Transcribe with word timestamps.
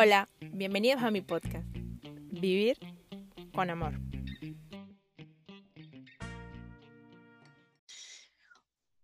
Hola, 0.00 0.28
bienvenidos 0.52 1.02
a 1.02 1.10
mi 1.10 1.22
podcast, 1.22 1.66
Vivir 2.30 2.78
con 3.52 3.68
Amor. 3.68 3.94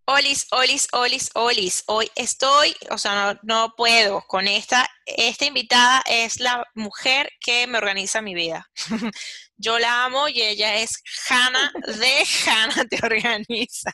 Olis, 0.05 0.47
olis, 0.51 0.87
olis, 0.93 1.31
olis. 1.33 1.83
Hoy 1.87 2.09
estoy, 2.15 2.77
o 2.91 2.97
sea, 2.97 3.33
no, 3.33 3.39
no, 3.43 3.73
puedo 3.75 4.21
con 4.21 4.47
esta. 4.47 4.87
Esta 5.05 5.43
invitada 5.43 6.01
es 6.09 6.39
la 6.39 6.65
mujer 6.75 7.29
que 7.41 7.67
me 7.67 7.77
organiza 7.77 8.21
mi 8.21 8.33
vida. 8.33 8.65
Yo 9.57 9.77
la 9.79 10.05
amo 10.05 10.29
y 10.29 10.43
ella 10.43 10.75
es 10.75 11.03
Hanna 11.29 11.73
de 11.99 12.25
Hanna 12.47 12.85
Te 12.85 13.05
Organiza. 13.05 13.91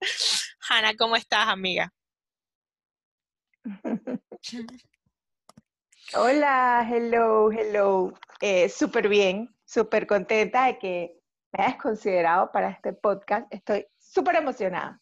Hanna, 0.68 0.92
¿cómo 0.96 1.14
estás, 1.14 1.46
amiga? 1.46 1.92
Hola, 6.14 6.84
hello, 6.90 7.52
hello. 7.52 8.12
Eh, 8.40 8.68
súper 8.68 9.08
bien, 9.08 9.54
súper 9.64 10.08
contenta 10.08 10.64
de 10.64 10.76
que 10.76 11.20
me 11.52 11.62
hayas 11.64 11.80
considerado 11.80 12.50
para 12.50 12.70
este 12.70 12.92
podcast. 12.92 13.46
Estoy 13.52 13.86
súper 13.96 14.34
emocionada. 14.34 15.00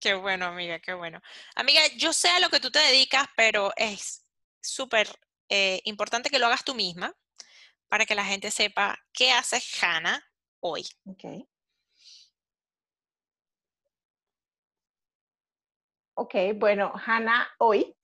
Qué 0.00 0.14
bueno, 0.14 0.44
amiga, 0.44 0.80
qué 0.80 0.92
bueno. 0.92 1.22
Amiga, 1.56 1.80
yo 1.96 2.12
sé 2.12 2.28
a 2.28 2.40
lo 2.40 2.50
que 2.50 2.60
tú 2.60 2.70
te 2.70 2.78
dedicas, 2.78 3.26
pero 3.36 3.72
es 3.76 4.26
súper 4.60 5.08
eh, 5.48 5.80
importante 5.84 6.28
que 6.28 6.38
lo 6.38 6.46
hagas 6.46 6.62
tú 6.62 6.74
misma 6.74 7.14
para 7.88 8.04
que 8.04 8.14
la 8.14 8.24
gente 8.24 8.50
sepa 8.50 8.98
qué 9.14 9.32
hace 9.32 9.62
Hanna 9.80 10.22
hoy. 10.60 10.86
Ok. 11.06 11.24
Ok, 16.14 16.34
bueno, 16.56 16.92
Hanna 17.06 17.48
hoy 17.58 17.96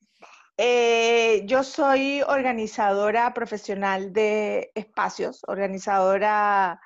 eh, 0.56 1.42
yo 1.46 1.64
soy 1.64 2.22
organizadora 2.22 3.34
profesional 3.34 4.12
de 4.12 4.70
espacios, 4.74 5.42
organizadora, 5.48 6.80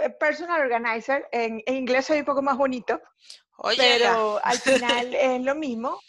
eh, 0.00 0.10
personal 0.10 0.60
organizer. 0.60 1.26
En, 1.32 1.60
inglés 1.66 2.06
soy 2.06 2.20
un 2.20 2.24
poco 2.24 2.42
más 2.42 2.56
bonito, 2.56 3.00
pero 3.76 4.40
al 4.44 4.58
final 4.58 5.14
es 5.14 5.42
lo 5.42 5.56
mismo. 5.56 6.00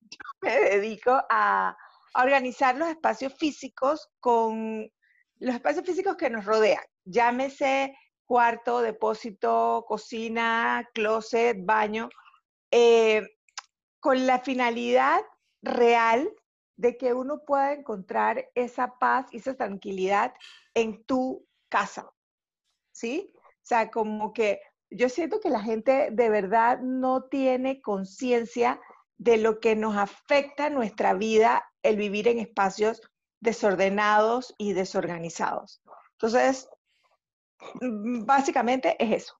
Yo 0.00 0.18
me 0.40 0.60
dedico 0.60 1.20
a, 1.28 1.76
organizar 2.14 2.76
los 2.76 2.88
espacios 2.88 3.32
físicos 3.38 4.10
con 4.20 4.90
los 5.38 5.54
espacios 5.54 5.84
físicos 5.86 6.16
que 6.16 6.28
nos 6.28 6.44
rodean. 6.44 6.84
Llámese 7.04 7.96
cuarto, 8.26 8.82
depósito, 8.82 9.84
cocina, 9.88 10.86
closet, 10.92 11.56
baño, 11.60 12.10
eh, 12.70 13.26
con 13.98 14.26
la 14.26 14.40
finalidad 14.40 15.22
real 15.62 16.28
de 16.76 16.96
que 16.96 17.14
uno 17.14 17.44
pueda 17.44 17.72
encontrar 17.72 18.50
esa 18.54 18.98
paz 18.98 19.26
y 19.30 19.38
esa 19.38 19.54
tranquilidad 19.54 20.34
en 20.74 21.04
tu 21.04 21.46
casa. 21.68 22.10
¿Sí? 22.92 23.32
O 23.36 23.64
sea, 23.64 23.90
como 23.90 24.32
que 24.32 24.60
yo 24.90 25.08
siento 25.08 25.40
que 25.40 25.48
la 25.48 25.62
gente 25.62 26.08
de 26.10 26.28
verdad 26.28 26.80
no 26.80 27.24
tiene 27.24 27.80
conciencia 27.80 28.80
de 29.16 29.38
lo 29.38 29.60
que 29.60 29.76
nos 29.76 29.96
afecta 29.96 30.68
nuestra 30.68 31.14
vida 31.14 31.64
el 31.82 31.96
vivir 31.96 32.28
en 32.28 32.38
espacios 32.38 33.00
desordenados 33.40 34.54
y 34.58 34.72
desorganizados. 34.72 35.82
Entonces, 36.12 36.68
mm, 37.80 38.24
básicamente 38.24 38.96
es 38.98 39.22
eso. 39.22 39.38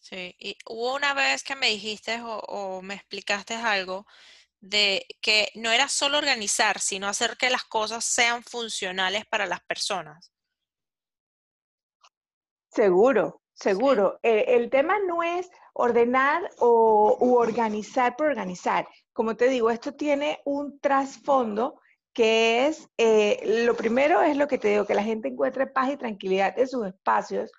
Sí, 0.00 0.34
y 0.38 0.56
hubo 0.66 0.94
una 0.94 1.14
vez 1.14 1.42
que 1.42 1.56
me 1.56 1.68
dijiste 1.68 2.20
o, 2.22 2.38
o 2.38 2.82
me 2.82 2.94
explicaste 2.94 3.54
algo 3.54 4.06
de 4.60 5.06
que 5.20 5.50
no 5.54 5.70
era 5.70 5.88
solo 5.88 6.18
organizar, 6.18 6.80
sino 6.80 7.06
hacer 7.06 7.36
que 7.36 7.50
las 7.50 7.64
cosas 7.64 8.04
sean 8.04 8.42
funcionales 8.42 9.24
para 9.26 9.46
las 9.46 9.60
personas. 9.64 10.32
Seguro, 12.70 13.42
seguro. 13.54 14.18
El, 14.22 14.68
tema 14.70 14.98
no 15.06 15.22
es 15.22 15.48
ordenar 15.72 16.50
o 16.58 17.16
u 17.20 17.36
organizar 17.36 18.16
por 18.16 18.26
organizar. 18.26 18.86
Como 19.12 19.36
te 19.36 19.48
digo, 19.48 19.70
esto 19.70 19.94
tiene 19.94 20.40
un 20.44 20.78
trasfondo 20.80 21.80
que 22.12 22.66
es, 22.66 22.88
eh, 22.96 23.64
lo 23.64 23.76
primero 23.76 24.22
es 24.22 24.36
lo 24.36 24.48
que 24.48 24.58
te 24.58 24.68
digo, 24.68 24.86
que 24.86 24.94
la 24.94 25.02
gente 25.02 25.28
encuentre 25.28 25.66
paz 25.66 25.90
y 25.90 25.96
tranquilidad 25.96 26.58
en 26.58 26.66
sus 26.66 26.86
espacios, 26.86 27.50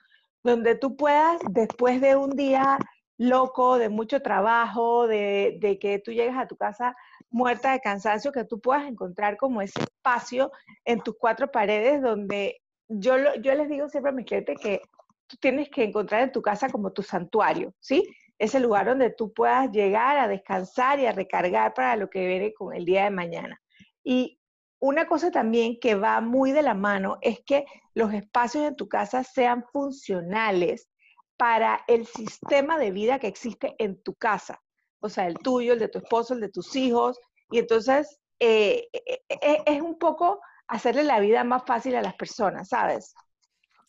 donde 0.43 0.75
tú 0.75 0.95
puedas, 0.95 1.39
después 1.49 2.01
de 2.01 2.15
un 2.15 2.31
día 2.31 2.77
loco, 3.17 3.77
de 3.77 3.89
mucho 3.89 4.21
trabajo, 4.21 5.07
de, 5.07 5.77
que 5.81 5.99
tú 5.99 6.11
llegues 6.11 6.35
a 6.37 6.47
tu 6.47 6.55
casa 6.55 6.95
muerta 7.29 7.71
de 7.71 7.79
cansancio, 7.79 8.31
que 8.31 8.45
tú 8.45 8.59
puedas 8.59 8.87
encontrar 8.87 9.37
como 9.37 9.61
ese 9.61 9.81
espacio 9.81 10.51
en 10.85 11.01
tus 11.01 11.15
cuatro 11.19 11.51
paredes 11.51 12.01
donde 12.01 12.61
yo, 12.87 13.15
yo 13.41 13.53
les 13.55 13.69
digo 13.69 13.89
siempre 13.89 14.11
a 14.11 14.15
mis 14.15 14.25
clientes 14.25 14.57
que 14.61 14.81
tú 15.27 15.35
tienes 15.37 15.69
que 15.69 15.83
encontrar 15.83 16.21
en 16.21 16.31
tu 16.31 16.41
casa 16.41 16.69
como 16.69 16.93
tu 16.93 17.03
santuario, 17.03 17.73
¿sí? 17.79 18.07
Ese 18.39 18.59
lugar 18.59 18.85
donde 18.85 19.09
tú 19.09 19.33
puedas 19.33 19.71
llegar 19.71 20.17
a 20.17 20.27
descansar 20.27 20.99
y 20.99 21.05
a 21.05 21.11
recargar 21.11 21.73
para 21.73 21.95
lo 21.95 22.09
que 22.09 22.25
viene 22.25 22.53
con 22.53 22.73
el 22.73 22.85
día 22.85 23.05
de 23.05 23.09
mañana. 23.09 23.59
Y 24.03 24.39
una 24.79 25.07
cosa 25.07 25.31
también 25.31 25.79
que 25.79 25.95
va 25.95 26.21
muy 26.21 26.51
de 26.51 26.61
la 26.61 26.75
mano 26.75 27.17
es 27.21 27.41
que 27.45 27.65
los 27.93 28.13
espacios 28.13 28.63
en 28.63 28.75
tu 28.75 28.87
casa 28.87 29.23
sean 29.23 29.65
funcionales 29.73 30.87
para 31.37 31.83
el 31.87 32.07
sistema 32.07 32.77
de 32.77 32.91
vida 32.91 33.19
que 33.19 33.27
existe 33.27 33.75
en 33.77 34.01
tu 34.01 34.15
casa, 34.15 34.61
o 34.99 35.09
sea, 35.09 35.27
el 35.27 35.37
tuyo, 35.37 35.73
el 35.73 35.79
de 35.79 35.87
tu 35.87 35.99
esposo, 35.99 36.33
el 36.33 36.41
de 36.41 36.49
tus 36.49 36.75
hijos, 36.75 37.19
y 37.51 37.59
entonces 37.59 38.19
eh, 38.39 38.89
eh, 38.91 39.21
eh, 39.29 39.63
es 39.65 39.81
un 39.81 39.97
poco 39.97 40.41
hacerle 40.67 41.03
la 41.03 41.19
vida 41.19 41.43
más 41.43 41.63
fácil 41.65 41.95
a 41.95 42.01
las 42.01 42.15
personas, 42.15 42.69
¿sabes? 42.69 43.13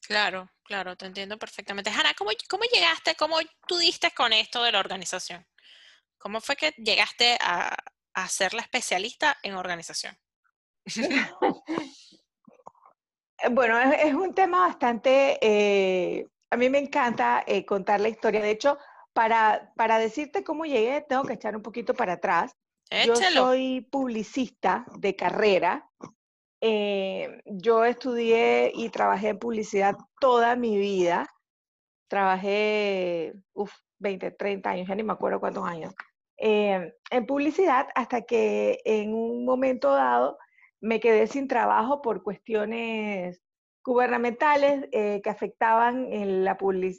Claro, 0.03 0.49
claro, 0.63 0.97
te 0.97 1.07
entiendo 1.07 1.39
perfectamente. 1.39 1.91
Hanna, 1.91 2.15
¿cómo, 2.15 2.31
¿cómo, 2.49 2.65
llegaste, 2.73 3.17
cómo 3.17 3.37
tú 3.67 3.79
diste 3.79 4.11
con 4.13 4.33
esto 4.33 4.63
de 4.63 4.73
la 4.73 4.81
organización? 4.81 5.47
¿Cómo 6.19 6.41
fue 6.41 6.57
que 6.57 6.71
llegaste 6.79 7.37
a, 7.41 7.75
a 8.15 8.29
ser 8.29 8.55
la 8.55 8.63
especialista 8.63 9.37
en 9.43 9.55
organización? 9.55 10.17
bueno, 13.51 13.79
es, 13.79 14.05
es, 14.05 14.15
un 14.15 14.35
tema 14.35 14.69
bastante 14.69 16.27
a 16.51 16.57
mí 16.57 16.71
me 16.71 16.79
encanta 16.79 17.43
eh, 17.47 17.65
contar 17.65 18.01
la 18.01 18.09
historia. 18.09 18.43
De 18.43 18.51
hecho, 18.51 18.79
para, 19.13 19.73
para 19.77 19.99
decirte 19.99 20.45
cómo 20.45 20.65
llegué, 20.65 21.01
tengo 21.03 21.25
que 21.25 21.35
echar 21.35 21.57
un 21.57 21.63
poquito 21.63 21.95
para 21.95 22.15
atrás. 22.15 22.53
Yo 23.05 23.15
soy 23.17 23.83
publicista 23.91 24.87
de 24.97 25.15
carrera. 25.15 25.91
Eh, 26.61 27.43
yo 27.45 27.85
estudié 27.85 28.73
y 28.75 28.89
trabajé 28.89 29.29
en 29.29 29.39
publicidad 29.39 29.97
toda 30.21 30.57
mi 30.57 30.79
vida. 30.79 31.27
Trabajé, 32.09 33.35
uff, 33.53 33.73
20, 33.99 34.31
30 34.31 34.71
años, 34.71 34.89
ya 34.89 34.95
ni 34.95 35.03
me 35.03 35.13
acuerdo 35.13 35.41
cuántos 35.41 35.65
años, 35.67 35.95
eh, 36.39 36.95
en 37.11 37.27
publicidad 37.27 37.89
hasta 37.95 38.23
que 38.23 38.81
en 38.85 39.13
un 39.13 39.45
momento 39.45 39.93
dado 39.93 40.39
me 40.81 41.01
quedé 41.01 41.27
sin 41.27 41.49
trabajo 41.49 42.01
por 42.01 42.23
cuestiones 42.23 43.43
gubernamentales 43.89 44.87
eh, 44.93 45.23
que 45.25 45.31
afectaban 45.31 46.07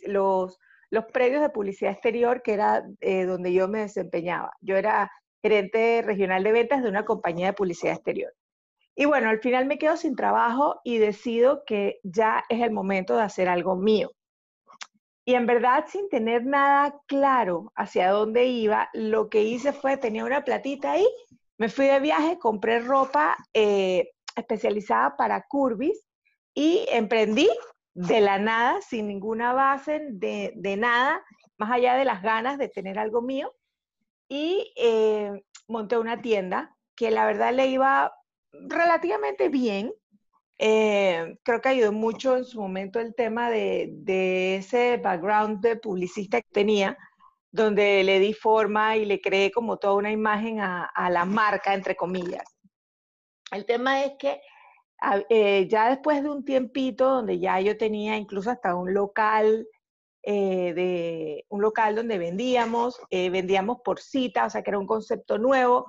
los 0.07 1.05
predios 1.13 1.41
de 1.41 1.49
publicidad 1.49 1.91
exterior, 1.91 2.41
que 2.41 2.53
era 2.53 2.83
eh, 2.99 3.25
donde 3.25 3.53
yo 3.53 3.67
me 3.67 3.81
desempeñaba. 3.81 4.51
Yo 4.59 4.75
era 4.75 5.11
gerente 5.43 6.01
regional 6.03 6.43
de 6.43 6.51
ventas 6.51 6.81
de 6.81 6.89
una 6.89 7.05
compañía 7.05 7.45
de 7.47 7.53
publicidad 7.53 7.93
exterior. 7.93 8.33
Y 8.95 9.05
bueno, 9.05 9.29
al 9.29 9.39
final 9.39 9.67
me 9.67 9.77
quedo 9.77 9.97
sin 9.97 10.15
trabajo 10.15 10.81
y 10.83 10.97
decido 10.97 11.63
que 11.63 11.99
ya 12.03 12.43
es 12.49 12.61
el 12.61 12.71
momento 12.71 13.15
de 13.15 13.21
hacer 13.21 13.47
algo 13.47 13.75
mío. 13.75 14.11
Y 15.25 15.35
en 15.35 15.45
verdad, 15.45 15.85
sin 15.87 16.09
tener 16.09 16.43
nada 16.43 16.99
claro 17.05 17.71
hacia 17.75 18.09
dónde 18.09 18.45
iba, 18.45 18.89
lo 18.93 19.29
que 19.29 19.43
hice 19.43 19.73
fue, 19.73 19.95
tenía 19.95 20.25
una 20.25 20.43
platita 20.43 20.93
ahí, 20.93 21.07
me 21.59 21.69
fui 21.69 21.85
de 21.85 21.99
viaje, 21.99 22.39
compré 22.39 22.79
ropa 22.79 23.37
eh, 23.53 24.09
especializada 24.35 25.15
para 25.15 25.45
curvis 25.47 26.08
y 26.59 26.85
emprendí 26.89 27.49
de 27.93 28.19
la 28.19 28.37
nada, 28.37 28.81
sin 28.81 29.07
ninguna 29.07 29.53
base, 29.53 30.01
de, 30.11 30.75
nada, 30.77 31.23
más 31.57 31.71
allá 31.71 31.95
de 31.95 32.03
las 32.03 32.21
ganas 32.21 32.57
de 32.57 32.67
tener 32.67 32.99
algo 32.99 33.21
mío. 33.21 33.55
Y 34.27 34.73
eh, 34.75 35.41
monté 35.69 35.97
una 35.97 36.21
tienda 36.21 36.75
que 36.97 37.11
la 37.11 37.25
verdad 37.25 37.53
le 37.53 37.67
iba 37.67 38.11
relativamente 38.51 39.47
bien. 39.47 39.93
Eh, 40.57 41.37
creo 41.43 41.61
que 41.61 41.69
ayudó 41.69 41.93
mucho 41.93 42.35
en 42.35 42.43
su 42.43 42.59
momento 42.59 42.99
el 42.99 43.15
tema 43.15 43.49
de, 43.49 44.57
ese 44.57 44.97
background 44.97 45.61
de 45.61 45.77
publicista 45.77 46.41
que 46.41 46.49
tenía, 46.51 46.97
donde 47.51 48.03
le 48.03 48.19
di 48.19 48.33
forma 48.33 48.97
y 48.97 49.05
le 49.05 49.21
creé 49.21 49.49
como 49.49 49.77
toda 49.77 49.93
una 49.93 50.11
imagen 50.11 50.59
a, 50.59 50.83
a 50.83 51.09
la 51.09 51.23
marca, 51.23 51.73
entre 51.73 51.95
comillas. 51.95 52.43
El 53.49 53.65
tema 53.65 54.03
es 54.03 54.11
que 54.19 54.41
eh, 55.29 55.67
ya 55.69 55.89
después 55.89 56.21
de 56.23 56.29
un 56.29 56.43
tiempito 56.43 57.09
donde 57.09 57.39
ya 57.39 57.59
yo 57.61 57.77
tenía 57.77 58.17
incluso 58.17 58.51
hasta 58.51 58.75
un 58.75 58.93
local, 58.93 59.67
eh, 60.23 60.73
de, 60.73 61.45
un 61.49 61.61
local 61.61 61.95
donde 61.95 62.17
vendíamos, 62.17 62.99
eh, 63.09 63.29
vendíamos 63.29 63.77
por 63.83 63.99
cita, 63.99 64.45
o 64.45 64.49
sea 64.49 64.61
que 64.61 64.71
era 64.71 64.79
un 64.79 64.87
concepto 64.87 65.37
nuevo, 65.37 65.87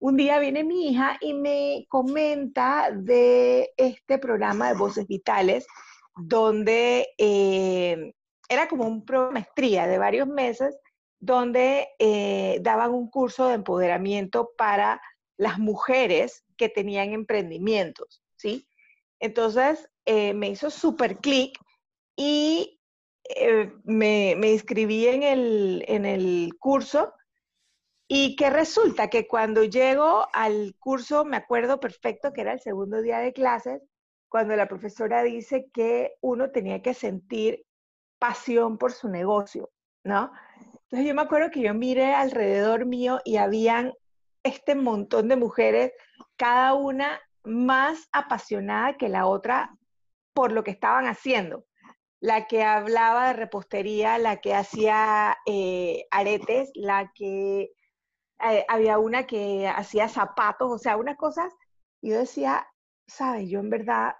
un 0.00 0.16
día 0.16 0.38
viene 0.38 0.62
mi 0.62 0.88
hija 0.88 1.18
y 1.20 1.34
me 1.34 1.86
comenta 1.88 2.90
de 2.92 3.72
este 3.76 4.18
programa 4.18 4.68
de 4.68 4.78
Voces 4.78 5.08
Vitales, 5.08 5.66
donde 6.14 7.08
era 8.48 8.68
como 8.68 8.86
un 8.86 9.04
maestría 9.32 9.88
de 9.88 9.98
varios 9.98 10.28
meses, 10.28 10.78
donde 11.18 11.88
daban 12.60 12.92
un 12.94 13.10
curso 13.10 13.48
de 13.48 13.54
empoderamiento 13.54 14.50
para 14.56 15.00
las 15.36 15.58
mujeres 15.58 16.44
que 16.56 16.68
tenían 16.68 17.12
emprendimientos, 17.12 18.22
¿sí? 18.38 18.66
Entonces, 19.20 19.90
eh, 20.06 20.32
me 20.32 20.48
hizo 20.48 20.70
súper 20.70 21.18
clic 21.18 21.58
y 22.16 22.80
me, 23.84 24.34
me, 24.36 24.52
inscribí 24.52 25.06
en 25.06 25.22
el, 25.22 25.84
en 25.86 26.06
el 26.06 26.54
curso 26.58 27.12
y 28.08 28.36
que 28.36 28.48
resulta 28.48 29.08
que 29.08 29.28
cuando 29.28 29.64
llego 29.64 30.26
al 30.32 30.74
curso, 30.78 31.26
me 31.26 31.36
acuerdo 31.36 31.78
perfecto 31.78 32.32
que 32.32 32.40
era 32.40 32.54
el 32.54 32.60
segundo 32.60 33.02
día 33.02 33.18
de 33.18 33.34
clases, 33.34 33.82
cuando 34.30 34.56
la 34.56 34.66
profesora 34.66 35.22
dice 35.22 35.68
que 35.72 36.14
uno 36.22 36.50
tenía 36.50 36.80
que 36.80 36.94
sentir 36.94 37.66
pasión 38.18 38.78
por 38.78 38.92
su 38.92 39.08
negocio, 39.08 39.70
¿no? 40.04 40.32
Entonces 40.84 41.06
yo 41.06 41.14
me 41.14 41.22
acuerdo 41.22 41.50
que 41.50 41.60
yo 41.60 41.74
miré 41.74 42.14
alrededor 42.14 42.86
mío 42.86 43.20
y 43.24 43.36
habían 43.36 43.92
este 44.42 44.74
montón 44.74 45.28
de 45.28 45.36
mujeres, 45.36 45.92
cada 46.36 46.72
una 46.74 47.20
más 47.44 48.08
apasionada 48.12 48.96
que 48.96 49.08
la 49.08 49.26
otra 49.26 49.76
por 50.32 50.52
lo 50.52 50.64
que 50.64 50.70
estaban 50.70 51.06
haciendo. 51.06 51.66
La 52.20 52.46
que 52.46 52.64
hablaba 52.64 53.28
de 53.28 53.32
repostería, 53.34 54.18
la 54.18 54.40
que 54.40 54.54
hacía 54.54 55.38
eh, 55.46 56.06
aretes, 56.10 56.70
la 56.74 57.12
que 57.14 57.72
eh, 58.40 58.64
había 58.68 58.98
una 58.98 59.26
que 59.26 59.68
hacía 59.68 60.08
zapatos, 60.08 60.70
o 60.70 60.78
sea, 60.78 60.96
unas 60.96 61.16
cosas, 61.16 61.52
y 62.00 62.10
yo 62.10 62.18
decía, 62.18 62.66
¿sabes? 63.06 63.48
Yo 63.48 63.60
en 63.60 63.70
verdad 63.70 64.14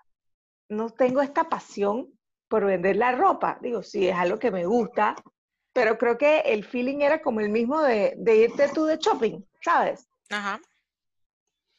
no 0.69 0.91
tengo 0.91 1.23
esta 1.23 1.49
pasión 1.49 2.13
por 2.49 2.65
vender 2.65 2.97
la 2.97 3.13
ropa. 3.13 3.59
Digo, 3.61 3.83
sí, 3.83 4.09
es 4.09 4.17
algo 4.17 4.39
que 4.39 4.51
me 4.51 4.67
gusta, 4.67 5.15
pero 5.73 5.99
creo 5.99 6.19
que 6.19 6.41
el 6.41 6.65
feeling 6.65 7.01
era 7.01 7.23
como 7.23 7.41
el 7.41 7.51
mismo 7.51 7.81
de, 7.83 8.15
de 8.17 8.37
irte 8.37 8.69
tú 8.75 8.85
de 8.85 8.97
shopping, 8.97 9.41
¿sabes? 9.63 10.09
Ajá. 10.31 10.61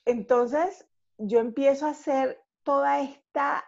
Entonces, 0.06 0.88
yo 1.20 1.40
empiezo 1.40 1.86
a 1.86 1.92
hacer 1.92 2.42
toda 2.64 3.02
esta, 3.02 3.64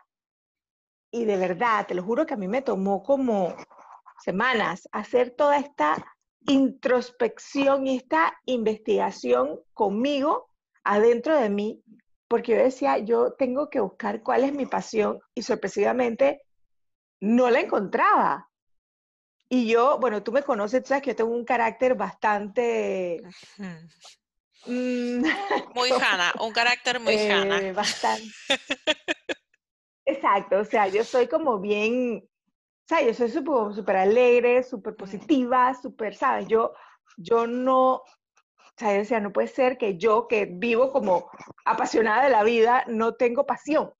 y 1.12 1.26
de 1.26 1.38
verdad, 1.38 1.86
te 1.86 1.94
lo 1.94 2.04
juro 2.04 2.26
que 2.26 2.34
a 2.34 2.38
mí 2.38 2.48
me 2.48 2.62
tomó 2.62 3.04
como 3.04 3.56
semanas 4.24 4.88
hacer 4.92 5.32
toda 5.32 5.58
esta 5.58 6.04
introspección 6.48 7.86
y 7.88 7.98
esta 7.98 8.34
investigación 8.46 9.60
conmigo, 9.74 10.50
adentro 10.84 11.38
de 11.38 11.50
mí, 11.50 11.84
porque 12.28 12.54
yo 12.54 12.58
decía, 12.60 12.98
yo 12.98 13.34
tengo 13.34 13.70
que 13.70 13.82
buscar 13.82 14.24
cuál 14.24 14.46
es 14.46 14.54
mi 14.54 14.66
pasión 14.66 15.20
y 15.36 15.44
sorpresivamente 15.44 16.42
no 17.20 17.50
la 17.50 17.60
encontraba. 17.60 18.50
Y 19.50 19.68
yo, 19.68 20.00
bueno, 20.00 20.24
tú 20.24 20.32
me 20.32 20.44
conoces, 20.44 20.82
tú 20.82 20.88
sabes 20.88 21.04
que 21.04 21.10
yo 21.10 21.16
tengo 21.18 21.32
un 21.32 21.44
carácter 21.44 21.96
bastante... 21.96 23.22
Mm, 24.66 25.24
muy 25.76 25.90
jana, 25.90 26.34
un 26.40 26.52
carácter 26.54 27.00
muy 27.00 27.16
eh, 27.16 27.74
Bastante. 27.74 28.28
Exacto, 30.06 30.60
o 30.60 30.66
sea, 30.66 30.88
yo 30.88 31.04
soy 31.04 31.28
como 31.28 31.60
bien 31.60 32.24
sea, 32.92 33.08
yo 33.08 33.14
soy 33.14 33.30
súper 33.30 33.96
alegre, 33.96 34.64
súper 34.64 34.96
positiva, 34.96 35.74
súper, 35.82 36.14
¿sabes? 36.14 36.48
Yo, 36.48 36.74
yo 37.16 37.48
no, 37.48 37.94
o 37.94 38.04
sea, 38.76 38.92
yo 38.92 38.98
decía, 38.98 39.20
no 39.22 39.32
puede 39.32 39.48
ser 39.48 39.78
que 39.78 39.98
yo, 39.98 40.28
que 40.28 40.46
vivo 40.46 40.92
como 40.92 41.30
apasionada 41.64 42.26
de 42.26 42.30
la 42.30 42.44
vida, 42.44 42.84
no 42.88 43.16
tengo 43.16 43.46
pasión. 43.46 43.92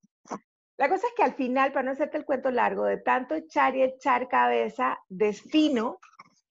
La 0.76 0.88
cosa 0.88 1.06
es 1.06 1.14
que 1.16 1.22
al 1.22 1.34
final, 1.34 1.72
para 1.72 1.84
no 1.84 1.92
hacerte 1.92 2.18
el 2.18 2.24
cuento 2.24 2.50
largo, 2.50 2.84
de 2.84 2.98
tanto 2.98 3.34
echar 3.34 3.76
y 3.76 3.82
echar 3.82 4.28
cabeza, 4.28 4.98
defino 5.08 5.98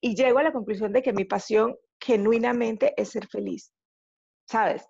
y 0.00 0.16
llego 0.16 0.38
a 0.38 0.42
la 0.42 0.52
conclusión 0.52 0.92
de 0.92 1.02
que 1.02 1.12
mi 1.12 1.24
pasión 1.24 1.76
genuinamente 2.00 2.92
es 3.00 3.10
ser 3.10 3.28
feliz, 3.28 3.72
¿sabes? 4.46 4.88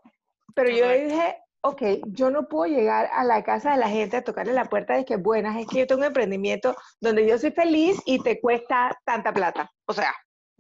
Pero 0.55 0.71
yo 0.71 0.89
dije, 0.91 1.39
ok, 1.63 1.83
yo 2.09 2.31
no 2.31 2.49
puedo 2.49 2.73
llegar 2.73 3.09
a 3.13 3.25
la 3.25 3.43
casa 3.43 3.73
de 3.73 3.79
la 3.79 3.89
gente 3.89 4.17
a 4.17 4.25
tocarle 4.25 4.53
la 4.53 4.67
puerta 4.67 4.97
de 4.97 5.05
que 5.05 5.17
buenas, 5.17 5.57
es 5.57 5.67
que 5.67 5.79
yo 5.79 5.87
tengo 5.87 6.01
un 6.01 6.07
emprendimiento 6.07 6.77
donde 7.01 7.27
yo 7.27 7.39
soy 7.39 7.53
feliz 7.53 8.01
y 8.05 8.19
te 8.23 8.41
cuesta 8.41 8.99
tanta 9.05 9.33
plata. 9.33 9.71
O 9.87 9.93
sea, 9.93 10.15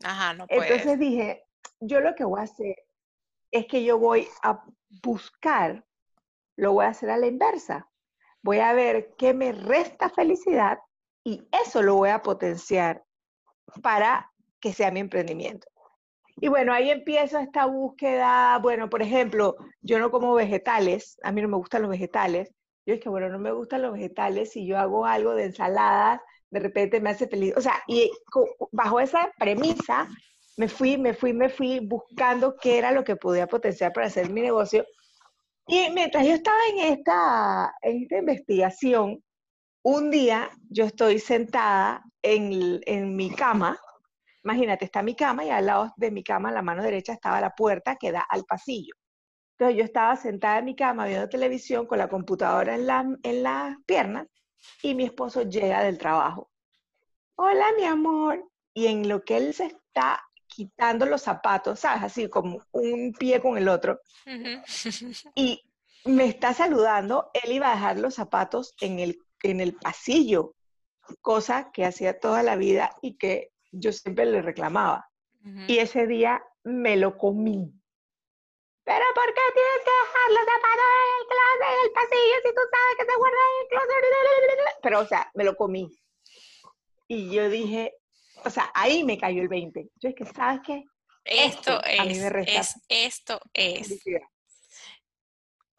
Ajá, 0.04 0.34
no 0.34 0.46
entonces 0.48 0.98
dije, 0.98 1.44
yo 1.80 2.00
lo 2.00 2.14
que 2.14 2.24
voy 2.24 2.40
a 2.40 2.44
hacer 2.44 2.76
es 3.50 3.66
que 3.66 3.84
yo 3.84 3.98
voy 3.98 4.28
a 4.42 4.64
buscar, 5.02 5.84
lo 6.56 6.72
voy 6.72 6.86
a 6.86 6.88
hacer 6.88 7.10
a 7.10 7.18
la 7.18 7.26
inversa. 7.26 7.88
Voy 8.42 8.58
a 8.58 8.72
ver 8.72 9.14
qué 9.16 9.34
me 9.34 9.52
resta 9.52 10.08
felicidad 10.08 10.78
y 11.24 11.46
eso 11.64 11.82
lo 11.82 11.94
voy 11.94 12.10
a 12.10 12.22
potenciar 12.22 13.04
para 13.82 14.32
que 14.60 14.72
sea 14.72 14.90
mi 14.90 15.00
emprendimiento. 15.00 15.68
Y 16.36 16.48
bueno, 16.48 16.72
ahí 16.72 16.90
empiezo 16.90 17.38
esta 17.38 17.66
búsqueda, 17.66 18.58
bueno, 18.58 18.88
por 18.88 19.02
ejemplo, 19.02 19.56
yo 19.80 19.98
no 19.98 20.10
como 20.10 20.34
vegetales, 20.34 21.18
a 21.22 21.32
mí 21.32 21.42
no 21.42 21.48
me 21.48 21.56
gustan 21.56 21.82
los 21.82 21.90
vegetales. 21.90 22.52
Yo 22.84 22.94
es 22.94 23.00
que, 23.00 23.08
bueno, 23.08 23.28
no 23.28 23.38
me 23.38 23.52
gustan 23.52 23.82
los 23.82 23.92
vegetales, 23.92 24.50
si 24.52 24.66
yo 24.66 24.78
hago 24.78 25.06
algo 25.06 25.34
de 25.34 25.44
ensaladas, 25.44 26.20
de 26.50 26.60
repente 26.60 27.00
me 27.00 27.10
hace 27.10 27.28
feliz. 27.28 27.54
O 27.56 27.60
sea, 27.60 27.82
y 27.86 28.10
bajo 28.72 28.98
esa 29.00 29.30
premisa, 29.38 30.08
me 30.56 30.68
fui, 30.68 30.98
me 30.98 31.14
fui, 31.14 31.32
me 31.32 31.48
fui 31.48 31.80
buscando 31.80 32.56
qué 32.60 32.78
era 32.78 32.92
lo 32.92 33.04
que 33.04 33.16
podía 33.16 33.46
potenciar 33.46 33.92
para 33.92 34.08
hacer 34.08 34.30
mi 34.30 34.42
negocio. 34.42 34.84
Y 35.66 35.90
mientras 35.90 36.26
yo 36.26 36.32
estaba 36.32 36.58
en 36.70 36.92
esta, 36.92 37.74
en 37.82 38.02
esta 38.02 38.18
investigación, 38.18 39.22
un 39.82 40.10
día 40.10 40.50
yo 40.70 40.84
estoy 40.84 41.18
sentada 41.18 42.04
en, 42.22 42.80
en 42.86 43.16
mi 43.16 43.30
cama, 43.30 43.78
Imagínate, 44.44 44.84
está 44.84 45.02
mi 45.02 45.14
cama 45.14 45.44
y 45.44 45.50
al 45.50 45.66
lado 45.66 45.92
de 45.96 46.10
mi 46.10 46.24
cama, 46.24 46.48
a 46.48 46.52
la 46.52 46.62
mano 46.62 46.82
derecha, 46.82 47.12
estaba 47.12 47.40
la 47.40 47.54
puerta 47.54 47.96
que 47.96 48.12
da 48.12 48.20
al 48.20 48.44
pasillo. 48.44 48.94
Entonces 49.52 49.78
yo 49.78 49.84
estaba 49.84 50.16
sentada 50.16 50.58
en 50.58 50.64
mi 50.64 50.74
cama 50.74 51.06
viendo 51.06 51.28
televisión 51.28 51.86
con 51.86 51.98
la 51.98 52.08
computadora 52.08 52.74
en, 52.74 52.86
la, 52.86 53.06
en 53.22 53.42
las 53.42 53.76
piernas 53.86 54.26
y 54.82 54.94
mi 54.94 55.04
esposo 55.04 55.42
llega 55.42 55.82
del 55.82 55.98
trabajo. 55.98 56.50
Hola, 57.36 57.66
mi 57.76 57.84
amor. 57.84 58.48
Y 58.74 58.86
en 58.86 59.08
lo 59.08 59.22
que 59.22 59.36
él 59.36 59.54
se 59.54 59.66
está 59.66 60.22
quitando 60.46 61.06
los 61.06 61.22
zapatos, 61.22 61.80
¿sabes? 61.80 62.02
Así 62.02 62.28
como 62.28 62.64
un 62.72 63.12
pie 63.12 63.40
con 63.40 63.56
el 63.56 63.68
otro. 63.68 64.00
y 65.34 65.62
me 66.04 66.24
está 66.26 66.52
saludando, 66.52 67.30
él 67.32 67.52
iba 67.52 67.70
a 67.70 67.74
dejar 67.74 67.98
los 67.98 68.14
zapatos 68.14 68.74
en 68.80 68.98
el, 68.98 69.18
en 69.42 69.60
el 69.60 69.74
pasillo, 69.74 70.54
cosa 71.20 71.70
que 71.72 71.84
hacía 71.84 72.18
toda 72.18 72.42
la 72.42 72.56
vida 72.56 72.96
y 73.02 73.16
que 73.16 73.52
yo 73.72 73.92
siempre 73.92 74.26
le 74.26 74.42
reclamaba. 74.42 75.08
Y 75.66 75.78
ese 75.78 76.06
día 76.06 76.40
me 76.62 76.96
lo 76.96 77.18
comí. 77.18 77.72
Pero 78.84 79.04
¿por 79.14 79.26
qué 79.26 79.40
tienes 79.54 79.80
que 79.84 79.90
dejar 79.90 80.30
los 80.30 80.44
zapatos 80.44 80.84
en 80.94 81.10
el 81.18 81.26
closet, 81.26 81.72
en 81.72 81.84
el 81.84 81.92
pasillo, 81.92 82.36
si 82.42 82.54
tú 82.54 82.60
sabes 82.70 82.96
que 82.98 83.04
se 83.04 83.18
guarda 83.18 83.36
en 83.36 83.62
el 83.62 83.68
closet? 83.68 84.02
Pero, 84.82 85.00
o 85.00 85.06
sea, 85.06 85.30
me 85.34 85.44
lo 85.44 85.56
comí. 85.56 85.90
Y 87.08 87.30
yo 87.30 87.48
dije, 87.48 87.96
o 88.44 88.50
sea, 88.50 88.70
ahí 88.74 89.04
me 89.04 89.18
cayó 89.18 89.42
el 89.42 89.48
20. 89.48 89.90
Yo 89.96 90.08
es 90.08 90.14
que, 90.14 90.26
¿sabes 90.26 90.60
qué? 90.64 90.84
Esto, 91.24 91.80
es, 91.84 92.74
esto 92.88 93.40
es. 93.52 94.02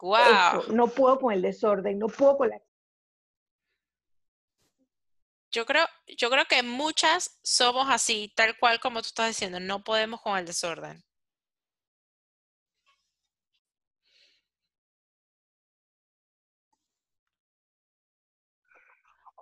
Wow. 0.00 0.72
no 0.72 0.88
puedo 0.88 1.18
con 1.18 1.32
el 1.32 1.40
desorden, 1.40 1.98
no 1.98 2.08
puedo 2.08 2.36
con 2.36 2.50
la 2.50 2.60
yo 5.54 5.64
creo, 5.66 5.86
yo 6.08 6.30
creo 6.30 6.46
que 6.46 6.62
muchas 6.64 7.38
somos 7.44 7.88
así, 7.88 8.32
tal 8.34 8.58
cual 8.58 8.80
como 8.80 9.00
tú 9.02 9.08
estás 9.08 9.28
diciendo, 9.28 9.60
no 9.60 9.84
podemos 9.84 10.20
con 10.20 10.36
el 10.36 10.46
desorden. 10.46 11.04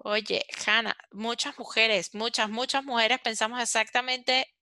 Oye, 0.04 0.45
Hanna, 0.66 0.97
muchas 1.12 1.59
mujeres, 1.59 2.14
muchas, 2.14 2.50
muchas 2.50 2.85
mujeres 2.85 3.21
pensamos 3.21 3.62
exactamente 3.62 4.52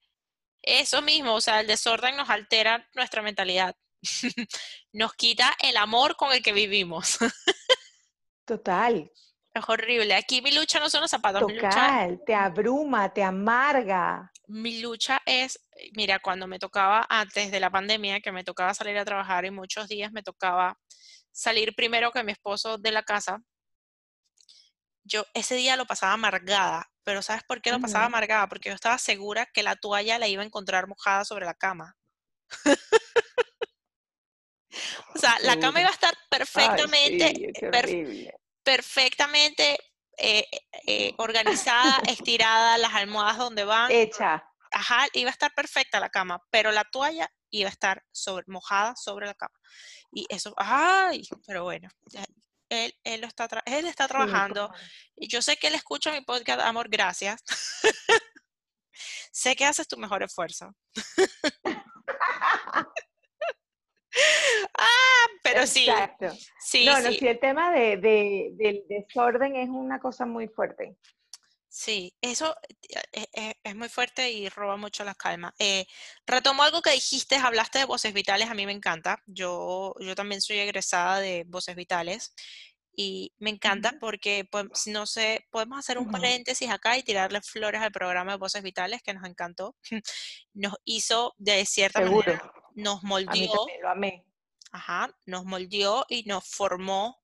eso 0.62 1.02
mismo, 1.02 1.34
o 1.34 1.40
sea, 1.40 1.60
el 1.60 1.66
desorden 1.66 2.16
nos 2.16 2.30
altera 2.30 2.88
nuestra 2.94 3.22
mentalidad, 3.22 3.74
nos 4.92 5.14
quita 5.14 5.56
el 5.62 5.76
amor 5.78 6.16
con 6.16 6.32
el 6.32 6.42
que 6.42 6.52
vivimos. 6.52 7.18
Total, 8.44 9.10
es 9.52 9.64
horrible. 9.68 10.14
Aquí 10.14 10.42
mi 10.42 10.52
lucha 10.52 10.78
no 10.78 10.88
son 10.88 11.02
los 11.02 11.10
zapatos. 11.10 11.40
Total, 11.40 12.20
te 12.24 12.34
abruma, 12.34 13.12
te 13.12 13.22
amarga. 13.22 14.30
Mi 14.46 14.80
lucha 14.80 15.20
es, 15.26 15.58
mira, 15.94 16.18
cuando 16.20 16.46
me 16.46 16.58
tocaba 16.58 17.06
antes 17.08 17.50
de 17.50 17.60
la 17.60 17.70
pandemia, 17.70 18.20
que 18.20 18.32
me 18.32 18.44
tocaba 18.44 18.74
salir 18.74 18.96
a 18.98 19.04
trabajar 19.04 19.44
y 19.44 19.50
muchos 19.50 19.88
días 19.88 20.12
me 20.12 20.22
tocaba 20.22 20.78
salir 21.32 21.74
primero 21.74 22.10
que 22.12 22.24
mi 22.24 22.32
esposo 22.32 22.78
de 22.78 22.92
la 22.92 23.02
casa, 23.02 23.40
yo 25.04 25.24
ese 25.34 25.54
día 25.54 25.76
lo 25.76 25.86
pasaba 25.86 26.12
amargada. 26.12 26.86
Pero 27.02 27.22
¿sabes 27.22 27.42
por 27.44 27.60
qué 27.60 27.72
lo 27.72 27.80
pasaba 27.80 28.04
amargada? 28.04 28.46
Porque 28.48 28.68
yo 28.68 28.74
estaba 28.74 28.98
segura 28.98 29.46
que 29.46 29.62
la 29.62 29.74
toalla 29.74 30.18
la 30.18 30.28
iba 30.28 30.42
a 30.42 30.46
encontrar 30.46 30.86
mojada 30.86 31.24
sobre 31.24 31.46
la 31.46 31.54
cama. 31.54 31.96
O 35.14 35.18
sea, 35.18 35.36
la 35.40 35.58
cama 35.58 35.80
iba 35.80 35.90
a 35.90 35.92
estar 35.92 36.14
perfectamente, 36.30 37.52
perfectamente 38.70 39.76
eh, 40.16 40.46
eh, 40.86 41.12
organizada, 41.18 42.00
estirada, 42.06 42.78
las 42.78 42.94
almohadas 42.94 43.38
donde 43.38 43.64
van. 43.64 43.90
Hecha. 43.90 44.44
Ajá, 44.70 45.08
iba 45.14 45.28
a 45.28 45.32
estar 45.32 45.52
perfecta 45.54 45.98
la 45.98 46.08
cama, 46.08 46.40
pero 46.50 46.70
la 46.70 46.84
toalla 46.84 47.28
iba 47.50 47.68
a 47.68 47.72
estar 47.72 48.04
sobre, 48.12 48.44
mojada 48.46 48.94
sobre 48.94 49.26
la 49.26 49.34
cama. 49.34 49.58
Y 50.12 50.24
eso, 50.28 50.54
ay, 50.56 51.24
pero 51.44 51.64
bueno, 51.64 51.88
él, 52.68 52.94
él, 53.02 53.20
lo 53.20 53.26
está, 53.26 53.48
él 53.66 53.86
está 53.86 54.06
trabajando. 54.06 54.72
y 55.16 55.26
yo 55.26 55.42
sé 55.42 55.56
que 55.56 55.66
él 55.66 55.74
escucha 55.74 56.12
mi 56.12 56.20
podcast, 56.20 56.60
amor, 56.60 56.88
gracias. 56.88 57.42
sé 59.32 59.56
que 59.56 59.64
haces 59.64 59.88
tu 59.88 59.96
mejor 59.96 60.22
esfuerzo. 60.22 60.70
ah, 64.78 65.26
pero 65.42 65.66
sí. 65.66 65.88
Exacto. 65.88 66.28
Sí, 66.60 66.86
no, 66.86 67.00
no, 67.00 67.10
sí, 67.10 67.26
el 67.26 67.38
tema 67.40 67.72
de, 67.72 67.96
de, 67.96 68.50
del 68.54 68.84
desorden 68.88 69.56
es 69.56 69.68
una 69.68 69.98
cosa 70.00 70.26
muy 70.26 70.48
fuerte. 70.48 70.96
Sí, 71.72 72.12
eso 72.20 72.56
eh, 73.12 73.26
eh, 73.32 73.54
es, 73.62 73.76
muy 73.76 73.88
fuerte 73.88 74.28
y 74.32 74.48
roba 74.48 74.76
mucho 74.76 75.04
la 75.04 75.14
calma. 75.14 75.54
Eh, 75.56 75.86
retomo 76.26 76.64
algo 76.64 76.82
que 76.82 76.90
dijiste, 76.90 77.36
hablaste 77.36 77.78
de 77.78 77.84
voces 77.84 78.12
vitales, 78.12 78.50
a 78.50 78.54
mí 78.54 78.66
me 78.66 78.72
encanta. 78.72 79.22
Yo, 79.26 79.94
yo 80.00 80.16
también 80.16 80.40
soy 80.40 80.58
egresada 80.58 81.20
de 81.20 81.44
voces 81.46 81.76
vitales 81.76 82.34
y 82.96 83.32
me 83.38 83.50
encanta 83.50 83.94
porque, 84.00 84.48
pues, 84.50 84.66
no 84.88 85.06
sé, 85.06 85.46
podemos 85.50 85.78
hacer 85.78 85.96
un 85.98 86.10
paréntesis 86.10 86.68
acá 86.70 86.98
y 86.98 87.04
tirarle 87.04 87.40
flores 87.40 87.80
al 87.80 87.92
programa 87.92 88.32
de 88.32 88.38
voces 88.38 88.64
vitales 88.64 89.00
que 89.02 89.14
nos 89.14 89.24
encantó. 89.24 89.76
Nos 90.54 90.74
hizo 90.84 91.34
de 91.38 91.64
cierta 91.66 92.00
manera, 92.00 92.52
nos 92.80 93.02
moldeó. 93.02 93.66
lo 93.82 93.88
amé. 93.88 94.24
Ajá, 94.72 95.14
nos 95.26 95.44
moldeó 95.44 96.06
y 96.08 96.24
nos 96.24 96.44
formó 96.46 97.20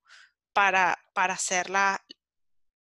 para, 0.53 0.99
para 1.15 1.35
hacer 1.35 1.71
la, 1.71 2.03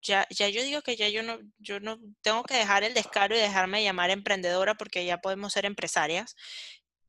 ya, 0.06 0.26
ya 0.30 0.48
yo 0.48 0.62
digo 0.62 0.82
que 0.82 0.96
ya 0.96 1.08
yo 1.08 1.22
no, 1.22 1.38
yo 1.58 1.80
no 1.80 1.98
tengo 2.22 2.42
que 2.44 2.56
dejar 2.56 2.84
el 2.84 2.94
descaro 2.94 3.36
y 3.36 3.40
dejarme 3.40 3.82
llamar 3.82 4.10
emprendedora 4.10 4.74
porque 4.74 5.04
ya 5.04 5.18
podemos 5.18 5.52
ser 5.52 5.66
empresarias. 5.66 6.36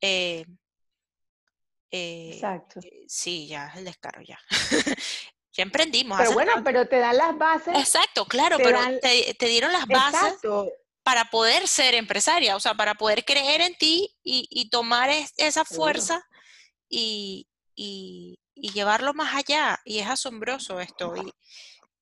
Eh, 0.00 0.44
eh, 1.90 2.30
Exacto. 2.34 2.80
Eh, 2.82 3.04
sí, 3.08 3.46
ya 3.46 3.72
el 3.76 3.84
descaro 3.84 4.20
ya. 4.22 4.38
ya 5.52 5.62
emprendimos. 5.62 6.18
Pero 6.18 6.32
bueno, 6.32 6.52
pero 6.64 6.86
te 6.86 6.98
dan 6.98 7.16
las 7.16 7.36
bases. 7.38 7.76
Exacto, 7.76 8.26
claro, 8.26 8.58
pero 8.58 8.78
te, 9.00 9.34
te, 9.34 9.46
dieron 9.46 9.72
las 9.72 9.86
bases 9.86 10.40
para 11.08 11.24
poder 11.30 11.66
ser 11.66 11.94
empresaria, 11.94 12.54
o 12.54 12.60
sea, 12.60 12.74
para 12.74 12.94
poder 12.94 13.24
creer 13.24 13.62
en 13.62 13.74
ti 13.76 14.14
y, 14.22 14.46
y 14.50 14.68
tomar 14.68 15.08
esa 15.38 15.64
fuerza 15.64 16.22
y, 16.86 17.48
y, 17.74 18.38
y, 18.54 18.72
llevarlo 18.72 19.14
más 19.14 19.34
allá. 19.34 19.80
Y 19.86 20.00
es 20.00 20.06
asombroso 20.06 20.80
esto. 20.82 21.14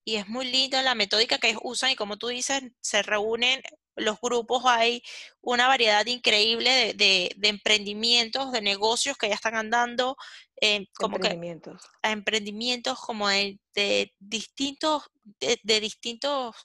Y, 0.05 0.17
es 0.17 0.29
muy 0.29 0.51
linda 0.51 0.83
la 0.83 0.97
metódica 0.97 1.39
que 1.39 1.51
ellos 1.51 1.61
usan 1.63 1.93
y 1.93 1.95
como 1.95 2.17
tú 2.17 2.27
dices, 2.27 2.65
se 2.81 3.03
reúnen 3.05 3.63
los 3.95 4.21
grupos, 4.21 4.65
hay 4.67 5.05
una 5.41 5.69
variedad 5.69 6.05
increíble 6.07 6.93
de, 6.95 7.33
emprendimientos, 7.43 8.51
de 8.51 8.61
negocios 8.61 9.17
que 9.17 9.29
ya 9.29 9.37
están 9.37 9.55
andando, 9.55 10.17
eh, 10.61 10.89
como 10.99 11.15
emprendimientos. 11.15 11.81
que 12.03 12.11
emprendimientos 12.11 12.99
como 12.99 13.29
de, 13.29 13.57
distintos, 14.19 15.05
de, 15.39 15.81
distintos 15.81 16.57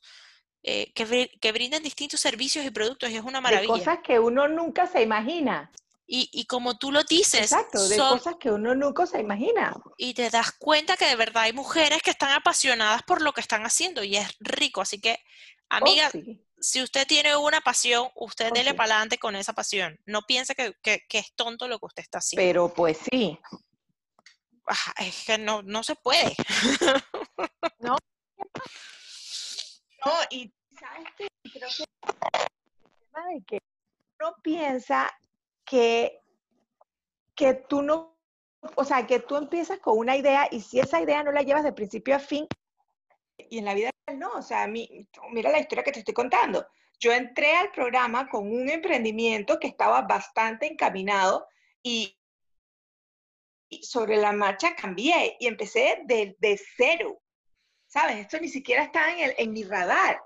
eh, 0.64 0.92
que, 0.94 1.32
que, 1.42 1.52
brindan 1.52 1.82
distintos 1.82 2.20
servicios 2.20 2.64
y 2.64 2.70
productos 2.70 3.10
y 3.10 3.16
es 3.16 3.24
una 3.24 3.42
maravilla. 3.42 3.74
De 3.74 3.80
cosas 3.80 4.00
que 4.04 4.20
uno 4.20 4.48
nunca 4.48 4.86
se 4.86 5.02
imagina. 5.02 5.72
Y, 6.14 6.44
como 6.46 6.78
tú 6.78 6.92
lo 6.92 7.06
dices. 7.06 7.40
Exacto, 7.54 7.88
de 7.88 7.98
cosas 7.98 8.36
que 8.38 8.52
uno 8.52 8.76
nunca 8.76 9.06
se 9.06 9.22
imagina. 9.22 9.74
Y 9.98 10.14
te 10.14 10.30
das 10.30 10.52
cuenta 10.52 10.98
que 10.98 11.06
de 11.06 11.16
verdad 11.16 11.44
hay 11.44 11.54
mujeres 11.54 12.02
que 12.04 12.12
están 12.12 12.34
apasionadas 12.34 13.02
por 13.04 13.22
lo 13.22 13.32
que 13.32 13.40
están 13.40 13.64
haciendo 13.66 14.04
y 14.04 14.18
es 14.18 14.36
rico. 14.42 14.82
Así 14.82 15.00
que, 15.00 15.14
oh, 15.14 15.76
amiga, 15.76 16.12
si 16.60 16.84
usted 16.84 17.08
tiene 17.08 17.38
una 17.38 17.62
pasión, 17.62 18.10
usted 18.16 18.50
oh, 18.52 18.54
dele 18.54 18.74
para 18.74 18.96
adelante 18.96 19.20
con 19.20 19.38
esa 19.38 19.54
pasión. 19.54 19.98
No 20.06 20.24
piense 20.24 20.54
que, 20.54 20.76
es 21.10 21.34
tonto 21.34 21.70
lo 21.70 21.80
que 21.80 21.86
usted 21.86 22.04
está 22.04 22.18
haciendo. 22.18 22.46
Pero 22.46 22.74
pues 22.74 22.98
sí. 23.10 23.40
es 24.98 25.24
que 25.26 25.38
no, 25.38 25.62
no 25.62 25.82
se 25.82 25.96
puede. 25.96 26.36
no. 27.80 27.96
No, 30.06 30.12
y 30.30 30.52
sabes 30.80 31.08
qué? 31.18 31.28
creo 31.44 31.70
que 31.78 31.84
el 31.84 33.00
tema 33.12 33.28
de 33.28 33.44
que 33.46 33.60
uno 34.20 34.36
piensa 34.42 35.12
que, 35.66 36.22
que 37.36 37.54
tú 37.54 37.82
no, 37.82 38.18
o 38.76 38.84
sea, 38.84 39.06
que 39.06 39.20
tú 39.20 39.36
empiezas 39.36 39.80
con 39.80 39.98
una 39.98 40.16
idea 40.16 40.48
y 40.52 40.62
si 40.62 40.80
esa 40.80 41.02
idea 41.02 41.24
no 41.24 41.32
la 41.32 41.42
llevas 41.42 41.64
de 41.64 41.74
principio 41.74 42.16
a 42.16 42.20
fin, 42.20 42.48
y 43.50 43.58
en 43.58 43.66
la 43.66 43.74
vida 43.74 43.92
no, 44.16 44.32
o 44.34 44.42
sea, 44.42 44.68
mira 44.68 45.52
la 45.52 45.60
historia 45.60 45.84
que 45.84 45.92
te 45.92 46.00
estoy 46.00 46.14
contando. 46.14 46.66
Yo 47.00 47.12
entré 47.12 47.56
al 47.56 47.72
programa 47.72 48.30
con 48.30 48.52
un 48.52 48.70
emprendimiento 48.70 49.60
que 49.60 49.68
estaba 49.68 50.04
bastante 50.04 50.68
encaminado 50.68 51.48
y, 51.82 52.18
sobre 53.82 54.18
la 54.18 54.34
marcha 54.34 54.76
cambié 54.76 55.38
y 55.40 55.48
empecé 55.48 56.04
de, 56.06 56.62
cero. 56.78 57.22
¿Sabes? 57.92 58.20
Esto 58.20 58.40
ni 58.40 58.48
siquiera 58.48 58.84
está 58.84 59.12
en, 59.12 59.20
el, 59.20 59.36
en 59.38 59.52
mi 59.52 59.64
radar. 59.66 60.24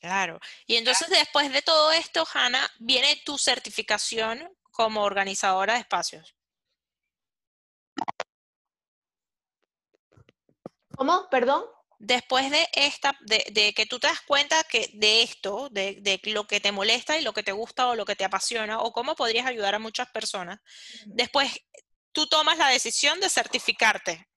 Claro. 0.00 0.40
Y 0.66 0.76
entonces 0.76 1.10
después 1.10 1.52
de 1.52 1.60
todo 1.60 1.92
esto, 1.92 2.26
Hanna, 2.32 2.68
viene 2.78 3.20
tu 3.24 3.36
certificación 3.36 4.50
como 4.70 5.02
organizadora 5.02 5.74
de 5.74 5.80
espacios. 5.80 6.34
¿Cómo? 10.96 11.28
Perdón. 11.30 11.64
Después 11.98 12.50
de 12.50 12.66
esta, 12.72 13.16
de, 13.20 13.74
que 13.74 13.86
tú 13.86 14.00
te 14.00 14.06
das 14.06 14.22
cuenta 14.22 14.64
que 14.64 14.90
de 14.94 15.22
esto, 15.22 15.68
de, 15.70 15.98
de, 16.00 16.18
lo 16.32 16.46
que 16.46 16.60
te 16.60 16.72
molesta 16.72 17.18
y 17.18 17.22
lo 17.22 17.34
que 17.34 17.42
te 17.42 17.52
gusta 17.52 17.88
o 17.88 17.94
lo 17.94 18.06
que 18.06 18.16
te 18.16 18.24
apasiona, 18.24 18.80
o 18.80 18.92
cómo 18.92 19.14
podrías 19.14 19.46
ayudar 19.46 19.74
a 19.74 19.78
muchas 19.78 20.08
personas, 20.08 20.58
después 21.04 21.52
tú 22.10 22.26
tomas 22.26 22.56
la 22.56 22.68
decisión 22.68 23.20
de 23.20 23.28
certificarte. 23.28 24.31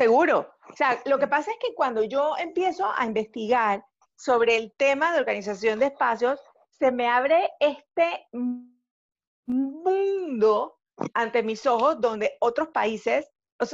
Seguro. 0.00 0.50
O 0.66 0.74
sea, 0.74 0.98
lo 1.04 1.18
que 1.18 1.28
pasa 1.28 1.50
es 1.50 1.58
que 1.58 1.74
cuando 1.74 2.02
yo 2.02 2.34
empiezo 2.38 2.90
a 2.90 3.04
investigar 3.04 3.84
sobre 4.16 4.56
el 4.56 4.72
tema 4.78 5.12
de 5.12 5.20
organización 5.20 5.78
de 5.78 5.86
espacios, 5.88 6.40
se 6.70 6.90
me 6.90 7.06
abre 7.06 7.50
este 7.60 8.26
mundo 9.44 10.78
ante 11.12 11.42
mis 11.42 11.66
ojos 11.66 12.00
donde 12.00 12.34
otros 12.40 12.68
países, 12.68 13.30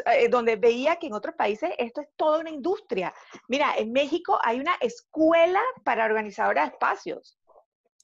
eh, 0.06 0.28
donde 0.28 0.56
veía 0.56 0.97
que 0.97 1.06
en 1.06 1.12
otros 1.12 1.37
países 1.37 1.71
esto 1.78 2.00
es 2.00 2.09
toda 2.16 2.40
una 2.40 2.50
industria. 2.50 3.14
Mira, 3.47 3.76
en 3.76 3.92
México 3.92 4.37
hay 4.42 4.59
una 4.59 4.75
escuela 4.80 5.62
para 5.85 6.06
organizadoras 6.06 6.71
de 6.71 6.73
espacios. 6.73 7.38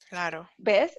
Claro. 0.09 0.49
¿Ves? 0.59 0.97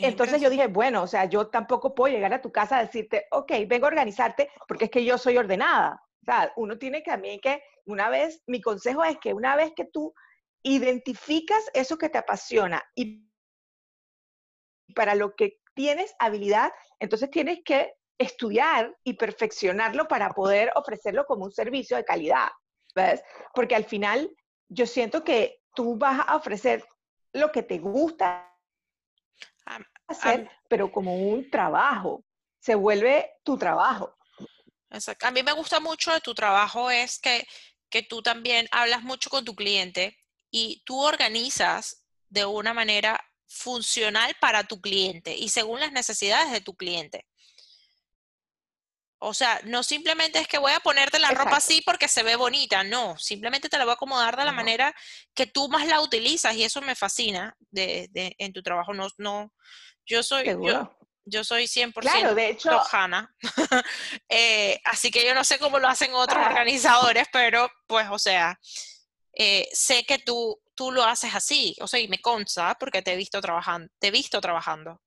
Entonces 0.00 0.40
yo 0.40 0.50
dije, 0.50 0.66
bueno, 0.66 1.02
o 1.02 1.06
sea, 1.06 1.26
yo 1.26 1.48
tampoco 1.48 1.94
puedo 1.94 2.14
llegar 2.14 2.32
a 2.32 2.40
tu 2.40 2.50
casa 2.50 2.78
a 2.78 2.84
decirte, 2.84 3.26
ok, 3.30 3.52
vengo 3.66 3.86
a 3.86 3.88
organizarte 3.88 4.50
porque 4.66 4.86
es 4.86 4.90
que 4.90 5.04
yo 5.04 5.18
soy 5.18 5.36
ordenada. 5.36 6.02
O 6.22 6.24
sea, 6.24 6.52
uno 6.56 6.78
tiene 6.78 7.02
que 7.02 7.10
también 7.10 7.40
que, 7.40 7.62
una 7.86 8.08
vez, 8.08 8.42
mi 8.46 8.60
consejo 8.60 9.04
es 9.04 9.18
que 9.18 9.32
una 9.34 9.56
vez 9.56 9.72
que 9.74 9.84
tú 9.84 10.14
identificas 10.62 11.62
eso 11.74 11.96
que 11.98 12.08
te 12.08 12.18
apasiona 12.18 12.82
y 12.94 13.26
para 14.94 15.14
lo 15.14 15.34
que 15.34 15.60
tienes 15.74 16.14
habilidad, 16.18 16.72
entonces 16.98 17.30
tienes 17.30 17.60
que 17.64 17.94
estudiar 18.18 18.94
y 19.02 19.14
perfeccionarlo 19.14 20.06
para 20.06 20.30
poder 20.30 20.72
ofrecerlo 20.74 21.24
como 21.24 21.44
un 21.44 21.52
servicio 21.52 21.96
de 21.96 22.04
calidad, 22.04 22.48
¿ves? 22.94 23.22
Porque 23.54 23.74
al 23.74 23.84
final 23.84 24.30
yo 24.68 24.86
siento 24.86 25.24
que 25.24 25.62
tú 25.74 25.96
vas 25.96 26.20
a 26.26 26.36
ofrecer 26.36 26.84
lo 27.32 27.50
que 27.50 27.62
te 27.62 27.78
gusta 27.78 28.49
hacer, 30.10 30.50
pero 30.68 30.90
como 30.90 31.16
un 31.16 31.50
trabajo. 31.50 32.24
Se 32.58 32.74
vuelve 32.74 33.30
tu 33.42 33.56
trabajo. 33.56 34.16
Exacto. 34.90 35.26
A 35.26 35.30
mí 35.30 35.42
me 35.42 35.52
gusta 35.52 35.80
mucho 35.80 36.12
de 36.12 36.20
tu 36.20 36.34
trabajo 36.34 36.90
es 36.90 37.18
que, 37.18 37.46
que 37.88 38.02
tú 38.02 38.22
también 38.22 38.68
hablas 38.72 39.02
mucho 39.02 39.30
con 39.30 39.44
tu 39.44 39.54
cliente 39.54 40.18
y 40.50 40.82
tú 40.84 41.00
organizas 41.00 42.04
de 42.28 42.44
una 42.44 42.74
manera 42.74 43.24
funcional 43.46 44.36
para 44.40 44.64
tu 44.64 44.80
cliente 44.80 45.36
y 45.36 45.48
según 45.48 45.80
las 45.80 45.92
necesidades 45.92 46.52
de 46.52 46.60
tu 46.60 46.74
cliente. 46.76 47.26
O 49.22 49.34
sea, 49.34 49.60
no 49.64 49.82
simplemente 49.82 50.38
es 50.38 50.48
que 50.48 50.56
voy 50.56 50.72
a 50.72 50.80
ponerte 50.80 51.18
la 51.18 51.30
ropa 51.32 51.58
así 51.58 51.82
porque 51.82 52.08
se 52.08 52.22
ve 52.22 52.36
bonita, 52.36 52.82
no, 52.84 53.18
simplemente 53.18 53.68
te 53.68 53.76
la 53.76 53.84
voy 53.84 53.90
a 53.90 53.94
acomodar 53.94 54.36
de 54.36 54.46
la 54.46 54.52
manera 54.52 54.94
que 55.34 55.46
tú 55.46 55.68
más 55.68 55.86
la 55.86 56.00
utilizas 56.00 56.56
y 56.56 56.64
eso 56.64 56.80
me 56.80 56.94
fascina 56.94 57.54
de, 57.70 58.08
de 58.12 58.34
en 58.38 58.54
tu 58.54 58.62
trabajo. 58.62 58.94
No, 58.94 59.08
no, 59.18 59.52
yo 60.10 60.24
soy, 60.24 60.44
yo, 60.44 60.90
yo, 61.24 61.44
soy 61.44 61.68
100% 61.68 61.92
claro, 62.00 62.34
de 62.34 62.48
hecho, 62.48 62.82
eh, 64.28 64.80
así 64.84 65.12
que 65.12 65.24
yo 65.24 65.36
no 65.36 65.44
sé 65.44 65.60
cómo 65.60 65.78
lo 65.78 65.86
hacen 65.86 66.12
otros 66.14 66.44
organizadores, 66.44 67.28
pero 67.32 67.70
pues, 67.86 68.08
o 68.10 68.18
sea, 68.18 68.58
eh, 69.32 69.68
sé 69.72 70.02
que 70.04 70.18
tú, 70.18 70.60
tú 70.74 70.90
lo 70.90 71.04
haces 71.04 71.32
así, 71.32 71.76
o 71.80 71.86
sea, 71.86 72.00
y 72.00 72.08
me 72.08 72.20
consta 72.20 72.74
porque 72.74 73.02
te 73.02 73.12
he 73.12 73.16
visto 73.16 73.40
trabajando, 73.40 73.88
te 74.00 74.08
he 74.08 74.10
visto 74.10 74.40
trabajando. 74.40 75.00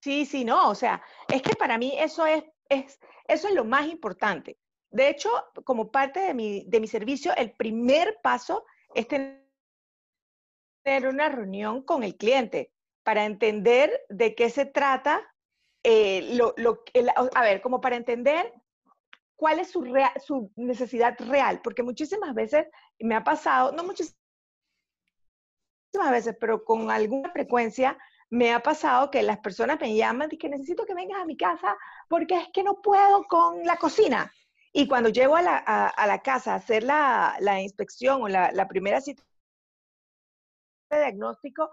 Sí, 0.00 0.24
sí, 0.24 0.42
no, 0.42 0.70
o 0.70 0.74
sea, 0.74 1.02
es 1.28 1.42
que 1.42 1.54
para 1.54 1.76
mí 1.76 1.92
eso 1.98 2.24
es, 2.24 2.44
es, 2.70 2.98
eso 3.26 3.48
es 3.48 3.54
lo 3.54 3.66
más 3.66 3.88
importante. 3.88 4.58
De 4.90 5.10
hecho, 5.10 5.28
como 5.64 5.90
parte 5.90 6.20
de 6.20 6.32
mi, 6.32 6.64
de 6.66 6.80
mi 6.80 6.86
servicio, 6.86 7.36
el 7.36 7.52
primer 7.52 8.20
paso 8.22 8.64
es 8.94 9.06
tener 9.06 9.47
una 10.84 11.28
reunión 11.28 11.82
con 11.82 12.02
el 12.02 12.16
cliente 12.16 12.72
para 13.02 13.24
entender 13.24 14.04
de 14.08 14.34
qué 14.34 14.50
se 14.50 14.66
trata, 14.66 15.22
eh, 15.82 16.34
lo, 16.34 16.54
lo, 16.56 16.82
a 17.34 17.42
ver, 17.42 17.60
como 17.60 17.80
para 17.80 17.96
entender 17.96 18.52
cuál 19.36 19.60
es 19.60 19.70
su, 19.70 19.84
su 20.24 20.50
necesidad 20.56 21.16
real, 21.18 21.60
porque 21.62 21.82
muchísimas 21.82 22.34
veces 22.34 22.66
me 22.98 23.14
ha 23.14 23.24
pasado, 23.24 23.72
no 23.72 23.84
muchísimas 23.84 24.16
veces, 26.10 26.36
pero 26.40 26.64
con 26.64 26.90
alguna 26.90 27.30
frecuencia 27.30 27.96
me 28.30 28.52
ha 28.52 28.62
pasado 28.62 29.10
que 29.10 29.22
las 29.22 29.38
personas 29.38 29.80
me 29.80 29.94
llaman 29.94 30.28
y 30.30 30.38
que 30.38 30.48
necesito 30.48 30.84
que 30.84 30.94
vengas 30.94 31.20
a 31.20 31.24
mi 31.24 31.36
casa 31.36 31.76
porque 32.08 32.34
es 32.34 32.48
que 32.52 32.62
no 32.62 32.82
puedo 32.82 33.24
con 33.24 33.64
la 33.64 33.76
cocina. 33.76 34.32
Y 34.72 34.86
cuando 34.86 35.08
llego 35.08 35.36
a 35.36 35.42
la, 35.42 35.56
a, 35.56 36.06
la 36.06 36.20
casa 36.20 36.52
a 36.52 36.56
hacer 36.56 36.82
la, 36.82 37.36
la 37.40 37.60
inspección 37.62 38.22
o 38.22 38.28
la, 38.28 38.68
primera 38.68 39.00
cita 39.00 39.22
diagnóstico, 40.96 41.70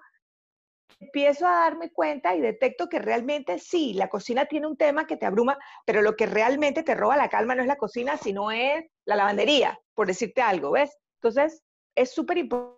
empiezo 0.99 1.47
a 1.47 1.59
darme 1.59 1.91
cuenta 1.91 2.35
y 2.35 2.41
detecto 2.41 2.89
que 2.89 2.99
realmente 2.99 3.59
sí, 3.59 3.93
la 3.93 4.09
cocina 4.09 4.45
tiene 4.45 4.67
un 4.67 4.77
tema 4.77 5.07
que 5.07 5.17
te 5.17 5.25
abruma, 5.25 5.57
pero 5.85 6.01
lo 6.01 6.15
que 6.15 6.25
realmente 6.25 6.83
te 6.83 6.95
roba 6.95 7.17
la 7.17 7.29
calma 7.29 7.55
no 7.55 7.61
es 7.61 7.67
la 7.67 7.77
cocina, 7.77 8.17
sino 8.17 8.51
es 8.51 8.85
la 9.05 9.15
lavandería, 9.15 9.79
por 9.93 10.07
decirte 10.07 10.41
algo, 10.41 10.71
¿ves? 10.71 10.97
Entonces, 11.21 11.63
es 11.95 12.13
súper 12.13 12.37
importante 12.37 12.73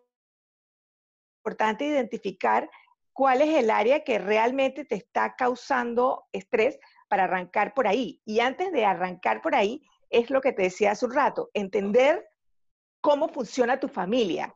identificar 1.86 2.70
cuál 3.14 3.42
es 3.42 3.56
el 3.56 3.72
área 3.72 4.04
que 4.04 4.20
realmente 4.20 4.86
te 4.86 4.96
está 4.96 5.36
causando 5.36 6.28
estrés 6.32 6.78
para 7.08 7.24
arrancar 7.24 7.74
por 7.74 7.88
ahí. 7.88 8.22
Y 8.26 8.42
antes 8.42 8.72
de 8.72 8.86
arrancar 8.86 9.42
por 9.42 9.56
ahí, 9.56 9.82
es 10.10 10.30
lo 10.30 10.42
que 10.42 10.54
te 10.54 10.64
decía 10.64 10.92
hace 10.92 11.06
un 11.06 11.14
rato, 11.14 11.50
entender 11.54 12.28
cómo 13.02 13.28
funciona 13.28 13.80
tu 13.80 13.88
familia. 13.88 14.54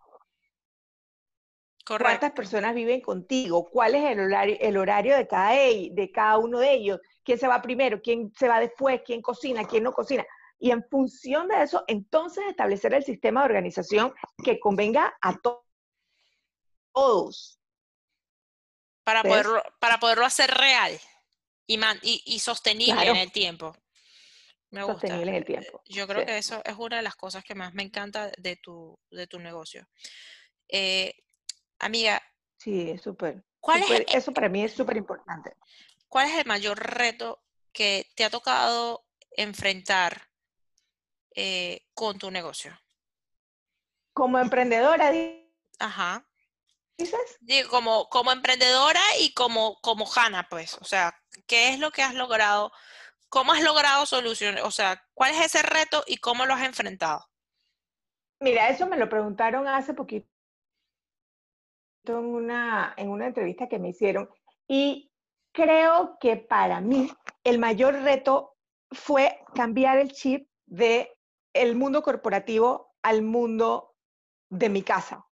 ¿Cuántas 1.86 2.32
personas 2.32 2.76
viven 2.76 3.02
contigo? 3.02 3.70
¿Cuál 3.70 3.96
es 3.96 4.12
el 4.12 4.20
horario, 4.20 4.58
el 4.60 4.78
horario 4.78 5.18
de, 5.18 5.28
cada, 5.28 5.52
de 5.54 6.12
cada 6.14 6.38
uno 6.38 6.60
de 6.60 6.74
ellos? 6.74 7.00
¿Quién 7.24 7.40
se 7.40 7.48
va 7.48 7.62
primero? 7.62 8.02
¿Quién 8.02 8.32
se 8.38 8.48
va 8.48 8.60
después? 8.60 9.02
¿Quién 9.06 9.22
cocina? 9.22 9.66
¿Quién 9.66 9.84
no 9.84 9.94
cocina? 9.94 10.26
Y 10.60 10.72
en 10.72 10.84
función 10.88 11.48
de 11.48 11.64
eso, 11.64 11.84
entonces 11.88 12.44
establecer 12.48 12.94
el 12.94 13.04
sistema 13.04 13.42
de 13.42 13.46
organización 13.48 14.14
que 14.44 14.60
convenga 14.60 15.18
a 15.22 15.36
todos. 16.94 17.60
Para 19.04 19.24
poderlo, 19.24 19.64
para 19.80 20.00
poderlo 20.00 20.26
hacer 20.26 20.52
real 20.52 21.00
y, 21.66 22.22
y, 22.26 22.40
sostenible 22.40 23.08
en 23.08 23.16
el 23.16 23.32
tiempo. 23.32 23.76
Me 24.70 24.84
gusta. 24.84 25.02
Sostenible 25.02 25.32
en 25.32 25.38
el 25.38 25.46
tiempo. 25.46 25.82
Yo 25.90 26.08
creo 26.08 26.26
que 26.26 26.38
eso 26.38 26.62
es 26.64 26.76
una 26.78 26.98
de 26.98 27.02
las 27.02 27.16
cosas 27.16 27.44
que 27.44 27.56
más 27.56 27.74
me 27.74 27.82
encanta 27.82 28.32
de 28.38 28.56
tu, 28.58 29.00
de 29.10 29.26
tu 29.26 29.40
negocio. 29.40 29.88
Eh, 30.68 31.16
amiga. 31.82 32.22
Sí, 32.58 32.98
súper. 32.98 33.44
¿Cuál 33.60 33.84
es 33.84 34.06
eso 34.14 34.32
para 34.34 34.50
mí 34.50 34.64
es 34.64 34.74
súper 34.74 34.98
importante. 34.98 35.56
¿Cuál 36.08 36.30
es 36.30 36.38
el 36.38 36.46
mayor 36.46 36.80
reto 36.80 37.44
que 37.72 38.10
te 38.16 38.24
ha 38.24 38.30
tocado 38.30 39.06
enfrentar 39.32 40.30
eh, 41.36 41.86
con 41.94 42.18
tu 42.18 42.32
negocio? 42.32 42.80
Como 44.14 44.40
emprendedora, 44.40 45.12
Ajá 45.80 46.26
como, 47.70 48.10
como 48.10 48.32
emprendedora 48.32 49.02
y 49.20 49.34
como, 49.34 49.80
como 49.82 50.06
Hanna, 50.14 50.48
pues, 50.50 50.76
o 50.76 50.84
sea, 50.84 51.14
¿qué 51.48 51.70
es 51.70 51.80
lo 51.80 51.92
que 51.92 52.04
has 52.04 52.14
logrado? 52.14 52.72
¿Cómo 53.30 53.54
has 53.54 53.62
logrado 53.62 54.06
soluciones? 54.06 54.64
O 54.64 54.72
sea, 54.72 55.04
¿cuál 55.14 55.32
es 55.32 55.46
ese 55.46 55.62
reto 55.62 56.04
y 56.06 56.18
cómo 56.18 56.46
lo 56.46 56.54
has 56.54 56.64
enfrentado? 56.64 57.26
Mira, 58.40 58.70
eso 58.70 58.88
me 58.88 58.98
lo 58.98 59.08
preguntaron 59.08 59.68
hace 59.68 59.94
poquito 59.94 60.28
en 62.06 62.16
una, 62.16 62.94
en 62.98 63.10
una 63.10 63.28
entrevista 63.28 63.68
que 63.68 63.80
me 63.80 63.90
hicieron 63.90 64.30
y 64.68 65.12
creo 65.54 66.18
que 66.20 66.38
para 66.38 66.82
mí 66.82 67.12
el 67.44 67.60
mayor 67.60 67.96
reto 68.02 68.56
fue 68.92 69.40
cambiar 69.54 69.98
el 69.98 70.12
chip 70.12 70.50
de 70.66 71.18
el 71.54 71.76
mundo 71.76 72.02
corporativo 72.02 72.94
al 73.04 73.22
mundo 73.22 73.96
de 74.50 74.70
mi 74.70 74.84
casa. 74.84 75.26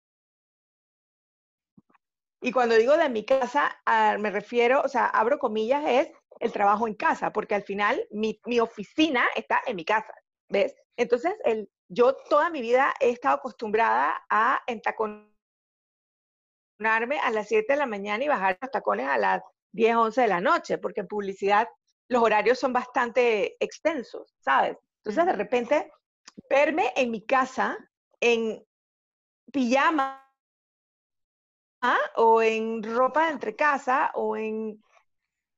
Y 2.42 2.52
cuando 2.52 2.76
digo 2.76 2.96
de 2.98 3.10
mi 3.10 3.26
casa, 3.26 3.80
ah, 3.86 4.16
me 4.20 4.30
refiero, 4.30 4.82
o 4.82 4.88
sea, 4.88 5.08
abro 5.08 5.40
comillas, 5.40 5.84
es 5.88 6.12
el 6.40 6.52
trabajo 6.52 6.88
en 6.88 6.94
casa, 6.94 7.32
porque 7.32 7.56
al 7.56 7.64
final 7.64 8.08
mi, 8.12 8.40
oficina 8.60 9.26
está 9.36 9.62
en 9.66 9.76
mi 9.76 9.86
casa, 9.86 10.14
¿ves? 10.48 10.76
Entonces, 10.98 11.34
el, 11.46 11.70
yo 11.90 12.16
toda 12.30 12.52
mi 12.52 12.62
vida 12.62 12.94
he 13.00 13.10
estado 13.10 13.38
acostumbrada 13.38 14.24
a 14.30 14.62
entaconarme 14.68 15.37
a 16.80 17.32
las 17.32 17.48
7 17.48 17.74
de 17.74 17.80
la 17.80 17.86
mañana 17.86 18.24
y 18.24 18.28
bajar 18.28 18.58
los 18.62 18.72
tacones 18.72 19.08
a 19.08 19.18
las 19.18 19.42
10, 19.72 19.96
11 19.96 20.22
de 20.22 20.28
la 20.28 20.42
noche, 20.42 20.78
porque 20.78 21.02
en 21.02 21.08
publicidad 21.08 21.68
los 22.08 22.24
horarios 22.24 22.60
son 22.60 22.74
bastante 22.74 23.58
extensos, 23.60 24.34
¿sabes? 24.40 24.78
Entonces, 24.98 25.26
de 25.26 25.34
repente, 25.34 25.92
verme 26.50 26.94
en 26.96 27.12
mi 27.12 27.26
casa 27.26 27.78
en 28.20 28.64
pijama 29.52 30.24
o 32.16 32.42
en 32.42 32.84
ropa 32.84 33.28
de 33.28 33.32
entre 33.34 33.56
casa, 33.56 34.12
o 34.16 34.36
en 34.36 34.84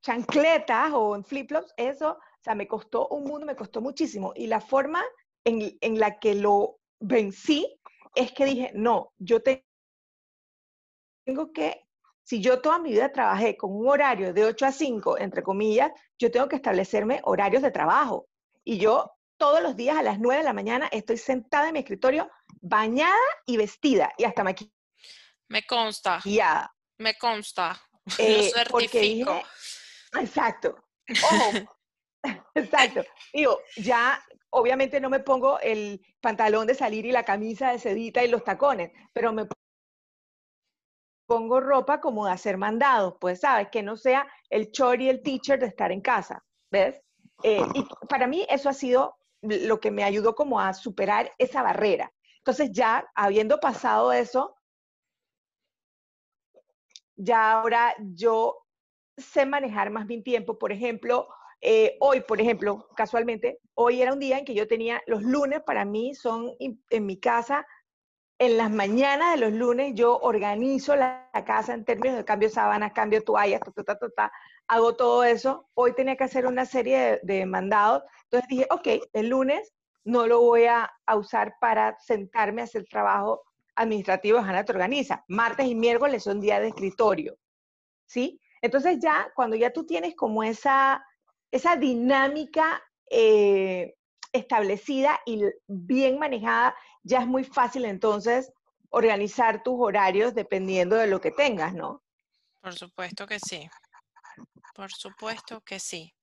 chancletas, 0.02 0.92
o 0.94 1.16
en 1.16 1.24
flip-flops, 1.24 1.74
eso, 1.78 2.12
o 2.12 2.44
sea, 2.44 2.56
me 2.56 2.68
costó 2.68 3.08
un 3.08 3.24
mundo, 3.24 3.46
me 3.46 3.56
costó 3.56 3.82
muchísimo. 3.82 4.34
Y 4.36 4.48
la 4.48 4.62
forma 4.62 5.04
en, 5.44 5.78
en 5.82 6.00
la 6.00 6.20
que 6.20 6.36
lo 6.36 6.80
vencí 7.00 7.80
es 8.16 8.32
que 8.34 8.46
dije, 8.46 8.72
no, 8.74 9.14
yo 9.18 9.42
tengo 9.42 9.64
que, 11.52 11.86
si 12.24 12.42
yo 12.42 12.62
toda 12.62 12.80
mi 12.80 12.92
vida 12.92 13.12
trabajé 13.12 13.58
con 13.58 13.76
un 13.76 13.88
horario 13.88 14.34
de 14.34 14.46
8 14.46 14.65
a 14.65 14.72
5, 14.72 15.18
entre 15.18 15.44
comillas, 15.44 15.92
yo 16.18 16.30
tengo 16.30 16.48
que 16.48 16.58
establecerme 16.58 17.22
horarios 17.24 17.63
de 17.63 17.72
trabajo. 17.72 18.28
Y 18.63 18.78
yo 18.78 19.12
todos 19.38 19.62
los 19.62 19.76
días 19.76 19.98
a 19.98 20.04
las 20.04 20.20
9 20.20 20.39
de 20.39 20.46
la 20.46 20.54
mañana 20.54 20.89
estoy 20.92 21.18
sentada 21.18 21.68
en 21.68 21.74
mi 21.74 21.80
escritorio, 21.80 22.30
bañada 22.62 23.15
y 23.46 23.58
vestida, 23.58 24.12
y 24.18 24.26
hasta 24.26 24.44
maquillada 24.44 24.80
me 25.50 25.65
consta. 25.65 26.22
Ya. 26.24 26.72
Me 27.00 27.15
consta. 27.15 27.82
Eh, 28.18 28.52
Lo 28.56 28.63
certifico. 28.63 29.42
exacto. 30.20 30.76
exacto. 32.56 33.04
Digo, 33.34 33.60
ya 33.78 34.24
obviamente 34.52 35.00
no 35.00 35.10
me 35.10 35.20
pongo 35.20 35.60
el 35.60 36.02
pantalón 36.22 36.68
de 36.68 36.76
salir 36.76 37.06
y 37.06 37.12
la 37.12 37.24
camisa 37.24 37.72
de 37.72 37.80
sedita 37.80 38.24
y 38.24 38.28
los 38.28 38.44
tacones, 38.44 38.92
pero 39.13 39.34
me 39.34 39.48
pongo 41.30 41.60
ropa 41.60 42.02
como 42.02 42.26
de 42.26 42.32
hacer 42.32 42.58
mandados, 42.58 43.13
pues 43.22 43.42
sabes, 43.42 43.70
que 43.70 43.84
no 43.84 43.96
sea 43.96 44.28
el 44.50 44.72
chor 44.72 45.00
y 45.00 45.10
el 45.10 45.22
teacher 45.22 45.60
de 45.60 45.68
estar 45.68 45.92
en 45.92 46.02
casa, 46.02 46.44
¿ves? 46.72 47.00
Eh, 47.44 47.62
y 47.76 47.86
para 48.08 48.26
mí 48.26 48.48
eso 48.50 48.68
ha 48.68 48.74
sido 48.74 49.15
lo 49.42 49.80
que 49.80 49.92
me 49.92 50.04
ayudó 50.04 50.34
como 50.34 50.60
a 50.60 50.74
superar 50.74 51.32
esa 51.38 51.62
barrera. 51.62 52.12
Entonces 52.38 52.72
ya 52.72 53.08
habiendo 53.13 53.60
pasado 53.60 54.12
eso, 54.12 54.56
ya 57.15 57.52
ahora 57.52 57.94
yo 58.00 58.65
sé 59.15 59.46
manejar 59.46 59.92
más 59.92 60.08
mi 60.08 60.24
tiempo. 60.24 60.58
Por 60.58 60.72
ejemplo, 60.72 61.28
eh, 61.62 61.96
hoy, 62.00 62.22
por 62.22 62.42
ejemplo, 62.42 62.88
casualmente, 62.96 63.60
hoy 63.76 64.02
era 64.02 64.13
un 64.13 64.20
día 64.20 64.39
en 64.39 64.46
que 64.46 64.56
yo 64.56 64.68
tenía, 64.68 65.04
los 65.06 65.22
lunes 65.22 65.62
para 65.62 65.86
mí 65.86 66.15
son 66.15 66.56
en 66.60 67.06
mi 67.06 67.20
casa, 67.20 67.68
en 68.39 68.58
las 68.58 68.71
mañanas 68.71 69.34
de 69.34 69.45
los 69.45 69.54
lunes 69.54 69.93
yo 69.95 70.17
organizo 70.17 70.95
la, 70.95 71.30
casa 71.45 71.73
en 71.73 71.84
términos 71.84 72.17
de 72.17 72.25
cambio 72.25 72.49
sábanas, 72.49 72.93
cambio 72.93 73.23
toallas, 73.23 73.62
hago 74.67 74.95
todo 74.95 75.23
eso. 75.25 75.67
Hoy 75.73 75.93
tenía 75.93 76.15
que 76.15 76.23
hacer 76.23 76.45
una 76.45 76.65
serie 76.65 77.19
de, 77.21 77.45
mandados. 77.45 78.04
Entonces 78.23 78.47
dije, 78.47 78.67
ok, 78.71 78.88
el 79.13 79.28
lunes 79.28 79.73
no 80.06 80.25
lo 80.25 80.41
voy 80.41 80.65
a, 80.65 80.89
a 81.06 81.15
usar 81.17 81.56
para 81.60 81.97
sentarme 81.99 82.62
a 82.62 82.63
hacer 82.63 82.86
trabajo 82.86 83.43
administrativo 83.75 84.39
Hanna 84.39 84.65
te 84.65 84.71
organiza. 84.71 85.23
Martes 85.28 85.67
y 85.67 85.75
miércoles 85.75 86.23
son 86.23 86.39
días 86.39 86.62
de 86.62 86.69
escritorio, 86.69 87.38
¿sí? 88.06 88.41
Entonces 88.62 88.99
ya, 88.99 89.32
cuando 89.36 89.56
ya 89.56 89.71
tú 89.71 89.86
tienes 89.86 90.15
como 90.15 90.43
esa, 90.43 91.04
esa 91.52 91.75
dinámica 91.75 92.82
eh, 93.10 93.95
establecida 94.32 95.20
y 95.26 95.42
bien 95.68 96.20
manejada, 96.20 96.76
ya 97.04 97.22
es 97.22 97.28
muy 97.28 97.44
fácil 97.44 97.86
entonces 97.86 98.52
organizar 98.89 99.63
tus 99.63 99.76
horarios 99.78 100.34
dependiendo 100.34 100.96
de 100.96 101.08
lo 101.08 101.22
que 101.22 101.32
tengas, 101.32 101.74
¿no? 101.74 102.04
Por 102.62 102.74
supuesto 102.74 103.26
que 103.28 103.39
sí. 103.39 103.70
Por 104.74 104.92
supuesto 104.92 105.62
que 105.62 105.80
sí. 105.80 106.13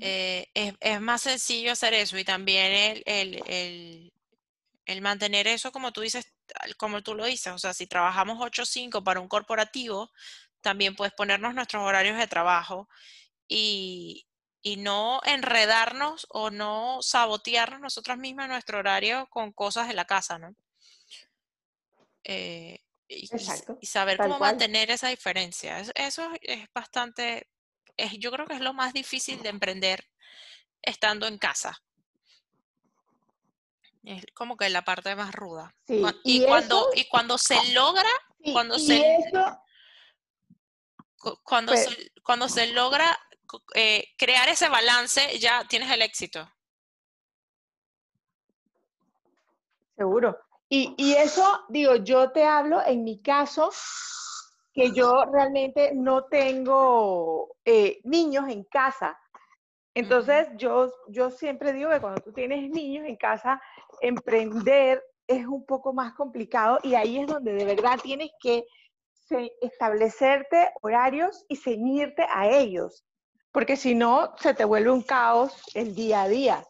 Eh, 0.00 0.46
es, 0.54 1.00
más 1.00 1.22
sencillo 1.22 1.72
hacer 1.72 1.94
eso 1.94 2.18
y 2.18 2.24
también 2.24 3.00
el, 3.06 4.12
el 4.88 5.02
mantener 5.02 5.46
eso, 5.46 5.70
como 5.70 5.92
tú 5.92 6.00
dices, 6.00 6.32
como 6.78 7.02
tú 7.02 7.14
lo 7.14 7.26
dices, 7.26 7.52
o 7.52 7.58
sea, 7.58 7.74
si 7.74 7.86
trabajamos 7.86 8.38
8 8.40 8.64
5 8.64 9.04
para 9.04 9.20
un 9.20 9.28
corporativo, 9.28 10.10
también 10.62 10.96
puedes 10.96 11.12
ponernos 11.12 11.54
nuestros 11.54 11.84
horarios 11.84 12.16
de 12.16 12.26
trabajo 12.26 12.88
y, 13.46 14.26
no 14.76 15.20
enredarnos 15.24 16.26
o 16.30 16.50
no 16.50 16.98
sabotearnos 17.00 17.80
nosotras 17.80 18.18
mismas 18.18 18.48
nuestro 18.48 18.78
horario 18.78 19.26
con 19.30 19.52
cosas 19.52 19.88
de 19.88 19.94
la 19.94 20.04
casa, 20.04 20.38
¿no? 20.38 20.54
Eh, 22.24 22.80
y, 23.08 23.26
saber 23.86 24.18
cómo 24.18 24.38
mantener 24.38 24.90
esa 24.90 25.08
diferencia. 25.08 25.80
Eso, 25.94 26.30
es 26.42 26.68
bastante, 26.74 27.48
es, 27.96 28.12
yo 28.18 28.30
creo 28.30 28.46
que 28.46 28.54
es 28.54 28.60
lo 28.60 28.74
más 28.74 28.92
difícil 28.92 29.42
de 29.42 29.48
emprender 29.48 30.06
estando 30.82 31.26
en 31.26 31.38
casa. 31.38 31.80
Es 34.04 34.24
como 34.34 34.56
que 34.56 34.68
la 34.68 34.82
parte 34.82 35.14
más 35.16 35.34
ruda. 35.34 35.74
y, 36.24 36.44
cuando, 36.44 36.90
y 36.94 37.04
cuando 37.06 37.38
se 37.38 37.72
logra, 37.72 38.10
cuando 38.52 38.78
se 38.78 39.18
cuando, 41.42 41.76
se, 41.76 42.12
cuando 42.22 42.48
se 42.48 42.68
logra 42.68 43.18
eh, 43.74 44.04
crear 44.16 44.48
ese 44.48 44.68
balance, 44.68 45.38
ya 45.38 45.64
tienes 45.68 45.90
el 45.90 46.02
éxito. 46.02 46.48
Seguro. 49.96 50.38
Y, 50.68 50.94
y, 50.98 51.14
eso, 51.14 51.64
digo, 51.68 51.96
yo 51.96 52.30
te 52.30 52.44
hablo 52.44 52.80
en 52.86 53.02
mi 53.02 53.20
caso, 53.22 53.70
que 54.72 54.92
yo 54.92 55.24
realmente 55.24 55.92
no 55.94 56.26
tengo 56.26 57.56
eh, 57.64 58.00
niños 58.04 58.48
en 58.48 58.64
casa. 58.64 59.18
Entonces, 59.94 60.46
yo, 60.56 60.92
yo 61.08 61.30
siempre 61.30 61.72
digo 61.72 61.90
que 61.90 62.00
cuando 62.00 62.20
tú 62.20 62.32
tienes 62.32 62.70
niños 62.70 63.06
en 63.06 63.16
casa, 63.16 63.60
emprender 64.00 65.02
es 65.26 65.46
un 65.46 65.66
poco 65.66 65.92
más 65.92 66.14
complicado 66.14 66.78
y 66.82 66.94
ahí 66.94 67.18
es 67.18 67.26
donde 67.26 67.52
de 67.52 67.64
verdad 67.64 67.98
tienes 68.02 68.30
que 68.40 68.64
establecerte 69.60 70.72
horarios 70.80 71.44
y 71.48 71.56
ceñirte 71.56 72.24
a 72.30 72.48
ellos, 72.48 73.04
porque 73.52 73.76
si 73.76 73.94
no, 73.94 74.34
se 74.40 74.54
te 74.54 74.64
vuelve 74.64 74.90
un 74.90 75.02
caos 75.02 75.52
el 75.74 75.94
día 75.94 76.22
a 76.22 76.28
día. 76.28 76.64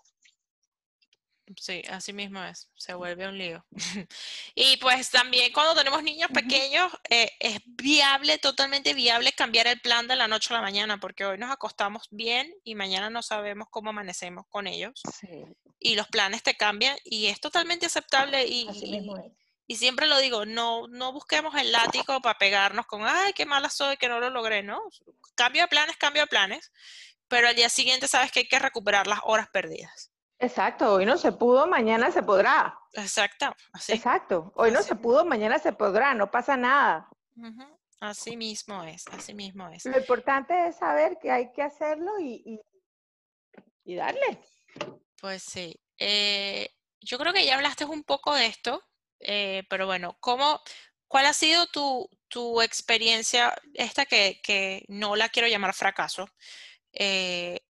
Sí, 1.56 1.82
así 1.88 2.12
mismo 2.12 2.42
es, 2.44 2.70
se 2.76 2.94
vuelve 2.94 3.26
un 3.26 3.38
lío. 3.38 3.64
y 4.54 4.76
pues 4.78 5.10
también 5.10 5.52
cuando 5.52 5.74
tenemos 5.74 6.02
niños 6.02 6.30
pequeños, 6.32 6.92
eh, 7.08 7.30
es 7.40 7.60
viable, 7.64 8.38
totalmente 8.38 8.92
viable 8.94 9.32
cambiar 9.32 9.66
el 9.66 9.80
plan 9.80 10.06
de 10.06 10.16
la 10.16 10.28
noche 10.28 10.52
a 10.52 10.58
la 10.58 10.62
mañana, 10.62 10.98
porque 10.98 11.24
hoy 11.24 11.38
nos 11.38 11.50
acostamos 11.50 12.06
bien 12.10 12.52
y 12.64 12.74
mañana 12.74 13.08
no 13.08 13.22
sabemos 13.22 13.68
cómo 13.70 13.90
amanecemos 13.90 14.46
con 14.48 14.66
ellos. 14.66 15.02
Y 15.78 15.94
los 15.94 16.08
planes 16.08 16.42
te 16.42 16.54
cambian 16.54 16.98
y 17.04 17.26
es 17.26 17.40
totalmente 17.40 17.86
aceptable 17.86 18.46
y, 18.46 18.68
así 18.68 18.90
mismo 18.90 19.16
es. 19.16 19.32
Y 19.70 19.76
siempre 19.76 20.06
lo 20.06 20.18
digo, 20.18 20.46
no, 20.46 20.88
no 20.88 21.12
busquemos 21.12 21.54
el 21.54 21.70
látigo 21.70 22.20
para 22.22 22.38
pegarnos 22.38 22.86
con, 22.86 23.02
ay, 23.04 23.34
qué 23.34 23.44
mala 23.44 23.68
soy, 23.68 23.98
que 23.98 24.08
no 24.08 24.18
lo 24.18 24.30
logré, 24.30 24.62
¿no? 24.62 24.80
Cambio 25.34 25.62
de 25.62 25.68
planes, 25.68 25.96
cambio 25.98 26.22
de 26.22 26.26
planes, 26.26 26.72
pero 27.28 27.48
al 27.48 27.54
día 27.54 27.68
siguiente 27.68 28.08
sabes 28.08 28.32
que 28.32 28.40
hay 28.40 28.48
que 28.48 28.58
recuperar 28.58 29.06
las 29.06 29.20
horas 29.24 29.48
perdidas. 29.52 30.10
Exacto, 30.38 30.94
hoy 30.94 31.04
no 31.04 31.18
se 31.18 31.32
pudo, 31.32 31.66
mañana 31.66 32.10
se 32.10 32.22
podrá. 32.22 32.78
Exacto, 32.94 33.54
así. 33.74 33.92
Exacto, 33.92 34.52
hoy 34.56 34.70
no 34.70 34.82
se 34.82 34.94
pudo, 34.94 35.26
mañana 35.26 35.58
se 35.58 35.72
podrá, 35.72 36.14
no 36.14 36.30
pasa 36.30 36.56
nada. 36.56 37.10
Así 38.00 38.38
mismo 38.38 38.82
es, 38.84 39.04
así 39.08 39.34
mismo 39.34 39.68
es. 39.68 39.84
Lo 39.84 39.98
importante 39.98 40.68
es 40.68 40.76
saber 40.76 41.18
que 41.20 41.30
hay 41.30 41.52
que 41.52 41.62
hacerlo 41.62 42.18
y, 42.20 42.58
y, 43.84 43.94
darle. 43.96 44.40
Pues 45.20 45.42
sí. 45.42 45.78
Eh, 45.98 46.70
yo 47.00 47.18
creo 47.18 47.32
que 47.32 47.44
ya 47.44 47.56
hablaste 47.56 47.84
un 47.84 48.04
poco 48.04 48.34
de 48.34 48.46
esto, 48.46 48.82
eh, 49.20 49.64
pero 49.68 49.86
bueno, 49.86 50.16
¿cómo, 50.20 50.60
¿cuál 51.06 51.26
ha 51.26 51.32
sido 51.32 51.66
tu, 51.66 52.08
tu 52.28 52.60
experiencia, 52.62 53.54
esta 53.74 54.06
que, 54.06 54.40
que, 54.42 54.84
no 54.88 55.16
la 55.16 55.28
quiero 55.28 55.48
llamar 55.48 55.74
fracaso? 55.74 56.28
Eh, 56.92 57.60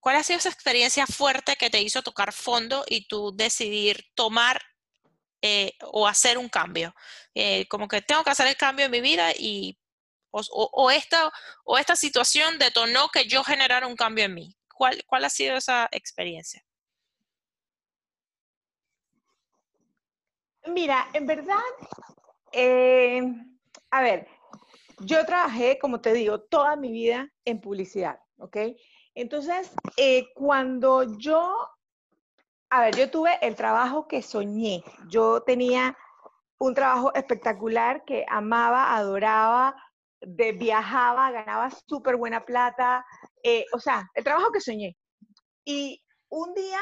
¿Cuál 0.00 0.16
ha 0.16 0.22
sido 0.22 0.38
esa 0.38 0.50
experiencia 0.50 1.06
fuerte 1.06 1.56
que 1.56 1.70
te 1.70 1.80
hizo 1.80 2.02
tocar 2.02 2.32
fondo 2.32 2.84
y 2.88 3.06
tú 3.08 3.32
decidir 3.34 4.04
tomar 4.14 4.60
eh, 5.42 5.72
o 5.82 6.06
hacer 6.06 6.38
un 6.38 6.48
cambio? 6.48 6.94
como 7.68 7.88
que 7.88 8.00
tengo 8.00 8.22
que 8.22 8.30
hacer 8.30 8.46
el 8.46 8.56
cambio 8.56 8.86
en 8.86 8.92
mi 8.92 9.00
vida 9.00 9.32
y 9.36 9.76
o, 10.30 10.70
o, 10.72 10.90
esta, 10.90 11.32
o 11.64 11.78
esta 11.78 11.96
situación 11.96 12.58
detonó 12.58 13.08
que 13.08 13.26
yo 13.26 13.44
generara 13.44 13.86
un 13.86 13.96
cambio 13.96 14.24
en 14.24 14.34
mí. 14.34 14.56
¿Cuál, 14.68 15.04
cuál 15.06 15.24
ha 15.24 15.30
sido 15.30 15.56
esa 15.56 15.88
experiencia? 15.92 16.64
Mira, 20.66 21.06
en 21.12 21.26
verdad, 21.26 21.58
eh, 22.52 23.22
a 23.90 24.02
ver, 24.02 24.26
yo 25.00 25.24
trabajé, 25.26 25.78
como 25.78 26.00
te 26.00 26.12
digo, 26.12 26.40
toda 26.40 26.76
mi 26.76 26.90
vida 26.90 27.28
en 27.44 27.60
publicidad, 27.60 28.18
¿ok? 28.38 28.56
Entonces, 29.14 29.70
eh, 29.96 30.32
cuando 30.34 31.18
yo, 31.18 31.54
a 32.70 32.80
ver, 32.80 32.96
yo 32.96 33.10
tuve 33.10 33.38
el 33.42 33.54
trabajo 33.56 34.08
que 34.08 34.22
soñé. 34.22 34.82
Yo 35.08 35.42
tenía 35.42 35.96
un 36.58 36.74
trabajo 36.74 37.14
espectacular 37.14 38.04
que 38.04 38.24
amaba, 38.28 38.96
adoraba, 38.96 39.76
de, 40.20 40.52
viajaba, 40.52 41.30
ganaba 41.30 41.70
súper 41.86 42.16
buena 42.16 42.44
plata, 42.44 43.04
eh, 43.42 43.66
o 43.74 43.78
sea, 43.78 44.10
el 44.14 44.24
trabajo 44.24 44.50
que 44.50 44.60
soñé. 44.60 44.96
Y 45.64 46.02
un 46.30 46.54
día, 46.54 46.80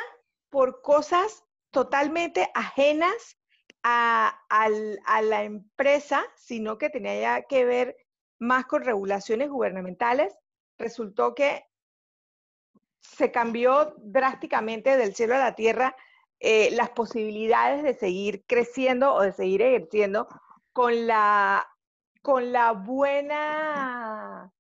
por 0.50 0.82
cosas 0.82 1.44
totalmente 1.70 2.48
ajenas 2.54 3.38
a, 3.82 4.38
la 5.22 5.42
empresa, 5.42 6.24
sino 6.36 6.78
que 6.78 6.90
tenía 6.90 7.42
que 7.48 7.64
ver 7.64 7.96
más 8.38 8.66
con 8.66 8.84
regulaciones 8.84 9.48
gubernamentales, 9.48 10.36
resultó 10.78 11.34
que 11.34 11.64
se 13.00 13.30
cambió 13.30 13.94
drásticamente 13.98 14.96
del 14.96 15.14
cielo 15.14 15.34
a 15.34 15.38
la 15.38 15.54
tierra 15.54 15.96
eh, 16.40 16.70
las 16.72 16.90
posibilidades 16.90 17.82
de 17.82 17.94
seguir 17.94 18.44
creciendo 18.46 19.14
o 19.14 19.22
de 19.22 19.32
seguir 19.32 19.62
ejerciendo 19.62 20.28
con 20.72 21.06
la, 21.06 21.66
con 22.20 22.52
la 22.52 22.72
buena, 22.72 24.50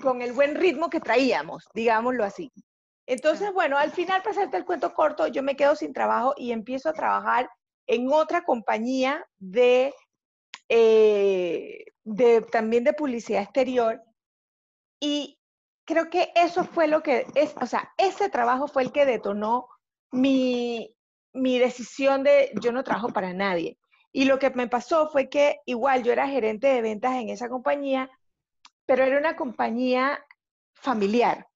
con 0.00 0.22
el 0.22 0.32
buen 0.32 0.54
ritmo 0.54 0.90
que 0.90 1.00
traíamos, 1.00 1.68
digámoslo 1.74 2.24
así. 2.24 2.52
Entonces, 3.06 3.52
bueno, 3.52 3.78
al 3.78 3.92
final, 3.92 4.20
para 4.22 4.32
hacerte 4.32 4.56
el 4.56 4.64
cuento 4.64 4.92
corto, 4.92 5.28
yo 5.28 5.42
me 5.42 5.56
quedo 5.56 5.76
sin 5.76 5.92
trabajo 5.92 6.34
y 6.36 6.52
empiezo 6.52 6.90
a 6.90 6.92
trabajar 6.92 7.48
en 7.86 8.12
otra 8.12 8.44
compañía 8.44 9.26
de, 9.38 9.94
eh, 10.68 11.84
de, 12.04 12.42
también 12.42 12.84
de 12.84 12.92
publicidad 12.92 13.42
exterior. 13.42 14.02
Y 15.00 15.38
creo 15.84 16.10
que 16.10 16.32
eso 16.34 16.64
fue 16.64 16.88
lo 16.88 17.02
que, 17.02 17.26
es, 17.34 17.54
o 17.60 17.66
sea, 17.66 17.92
ese 17.96 18.28
trabajo 18.28 18.68
fue 18.68 18.82
el 18.82 18.92
que 18.92 19.06
detonó 19.06 19.68
mi, 20.10 20.94
mi 21.32 21.58
decisión 21.58 22.22
de 22.24 22.50
yo 22.60 22.72
no 22.72 22.84
trabajo 22.84 23.08
para 23.08 23.32
nadie. 23.32 23.78
Y 24.12 24.24
lo 24.24 24.38
que 24.38 24.50
me 24.50 24.68
pasó 24.68 25.08
fue 25.08 25.28
que 25.28 25.60
igual 25.66 26.02
yo 26.02 26.12
era 26.12 26.28
gerente 26.28 26.68
de 26.68 26.80
ventas 26.80 27.14
en 27.16 27.28
esa 27.28 27.48
compañía, 27.48 28.10
pero 28.86 29.04
era 29.04 29.18
una 29.18 29.36
compañía 29.36 30.24
familiar. 30.74 31.46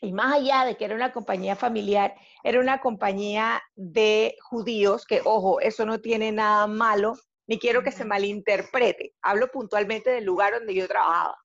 Y 0.00 0.12
más 0.12 0.34
allá 0.34 0.64
de 0.64 0.76
que 0.76 0.84
era 0.84 0.94
una 0.94 1.12
compañía 1.12 1.56
familiar, 1.56 2.14
era 2.44 2.60
una 2.60 2.80
compañía 2.80 3.62
de 3.74 4.36
judíos, 4.42 5.06
que 5.06 5.22
ojo, 5.24 5.60
eso 5.60 5.86
no 5.86 6.00
tiene 6.00 6.32
nada 6.32 6.66
malo, 6.66 7.14
ni 7.46 7.58
quiero 7.58 7.82
que 7.82 7.92
se 7.92 8.04
malinterprete. 8.04 9.14
Hablo 9.22 9.50
puntualmente 9.50 10.10
del 10.10 10.24
lugar 10.24 10.52
donde 10.52 10.74
yo 10.74 10.86
trabajaba. 10.86 11.36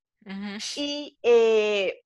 Y 0.76 1.18
eh, 1.24 2.04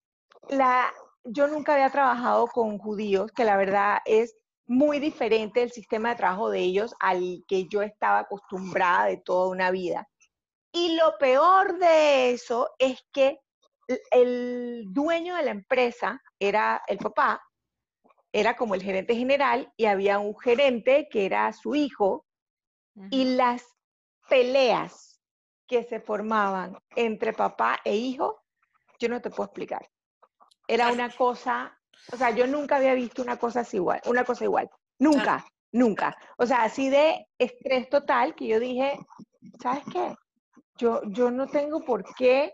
la, 0.49 0.93
yo 1.23 1.47
nunca 1.47 1.73
había 1.73 1.89
trabajado 1.89 2.47
con 2.47 2.77
judíos, 2.77 3.31
que 3.31 3.43
la 3.43 3.57
verdad 3.57 3.99
es 4.05 4.37
muy 4.67 4.99
diferente 4.99 5.61
el 5.61 5.71
sistema 5.71 6.09
de 6.09 6.15
trabajo 6.15 6.49
de 6.49 6.59
ellos 6.59 6.93
al 6.99 7.43
que 7.47 7.67
yo 7.67 7.81
estaba 7.81 8.19
acostumbrada 8.19 9.05
de 9.05 9.17
toda 9.17 9.49
una 9.49 9.71
vida. 9.71 10.07
Y 10.71 10.95
lo 10.95 11.17
peor 11.17 11.77
de 11.77 12.31
eso 12.31 12.69
es 12.79 12.99
que 13.11 13.39
el 14.11 14.85
dueño 14.87 15.35
de 15.35 15.43
la 15.43 15.51
empresa 15.51 16.21
era 16.39 16.81
el 16.87 16.97
papá, 16.97 17.41
era 18.31 18.55
como 18.55 18.75
el 18.75 18.83
gerente 18.83 19.15
general 19.15 19.71
y 19.77 19.85
había 19.85 20.19
un 20.19 20.37
gerente 20.37 21.07
que 21.09 21.25
era 21.25 21.51
su 21.53 21.75
hijo 21.75 22.25
y 23.09 23.35
las 23.35 23.63
peleas 24.29 25.21
que 25.67 25.83
se 25.83 25.99
formaban 25.99 26.77
entre 26.95 27.33
papá 27.33 27.79
e 27.83 27.95
hijo, 27.95 28.43
yo 28.99 29.09
no 29.09 29.21
te 29.21 29.29
puedo 29.29 29.45
explicar. 29.45 29.87
Era 30.67 30.91
una 30.91 31.09
cosa, 31.17 31.77
o 32.11 32.17
sea, 32.17 32.31
yo 32.31 32.47
nunca 32.47 32.77
había 32.77 32.93
visto 32.93 33.21
una 33.21 33.37
cosa 33.37 33.61
así 33.61 33.77
igual, 33.77 34.01
una 34.05 34.23
cosa 34.23 34.43
igual, 34.43 34.69
nunca, 34.99 35.45
nunca. 35.71 36.17
O 36.37 36.45
sea, 36.45 36.63
así 36.63 36.89
de 36.89 37.27
estrés 37.37 37.89
total 37.89 38.35
que 38.35 38.47
yo 38.47 38.59
dije, 38.59 38.99
¿sabes 39.61 39.83
qué? 39.91 40.15
Yo, 40.77 41.01
yo 41.05 41.31
no 41.31 41.47
tengo 41.47 41.85
por 41.85 42.03
qué 42.15 42.53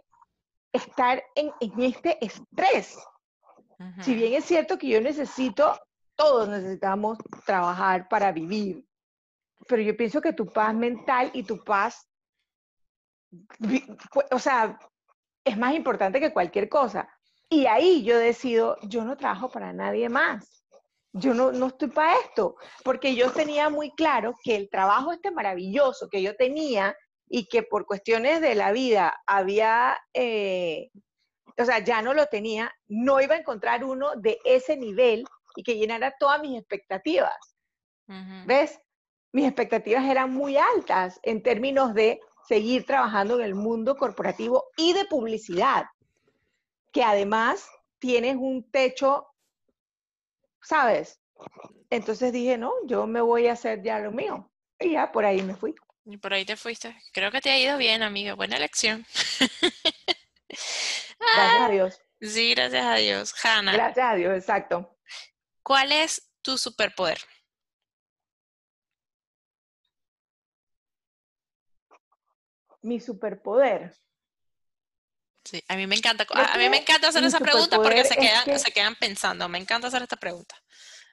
estar 0.73 1.23
en, 1.35 1.51
este 1.79 2.23
estrés. 2.23 2.97
Si 4.01 4.13
bien 4.13 4.33
es 4.33 4.45
cierto 4.45 4.77
que 4.77 4.87
yo 4.87 5.01
necesito, 5.01 5.79
todos 6.15 6.47
necesitamos 6.47 7.17
trabajar 7.45 8.07
para 8.07 8.31
vivir, 8.31 8.85
pero 9.67 9.81
yo 9.81 9.97
pienso 9.97 10.21
que 10.21 10.33
tu 10.33 10.45
paz 10.45 10.75
mental 10.75 11.31
y 11.33 11.43
tu 11.43 11.63
paz, 11.63 12.07
o 14.29 14.37
sea, 14.37 14.77
es 15.43 15.57
más 15.57 15.73
importante 15.73 16.19
que 16.19 16.33
cualquier 16.33 16.69
cosa. 16.69 17.09
Y 17.49 17.65
ahí 17.65 18.03
yo 18.03 18.17
decido, 18.17 18.77
yo 18.83 19.03
no 19.03 19.17
trabajo 19.17 19.49
para 19.49 19.73
nadie 19.73 20.09
más. 20.09 20.63
Yo 21.13 21.33
no, 21.33 21.51
no 21.51 21.67
estoy 21.67 21.89
para 21.89 22.17
esto, 22.19 22.55
porque 22.85 23.15
yo 23.15 23.31
tenía 23.31 23.69
muy 23.69 23.91
claro 23.91 24.37
que 24.41 24.55
el 24.55 24.69
trabajo 24.69 25.11
este 25.11 25.29
maravilloso 25.31 26.07
que 26.07 26.21
yo 26.21 26.35
tenía 26.37 26.95
y 27.33 27.45
que 27.45 27.63
por 27.63 27.85
cuestiones 27.85 28.41
de 28.41 28.55
la 28.55 28.73
vida 28.73 29.23
había, 29.25 29.97
eh, 30.13 30.91
o 31.57 31.63
sea, 31.63 31.79
ya 31.79 32.01
no 32.01 32.13
lo 32.13 32.25
tenía, 32.25 32.75
no 32.89 33.21
iba 33.21 33.35
a 33.35 33.39
encontrar 33.39 33.85
uno 33.85 34.17
de 34.17 34.37
ese 34.43 34.75
nivel 34.75 35.23
y 35.55 35.63
que 35.63 35.77
llenara 35.77 36.13
todas 36.19 36.41
mis 36.41 36.59
expectativas. 36.59 37.55
¿Ves? 38.45 38.77
Mis 39.31 39.45
expectativas 39.45 40.03
eran 40.03 40.33
muy 40.33 40.57
altas 40.57 41.21
en 41.23 41.41
términos 41.41 41.93
de 41.93 42.19
seguir 42.49 42.85
trabajando 42.85 43.39
en 43.39 43.45
el 43.45 43.55
mundo 43.55 43.95
corporativo 43.95 44.65
y 44.75 44.91
de 44.91 45.05
publicidad, 45.05 45.85
que 46.91 47.01
además 47.01 47.65
tienes 47.99 48.35
un 48.35 48.69
techo, 48.69 49.27
¿sabes? 50.61 51.21
Entonces 51.89 52.33
dije, 52.33 52.57
no, 52.57 52.73
yo 52.87 53.07
me 53.07 53.21
voy 53.21 53.47
a 53.47 53.53
hacer 53.53 53.81
ya 53.83 53.99
lo 53.99 54.11
mío. 54.11 54.51
Y 54.77 54.91
ya 54.91 55.13
por 55.13 55.23
ahí 55.23 55.41
me 55.41 55.55
fui. 55.55 55.73
Y 56.05 56.17
por 56.17 56.33
ahí 56.33 56.45
te 56.45 56.57
fuiste. 56.57 56.95
Creo 57.13 57.31
que 57.31 57.41
te 57.41 57.51
ha 57.51 57.59
ido 57.59 57.77
bien, 57.77 58.03
amiga. 58.03 58.33
Buena 58.33 58.57
elección. 58.57 59.05
Gracias 61.19 61.61
a 61.61 61.69
Dios. 61.69 62.01
Sí, 62.19 62.53
gracias 62.53 62.85
a 62.85 62.95
Dios. 62.95 63.33
Hanna. 63.43 63.73
Gracias 63.73 64.05
a 64.05 64.15
Dios, 64.15 64.35
exacto. 64.35 64.97
¿Cuál 65.63 65.91
es 65.91 66.29
tu 66.41 66.57
superpoder? 66.57 67.19
mi 72.81 72.99
superpoder. 72.99 73.95
Sí, 75.43 75.63
a 75.67 75.75
mí 75.75 75.87
me 75.87 75.95
encanta, 75.95 76.25
a, 76.29 76.57
mí 76.57 76.69
me 76.69 76.77
encanta 76.77 77.07
hacer 77.07 77.23
esa 77.23 77.39
pregunta 77.39 77.77
porque 77.77 78.03
se 78.05 78.15
quedan, 78.15 78.59
se 78.59 78.71
quedan 78.71 78.95
pensando. 78.95 79.49
Me 79.49 79.57
encanta 79.57 79.87
hacer 79.87 80.03
esta 80.03 80.17
pregunta. 80.17 80.55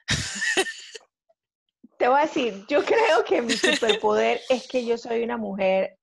Te 1.99 2.07
voy 2.07 2.17
a 2.17 2.21
decir, 2.21 2.65
yo 2.67 2.79
creo 2.85 3.25
que 3.25 3.41
mi 3.41 3.51
superpoder 3.51 4.39
es 4.49 4.67
que 4.67 4.85
yo 4.85 4.97
soy 4.97 5.21
una 5.21 5.35
mujer 5.35 5.99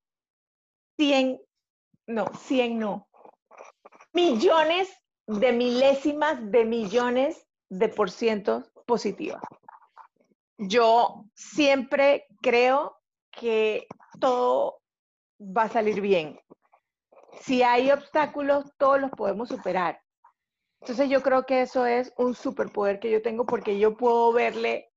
100, 0.99 1.41
no, 2.07 2.27
100 2.35 2.79
no, 2.79 3.09
millones 4.13 4.95
de 5.27 5.53
milésimas 5.53 6.51
de 6.51 6.65
millones 6.67 7.47
de 7.71 7.89
por 7.89 8.11
ciento 8.11 8.65
positiva. 8.87 9.41
Yo 10.59 11.25
siempre 11.35 12.27
creo 12.43 12.99
que 13.31 13.87
todo 14.21 14.81
va 15.41 15.63
a 15.63 15.71
salir 15.71 16.01
bien. 16.03 16.39
Si 17.41 17.63
hay 17.63 17.91
obstáculos, 17.91 18.71
todos 18.79 19.01
los 19.01 19.11
podemos 19.13 19.49
superar. 19.49 20.01
Entonces 20.81 21.09
yo 21.09 21.23
creo 21.23 21.45
que 21.47 21.63
eso 21.63 21.87
es 21.87 22.13
un 22.19 22.35
superpoder 22.35 23.01
que 23.01 23.11
yo 23.11 23.23
tengo 23.23 23.47
porque 23.47 23.79
yo 23.79 23.97
puedo 23.97 24.33
verle 24.33 24.91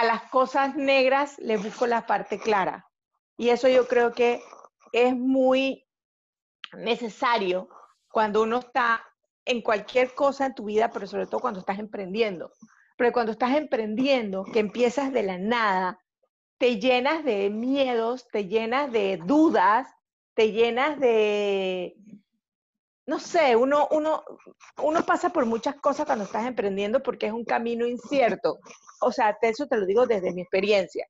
a 0.00 0.04
las 0.04 0.22
cosas 0.30 0.74
negras, 0.74 1.38
le 1.38 1.56
busco 1.56 1.86
la 1.86 2.04
parte 2.04 2.40
clara. 2.40 2.90
Y 3.36 3.50
eso 3.50 3.68
yo 3.68 3.86
creo 3.86 4.12
que 4.12 4.42
es 4.92 5.14
muy 5.14 5.86
necesario 6.76 7.68
cuando 8.10 8.42
uno 8.42 8.58
está 8.58 9.04
en 9.44 9.62
cualquier 9.62 10.14
cosa 10.14 10.46
en 10.46 10.54
tu 10.54 10.64
vida, 10.64 10.90
pero 10.90 11.06
sobre 11.06 11.26
todo 11.26 11.40
cuando 11.40 11.60
estás 11.60 11.78
emprendiendo. 11.78 12.50
Pero 12.96 13.12
cuando 13.12 13.30
estás 13.30 13.54
emprendiendo, 13.56 14.44
que 14.44 14.58
empiezas 14.58 15.12
de 15.12 15.22
la 15.22 15.38
nada, 15.38 16.00
te 16.58 16.80
llenas 16.80 17.24
de 17.24 17.50
miedos, 17.50 18.26
te 18.32 18.48
llenas 18.48 18.90
de 18.90 19.20
dudas, 19.24 19.88
te 20.34 20.50
llenas 20.50 20.98
de, 20.98 21.94
no 23.06 23.18
sé, 23.18 23.54
uno, 23.54 23.88
uno, 23.90 24.24
uno 24.78 25.04
pasa 25.04 25.30
por 25.30 25.44
muchas 25.44 25.76
cosas 25.76 26.06
cuando 26.06 26.24
estás 26.24 26.46
emprendiendo 26.46 27.02
porque 27.02 27.26
es 27.26 27.32
un 27.32 27.44
camino 27.44 27.86
incierto. 27.86 28.58
O 29.00 29.12
sea, 29.12 29.36
eso 29.42 29.66
te 29.66 29.76
lo 29.76 29.84
digo 29.84 30.06
desde 30.06 30.32
mi 30.32 30.42
experiencia. 30.42 31.06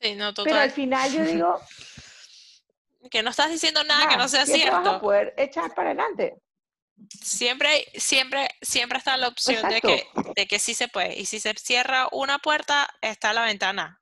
Sí, 0.00 0.14
no, 0.14 0.32
total. 0.32 0.52
Pero 0.52 0.62
al 0.62 0.70
final 0.70 1.12
yo 1.12 1.24
digo... 1.24 1.60
que 3.10 3.22
no 3.22 3.30
estás 3.30 3.50
diciendo 3.50 3.84
nada 3.84 4.08
que 4.08 4.16
no 4.16 4.28
sea 4.28 4.46
cierto. 4.46 4.82
Vas 4.82 4.94
a 4.94 5.00
poder 5.00 5.34
echar 5.36 5.74
para 5.74 5.90
adelante. 5.90 6.36
Siempre, 7.22 7.86
siempre, 7.94 8.48
siempre 8.60 8.98
está 8.98 9.16
la 9.16 9.28
opción 9.28 9.68
de 9.68 9.80
que, 9.80 10.06
de 10.34 10.46
que 10.46 10.58
sí 10.58 10.74
se 10.74 10.88
puede. 10.88 11.16
Y 11.18 11.26
si 11.26 11.38
se 11.38 11.54
cierra 11.54 12.08
una 12.10 12.38
puerta, 12.38 12.88
está 13.00 13.32
la 13.32 13.42
ventana 13.42 14.00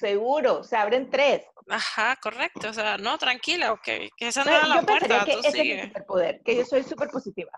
seguro, 0.00 0.64
se 0.64 0.76
abren 0.76 1.10
tres. 1.10 1.44
Ajá, 1.68 2.16
correcto. 2.16 2.68
O 2.68 2.72
sea, 2.72 2.96
no, 2.96 3.18
tranquila, 3.18 3.78
que 3.82 4.10
esa 4.18 4.44
no 4.44 4.50
era 4.50 4.66
la 4.66 4.82
puerta. 4.82 5.24
Que 5.24 5.32
ese 5.32 5.72
es 5.74 5.86
superpoder, 5.86 6.42
que 6.42 6.56
yo 6.56 6.64
soy 6.64 6.82
súper 6.82 7.08
positiva. 7.08 7.52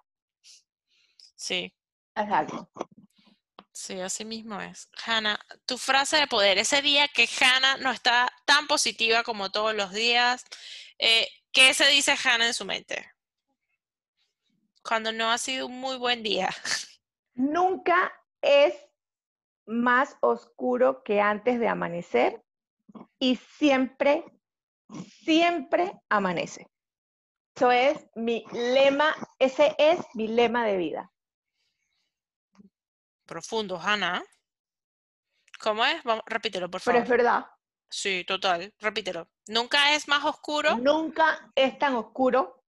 Sí. 1.35 1.73
Exacto. 2.15 2.71
Sí, 3.73 3.99
así 4.01 4.25
mismo 4.25 4.61
es. 4.61 4.89
Hanna, 5.07 5.41
tu 5.65 5.79
frase 5.79 6.19
de 6.19 6.27
poder, 6.27 6.59
ese 6.59 6.83
día 6.83 7.09
que 7.09 7.27
Hanna 7.41 7.79
no 7.79 7.91
está 7.91 8.31
tan 8.45 8.67
positiva 8.67 9.23
como 9.23 9.51
todos 9.51 9.75
los 9.75 9.93
días, 9.93 10.45
eh, 10.99 11.27
¿qué 11.53 11.73
se 11.73 11.89
dice 11.89 12.15
Hanna 12.23 12.47
en 12.47 12.55
su 12.55 12.67
mente? 12.67 13.11
Cuando 14.85 15.11
no 15.11 15.31
ha 15.31 15.39
sido 15.39 15.67
un 15.67 15.81
muy 15.81 15.97
buen 15.97 16.23
día. 16.23 16.51
Nunca 17.35 18.13
es 18.43 18.75
más 19.67 20.17
oscuro 20.21 21.03
que 21.03 21.21
antes 21.21 21.59
de 21.59 21.69
amanecer 21.69 22.43
y 23.19 23.37
siempre, 23.37 24.25
siempre 25.25 25.93
amanece. 26.09 26.67
Eso 27.55 27.71
es 27.71 28.07
mi 28.15 28.45
lema, 28.53 29.15
ese 29.39 29.75
es 29.79 29.99
mi 30.15 30.29
lema 30.29 30.65
de 30.65 30.77
vida. 30.77 31.13
Profundo, 33.27 33.79
Hanna. 33.79 34.23
¿Cómo 35.61 35.85
es? 35.85 36.03
Vamos, 36.03 36.25
repítelo, 36.27 36.71
por 36.71 36.81
favor. 36.81 37.03
Pero 37.03 37.05
es 37.05 37.11
verdad. 37.11 37.47
Sí, 37.89 38.25
total. 38.25 38.75
Repítelo. 38.81 39.29
Nunca 39.49 39.95
es 39.95 40.09
más 40.09 40.25
oscuro. 40.25 40.77
Nunca 40.79 41.53
es 41.55 41.79
tan 41.79 41.95
oscuro. 41.95 42.65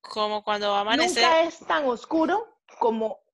Como 0.00 0.42
cuando 0.42 0.70
va 0.70 0.78
a 0.78 0.80
amanecer. 0.80 1.22
Nunca 1.22 1.42
es 1.42 1.58
tan 1.60 1.86
oscuro 1.86 2.58
como 2.78 3.24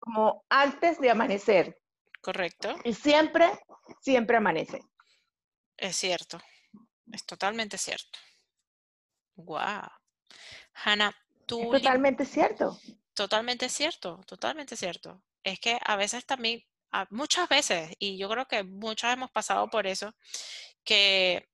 como 0.00 0.44
antes 0.48 0.98
de 0.98 1.10
amanecer. 1.10 1.78
Correcto. 2.20 2.74
Y 2.84 2.94
siempre, 2.94 3.48
siempre 4.00 4.36
amanece. 4.38 4.80
Es 5.80 5.96
cierto. 5.96 6.40
Es 7.12 7.24
totalmente 7.24 7.78
cierto. 7.78 8.18
Wow. 9.34 9.90
Hanna, 10.74 11.14
tú. 11.46 11.70
totalmente 11.70 12.24
cierto. 12.24 12.78
Totalmente 13.14 13.68
cierto, 13.68 14.20
totalmente 14.26 14.76
cierto. 14.76 15.22
Es 15.42 15.58
que 15.58 15.78
a 15.84 15.96
veces 15.96 16.24
también, 16.26 16.62
muchas 17.10 17.48
veces, 17.48 17.94
y 17.98 18.18
yo 18.18 18.28
creo 18.28 18.46
que 18.46 18.62
muchas 18.62 19.14
hemos 19.14 19.30
pasado 19.30 19.68
por 19.68 19.86
eso, 19.86 20.14
que, 20.84 21.48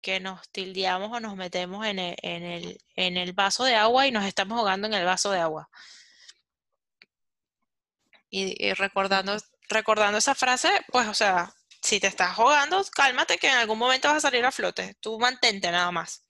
que 0.00 0.20
nos 0.20 0.48
tildeamos 0.50 1.10
o 1.12 1.20
nos 1.20 1.36
metemos 1.36 1.86
en 1.86 1.98
el, 1.98 2.16
en, 2.22 2.42
el, 2.42 2.78
en 2.96 3.16
el 3.16 3.32
vaso 3.32 3.64
de 3.64 3.76
agua 3.76 4.06
y 4.06 4.12
nos 4.12 4.24
estamos 4.24 4.58
ahogando 4.58 4.86
en 4.88 4.94
el 4.94 5.04
vaso 5.04 5.30
de 5.30 5.40
agua 5.40 5.70
y, 8.30 8.72
recordando, 8.74 9.36
recordando 9.68 10.18
esa 10.18 10.34
frase, 10.34 10.70
pues, 10.88 11.08
o 11.08 11.14
sea, 11.14 11.52
si 11.80 12.00
te 12.00 12.06
estás 12.06 12.34
jugando, 12.36 12.82
cálmate 12.94 13.38
que 13.38 13.48
en 13.48 13.56
algún 13.56 13.78
momento 13.78 14.08
vas 14.08 14.18
a 14.18 14.28
salir 14.28 14.44
a 14.44 14.52
flote. 14.52 14.96
Tú 15.00 15.18
mantente 15.18 15.70
nada 15.70 15.90
más. 15.90 16.24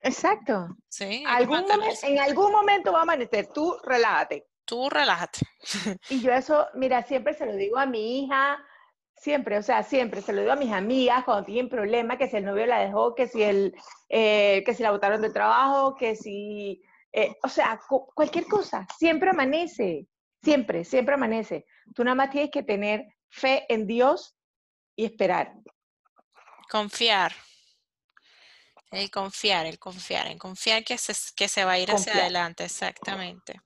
Exacto. 0.00 0.76
Sí. 0.88 1.22
Algún 1.26 1.64
en 2.02 2.18
algún 2.18 2.50
momento 2.50 2.92
va 2.92 3.00
a 3.00 3.02
amanecer. 3.02 3.46
Tú 3.48 3.76
relájate. 3.84 4.46
Tú 4.64 4.88
relájate. 4.88 5.40
y 6.08 6.20
yo 6.20 6.32
eso, 6.32 6.66
mira, 6.74 7.02
siempre 7.02 7.34
se 7.34 7.46
lo 7.46 7.54
digo 7.54 7.78
a 7.78 7.86
mi 7.86 8.24
hija, 8.24 8.58
siempre, 9.16 9.58
o 9.58 9.62
sea, 9.62 9.82
siempre 9.82 10.22
se 10.22 10.32
lo 10.32 10.40
digo 10.40 10.52
a 10.52 10.56
mis 10.56 10.72
amigas 10.72 11.24
cuando 11.24 11.44
tienen 11.44 11.68
problemas, 11.68 12.16
que 12.18 12.28
si 12.28 12.36
el 12.36 12.44
novio 12.44 12.66
la 12.66 12.80
dejó, 12.80 13.14
que 13.14 13.28
si 13.28 13.42
el, 13.42 13.74
eh, 14.08 14.62
que 14.64 14.74
si 14.74 14.82
la 14.82 14.90
botaron 14.90 15.22
de 15.22 15.30
trabajo, 15.30 15.94
que 15.96 16.16
si, 16.16 16.82
eh, 17.12 17.36
o 17.42 17.48
sea, 17.48 17.80
cualquier 18.14 18.46
cosa, 18.46 18.86
siempre 18.98 19.30
amanece. 19.30 20.08
Siempre, 20.42 20.84
siempre 20.84 21.14
amanece. 21.14 21.66
Tú 21.94 22.02
nada 22.02 22.16
más 22.16 22.30
tienes 22.30 22.50
que 22.50 22.64
tener 22.64 23.06
fe 23.32 23.64
en 23.68 23.86
Dios 23.86 24.36
y 24.94 25.04
esperar. 25.06 25.54
Confiar. 26.70 27.34
El 28.90 29.10
confiar, 29.10 29.64
el 29.64 29.78
confiar, 29.78 30.26
el 30.26 30.38
confiar 30.38 30.84
que 30.84 30.98
se, 30.98 31.14
que 31.34 31.48
se 31.48 31.64
va 31.64 31.72
a 31.72 31.78
ir 31.78 31.90
hacia 31.90 32.12
adelante, 32.12 32.64
exactamente. 32.64 33.58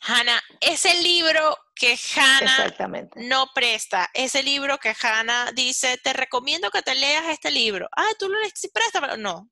Hanna, 0.00 0.42
ese 0.60 1.00
libro 1.00 1.56
que 1.74 1.98
Hanna 2.14 2.74
no 3.16 3.46
presta, 3.54 4.10
ese 4.12 4.42
libro 4.42 4.76
que 4.76 4.94
Hanna 5.00 5.50
dice, 5.54 5.96
te 6.04 6.12
recomiendo 6.12 6.70
que 6.70 6.82
te 6.82 6.94
leas 6.94 7.24
este 7.30 7.50
libro. 7.50 7.88
Ah, 7.96 8.10
tú 8.18 8.28
lo 8.28 8.38
lees, 8.38 8.52
sí, 8.54 8.68
préstame. 8.68 9.16
No, 9.16 9.48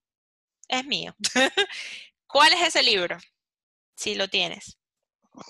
es 0.68 0.84
mío. 0.84 1.16
¿Cuál 2.26 2.52
es 2.52 2.60
ese 2.60 2.82
libro? 2.82 3.16
Si 3.96 4.14
lo 4.14 4.28
tienes. 4.28 4.78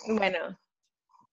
Bueno, 0.07 0.57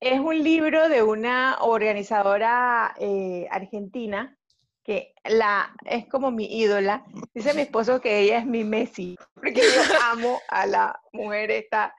es 0.02 0.20
un 0.20 0.44
libro 0.44 0.90
de 0.90 1.04
una 1.04 1.58
organizadora 1.62 2.96
eh, 2.98 3.48
argentina 3.52 4.36
que 4.84 5.14
la 5.24 5.76
es 5.86 6.08
como 6.08 6.32
mi 6.32 6.46
ídola. 6.60 7.06
Dice 7.36 7.54
mi 7.54 7.62
esposo 7.62 8.02
que 8.02 8.20
ella 8.20 8.40
es 8.40 8.46
mi 8.48 8.64
Messi, 8.64 9.16
porque 9.36 9.62
yo 9.62 9.62
amo 10.12 10.40
a 10.50 10.66
la 10.66 11.00
mujer 11.14 11.52
esta. 11.52 11.96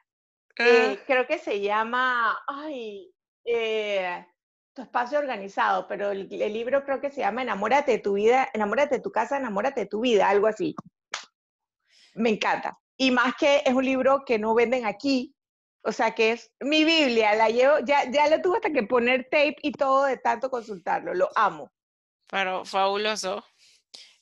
Eh, 0.58 0.98
ah. 0.98 1.02
creo 1.06 1.26
que 1.28 1.38
se 1.38 1.60
llama, 1.60 2.36
ay, 2.48 3.14
eh, 3.44 4.26
tu 4.74 4.82
espacio 4.82 5.20
organizado, 5.20 5.86
pero 5.86 6.10
el, 6.10 6.28
libro 6.28 6.84
creo 6.84 7.00
que 7.00 7.10
se 7.10 7.20
llama 7.20 7.42
Enamórate 7.42 7.92
de 7.92 7.98
tu 7.98 8.14
vida, 8.14 8.48
enamórate 8.52 8.96
de 8.96 9.00
tu 9.00 9.12
casa, 9.12 9.36
enamórate 9.36 9.82
de 9.82 9.86
tu 9.86 10.00
vida, 10.00 10.28
algo 10.28 10.48
así. 10.48 10.74
Me 12.14 12.30
encanta. 12.30 12.78
Y 12.96 13.12
más 13.12 13.34
que 13.36 13.62
es 13.64 13.72
un 13.72 13.84
libro 13.84 14.24
que 14.26 14.40
no 14.40 14.54
venden 14.54 14.86
aquí, 14.86 15.34
o 15.83 15.92
sea 15.92 16.14
que 16.14 16.33
es 16.33 16.51
mi 16.61 16.85
Biblia, 16.85 17.35
la 17.35 17.49
llevo, 17.49 17.79
ya, 17.85 18.11
ya 18.11 18.29
le 18.29 18.38
tuve 18.38 18.57
hasta 18.57 18.73
que 18.73 18.85
poner 18.85 19.25
tape 19.25 19.57
y 19.62 19.73
todo 19.73 20.05
de 20.05 20.16
tanto 20.16 20.51
consultarlo, 20.51 21.14
lo 21.14 21.29
amo. 21.35 21.73
Pero 22.29 22.64
fabuloso. 22.64 23.45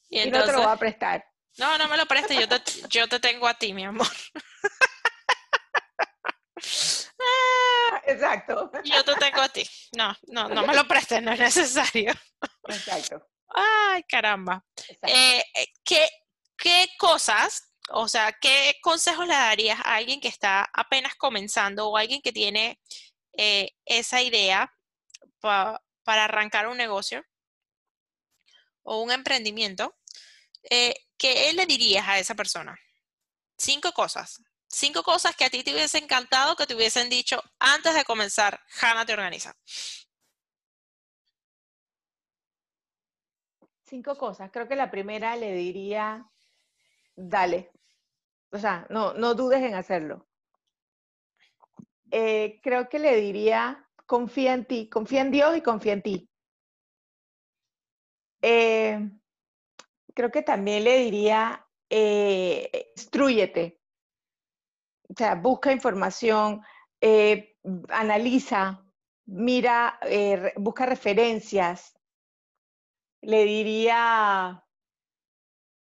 Y, 0.08 0.28
no 0.30 0.44
te 0.44 0.52
lo 0.52 0.62
voy 0.62 0.72
a 0.72 0.76
prestar. 0.76 1.24
No, 1.58 1.78
no 1.78 1.88
me 1.88 1.96
lo 1.96 2.06
prestes, 2.06 2.38
yo 2.38 2.48
te, 2.48 2.60
yo 2.88 3.08
te 3.08 3.20
tengo 3.20 3.46
a 3.46 3.54
ti, 3.54 3.72
mi 3.72 3.84
amor. 3.84 4.06
Exacto. 8.06 8.70
Yo 8.84 9.04
te 9.04 9.14
tengo 9.16 9.40
a 9.40 9.48
ti. 9.48 9.68
No, 9.96 10.16
no, 10.28 10.48
no 10.48 10.66
me 10.66 10.74
lo 10.74 10.86
prestes, 10.88 11.22
no 11.22 11.32
es 11.32 11.38
necesario. 11.38 12.12
Exacto. 12.68 13.26
Ay, 13.48 14.02
caramba. 14.04 14.64
Eh, 15.02 15.44
eh, 15.54 15.66
¿qué, 15.84 16.08
¿Qué 16.56 16.88
cosas, 16.98 17.69
o 17.90 18.08
sea, 18.08 18.32
qué 18.40 18.76
consejos 18.82 19.26
le 19.26 19.34
darías 19.34 19.80
a 19.80 19.96
alguien 19.96 20.20
que 20.20 20.28
está 20.28 20.68
apenas 20.72 21.14
comenzando 21.16 21.88
o 21.88 21.96
alguien 21.96 22.22
que 22.22 22.32
tiene 22.32 22.80
eh, 23.32 23.70
esa 23.84 24.22
idea 24.22 24.72
para 25.40 25.80
arrancar 26.24 26.68
un 26.68 26.76
negocio 26.76 27.24
o 28.82 29.02
un 29.02 29.10
emprendimiento? 29.10 29.96
¿Qué 30.62 31.52
le 31.54 31.66
dirías 31.66 32.06
a 32.08 32.18
esa 32.18 32.34
persona? 32.34 32.78
Cinco 33.56 33.92
cosas 33.92 34.40
cinco 34.70 35.02
cosas 35.02 35.34
que 35.36 35.44
a 35.44 35.50
ti 35.50 35.62
te 35.62 35.72
hubiese 35.72 35.98
encantado 35.98 36.56
que 36.56 36.66
te 36.66 36.74
hubiesen 36.74 37.10
dicho 37.10 37.42
antes 37.58 37.94
de 37.94 38.04
comenzar, 38.04 38.60
Hanna 38.80 39.04
te 39.04 39.12
organiza. 39.12 39.54
Cinco 43.84 44.16
cosas. 44.16 44.50
Creo 44.52 44.68
que 44.68 44.76
la 44.76 44.90
primera 44.90 45.34
le 45.34 45.52
diría, 45.52 46.24
dale. 47.16 47.72
O 48.52 48.58
sea, 48.58 48.86
no, 48.90 49.14
no 49.14 49.34
dudes 49.34 49.62
en 49.62 49.74
hacerlo. 49.74 50.26
Eh, 52.10 52.60
creo 52.62 52.88
que 52.88 52.98
le 52.98 53.16
diría, 53.16 53.88
confía 54.06 54.54
en 54.54 54.64
ti, 54.64 54.88
confía 54.88 55.20
en 55.22 55.30
Dios 55.30 55.56
y 55.56 55.62
confía 55.62 55.92
en 55.92 56.02
ti. 56.02 56.30
Eh, 58.42 59.10
creo 60.14 60.30
que 60.30 60.42
también 60.42 60.84
le 60.84 60.98
diría, 60.98 61.66
eh, 61.88 62.92
instruyete 62.96 63.80
o 65.10 65.14
sea, 65.16 65.34
busca 65.34 65.72
información, 65.72 66.62
eh, 67.00 67.56
analiza, 67.88 68.84
mira, 69.26 69.98
busca 70.56 70.86
referencias. 70.86 71.94
Le 73.22 73.44
diría, 73.44 74.64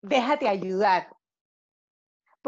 déjate 0.02 0.48
ayudar. 0.48 1.17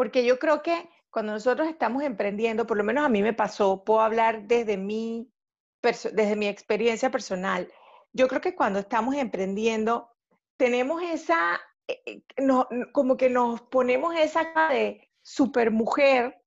Porque 0.00 0.24
yo 0.24 0.38
creo 0.38 0.62
que 0.62 0.88
cuando 1.10 1.34
nosotros 1.34 1.68
estamos 1.68 2.02
emprendiendo, 2.02 2.66
por 2.66 2.78
lo 2.78 2.84
menos 2.84 3.04
a 3.04 3.10
mí 3.10 3.20
me 3.20 3.34
pasó, 3.34 3.84
puedo 3.84 4.00
hablar 4.00 4.46
desde 4.46 4.78
mi, 4.78 5.30
desde 5.82 6.36
mi 6.36 6.48
experiencia 6.48 7.10
personal. 7.10 7.70
Yo 8.14 8.26
creo 8.26 8.40
que 8.40 8.54
cuando 8.54 8.78
estamos 8.78 9.14
emprendiendo, 9.14 10.08
tenemos 10.56 11.02
esa, 11.02 11.60
eh, 11.86 12.22
como 12.92 13.18
que 13.18 13.28
nos 13.28 13.60
ponemos 13.60 14.16
esa 14.16 14.50
de 14.70 15.06
supermujer 15.20 16.40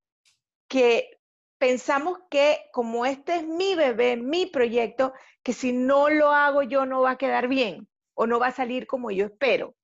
que 0.68 1.20
pensamos 1.60 2.18
que 2.32 2.58
como 2.72 3.06
este 3.06 3.36
es 3.36 3.48
mi 3.48 3.76
bebé, 3.76 4.18
mi 4.18 4.48
proyecto, 4.48 5.14
que 5.44 5.54
si 5.54 5.74
no 5.74 6.10
lo 6.10 6.32
hago 6.32 6.64
yo 6.64 6.88
no 6.88 7.02
va 7.02 7.12
a 7.12 7.18
quedar 7.20 7.48
bien 7.48 7.88
o 8.16 8.26
no 8.26 8.40
va 8.40 8.48
a 8.48 8.52
salir 8.52 8.88
como 8.88 9.12
yo 9.12 9.26
espero. 9.26 9.76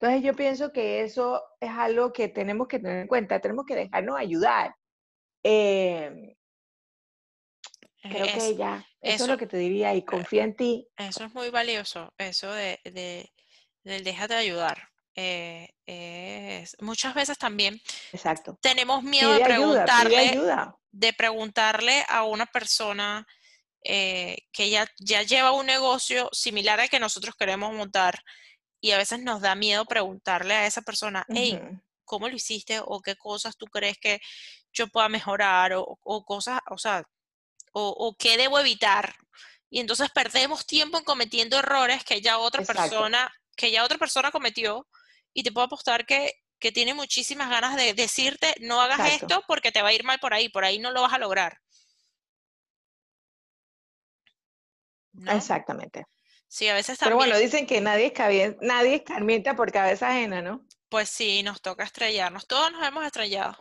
Entonces 0.00 0.22
yo 0.24 0.34
pienso 0.34 0.72
que 0.72 1.02
eso 1.02 1.42
es 1.60 1.70
algo 1.70 2.10
que 2.10 2.28
tenemos 2.28 2.68
que 2.68 2.78
tener 2.78 3.00
en 3.00 3.06
cuenta, 3.06 3.38
tenemos 3.38 3.66
que 3.66 3.74
dejarnos 3.74 4.18
ayudar. 4.18 4.74
Em, 5.42 6.34
creo 8.02 8.26
que 8.26 8.56
ya, 8.56 8.86
eso, 9.02 9.24
es 9.24 9.30
lo 9.30 9.36
que 9.36 9.46
te 9.46 9.58
diría 9.58 9.94
y 9.94 10.02
confía 10.02 10.44
en 10.44 10.56
ti. 10.56 10.88
Eso 10.96 11.24
es 11.24 11.34
muy 11.34 11.50
valioso, 11.50 12.14
eso 12.16 12.50
de, 12.50 12.80
de, 12.84 13.30
de 13.84 14.00
déjate 14.00 14.34
ayudar. 14.34 14.88
Eh, 15.14 16.64
muchas 16.80 17.14
veces 17.14 17.36
también 17.36 17.78
Exacto. 18.12 18.58
tenemos 18.62 19.02
miedo 19.02 19.34
de 19.34 19.44
preguntarle, 19.44 20.40
de 20.92 21.12
preguntarle 21.12 22.06
a 22.08 22.24
una 22.24 22.46
persona 22.46 23.26
eh, 23.84 24.46
que 24.50 24.70
ya, 24.70 24.86
ya 24.98 25.22
lleva 25.24 25.52
un 25.52 25.66
negocio 25.66 26.30
similar 26.32 26.80
al 26.80 26.88
que 26.88 27.00
nosotros 27.00 27.34
queremos 27.34 27.74
montar 27.74 28.18
y 28.80 28.92
a 28.92 28.98
veces 28.98 29.20
nos 29.20 29.40
da 29.40 29.54
miedo 29.54 29.84
preguntarle 29.84 30.54
a 30.54 30.66
esa 30.66 30.82
persona, 30.82 31.26
hey, 31.28 31.60
¿cómo 32.04 32.28
lo 32.28 32.34
hiciste? 32.34 32.80
¿O 32.82 33.00
qué 33.00 33.16
cosas 33.16 33.56
tú 33.56 33.66
crees 33.66 33.98
que 33.98 34.20
yo 34.72 34.88
pueda 34.88 35.08
mejorar? 35.08 35.72
¿O, 35.74 36.24
cosas, 36.24 36.60
o 36.70 36.78
sea, 36.78 37.04
o, 37.72 38.16
qué 38.18 38.36
debo 38.36 38.58
evitar? 38.58 39.14
Y 39.68 39.80
entonces 39.80 40.10
perdemos 40.10 40.66
tiempo 40.66 40.98
en 40.98 41.04
cometiendo 41.04 41.58
errores 41.58 42.02
que 42.04 42.20
ya 42.20 42.38
otra 42.38 42.64
persona, 42.64 43.30
que 43.56 43.70
ya 43.70 43.84
otra 43.84 43.98
persona 43.98 44.30
cometió 44.30 44.86
y 45.32 45.42
te 45.42 45.52
puedo 45.52 45.66
apostar 45.66 46.06
que, 46.06 46.34
tiene 46.74 46.92
muchísimas 46.92 47.48
ganas 47.48 47.74
de 47.74 47.94
decirte, 47.94 48.54
no 48.60 48.82
hagas 48.82 49.12
esto 49.12 49.42
porque 49.48 49.72
te 49.72 49.80
va 49.80 49.88
a 49.88 49.92
ir 49.94 50.04
mal 50.04 50.18
por 50.18 50.34
ahí, 50.34 50.50
por 50.50 50.62
ahí 50.62 50.78
no 50.78 50.90
lo 50.90 51.00
vas 51.00 51.14
a 51.14 51.18
lograr. 51.18 51.58
Exactamente. 55.26 56.04
Sí, 56.50 56.66
a 56.68 56.74
veces 56.74 56.98
también. 56.98 57.16
Pero 57.16 57.30
bueno, 57.30 57.38
dicen 57.38 57.64
que 57.64 57.80
nadie 57.80 58.12
es, 58.12 58.56
nadie 58.60 58.96
escarmienta 58.96 59.54
por 59.54 59.70
cabeza 59.70 60.08
ajena, 60.08 60.42
¿no? 60.42 60.66
Pues 60.88 61.08
sí, 61.08 61.44
nos 61.44 61.62
toca 61.62 61.84
estrellarnos. 61.84 62.48
Todos 62.48 62.72
nos 62.72 62.84
hemos 62.84 63.06
estrellado. 63.06 63.56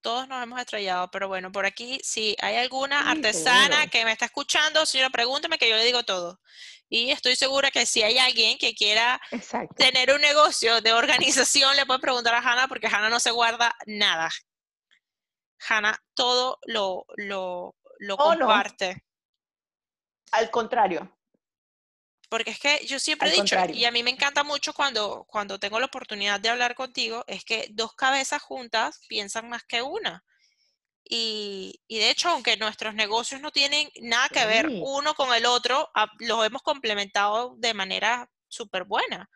Todos 0.00 0.26
nos 0.26 0.42
hemos 0.42 0.58
estrellado. 0.58 1.08
Pero 1.12 1.28
bueno, 1.28 1.52
por 1.52 1.66
aquí, 1.66 2.00
si 2.02 2.36
hay 2.40 2.56
alguna 2.56 3.08
artesana 3.12 3.86
que 3.86 4.04
me 4.04 4.10
está 4.10 4.24
escuchando, 4.24 4.84
señora, 4.84 5.10
pregúnteme 5.10 5.56
que 5.56 5.70
yo 5.70 5.76
le 5.76 5.84
digo 5.84 6.02
todo. 6.02 6.40
Y 6.88 7.12
estoy 7.12 7.36
segura 7.36 7.70
que 7.70 7.86
si 7.86 8.02
hay 8.02 8.18
alguien 8.18 8.58
que 8.58 8.74
quiera 8.74 9.20
tener 9.76 10.12
un 10.12 10.20
negocio 10.20 10.80
de 10.80 10.92
organización, 10.92 11.76
le 11.76 11.86
puede 11.86 12.00
preguntar 12.00 12.34
a 12.34 12.38
Hanna 12.38 12.66
porque 12.66 12.88
Hanna 12.88 13.08
no 13.08 13.20
se 13.20 13.30
guarda 13.30 13.72
nada. 13.86 14.30
Hanna 15.68 15.96
todo 16.14 16.58
lo, 16.66 17.04
lo, 17.14 17.76
lo 18.00 18.14
oh, 18.14 18.36
comparte. 18.36 19.04
Al 20.32 20.50
contrario. 20.50 21.08
Porque 22.32 22.52
es 22.52 22.58
que 22.58 22.86
yo 22.86 22.98
siempre 22.98 23.28
he 23.28 23.42
dicho, 23.42 23.56
y 23.74 23.84
a 23.84 23.90
mí 23.90 24.02
me 24.02 24.08
encanta 24.08 24.42
mucho 24.42 24.72
cuando, 24.72 25.26
cuando 25.28 25.58
tengo 25.58 25.78
la 25.78 25.84
oportunidad 25.84 26.40
de 26.40 26.48
hablar 26.48 26.74
contigo, 26.74 27.24
es 27.26 27.44
que 27.44 27.68
dos 27.72 27.92
cabezas 27.92 28.40
juntas 28.40 29.02
piensan 29.06 29.50
más 29.50 29.64
que 29.64 29.82
una. 29.82 30.24
Y, 31.04 31.78
de 31.90 32.08
hecho, 32.08 32.30
aunque 32.30 32.56
nuestros 32.56 32.94
negocios 32.94 33.42
no 33.42 33.50
tienen 33.50 33.90
nada 34.00 34.30
que 34.30 34.46
ver 34.46 34.66
uno 34.66 35.12
con 35.12 35.34
el 35.34 35.44
otro, 35.44 35.90
los 36.20 36.46
hemos 36.46 36.62
complementado 36.62 37.54
de 37.58 37.74
manera 37.74 38.26
súper 38.48 38.84
buena. 38.84 39.28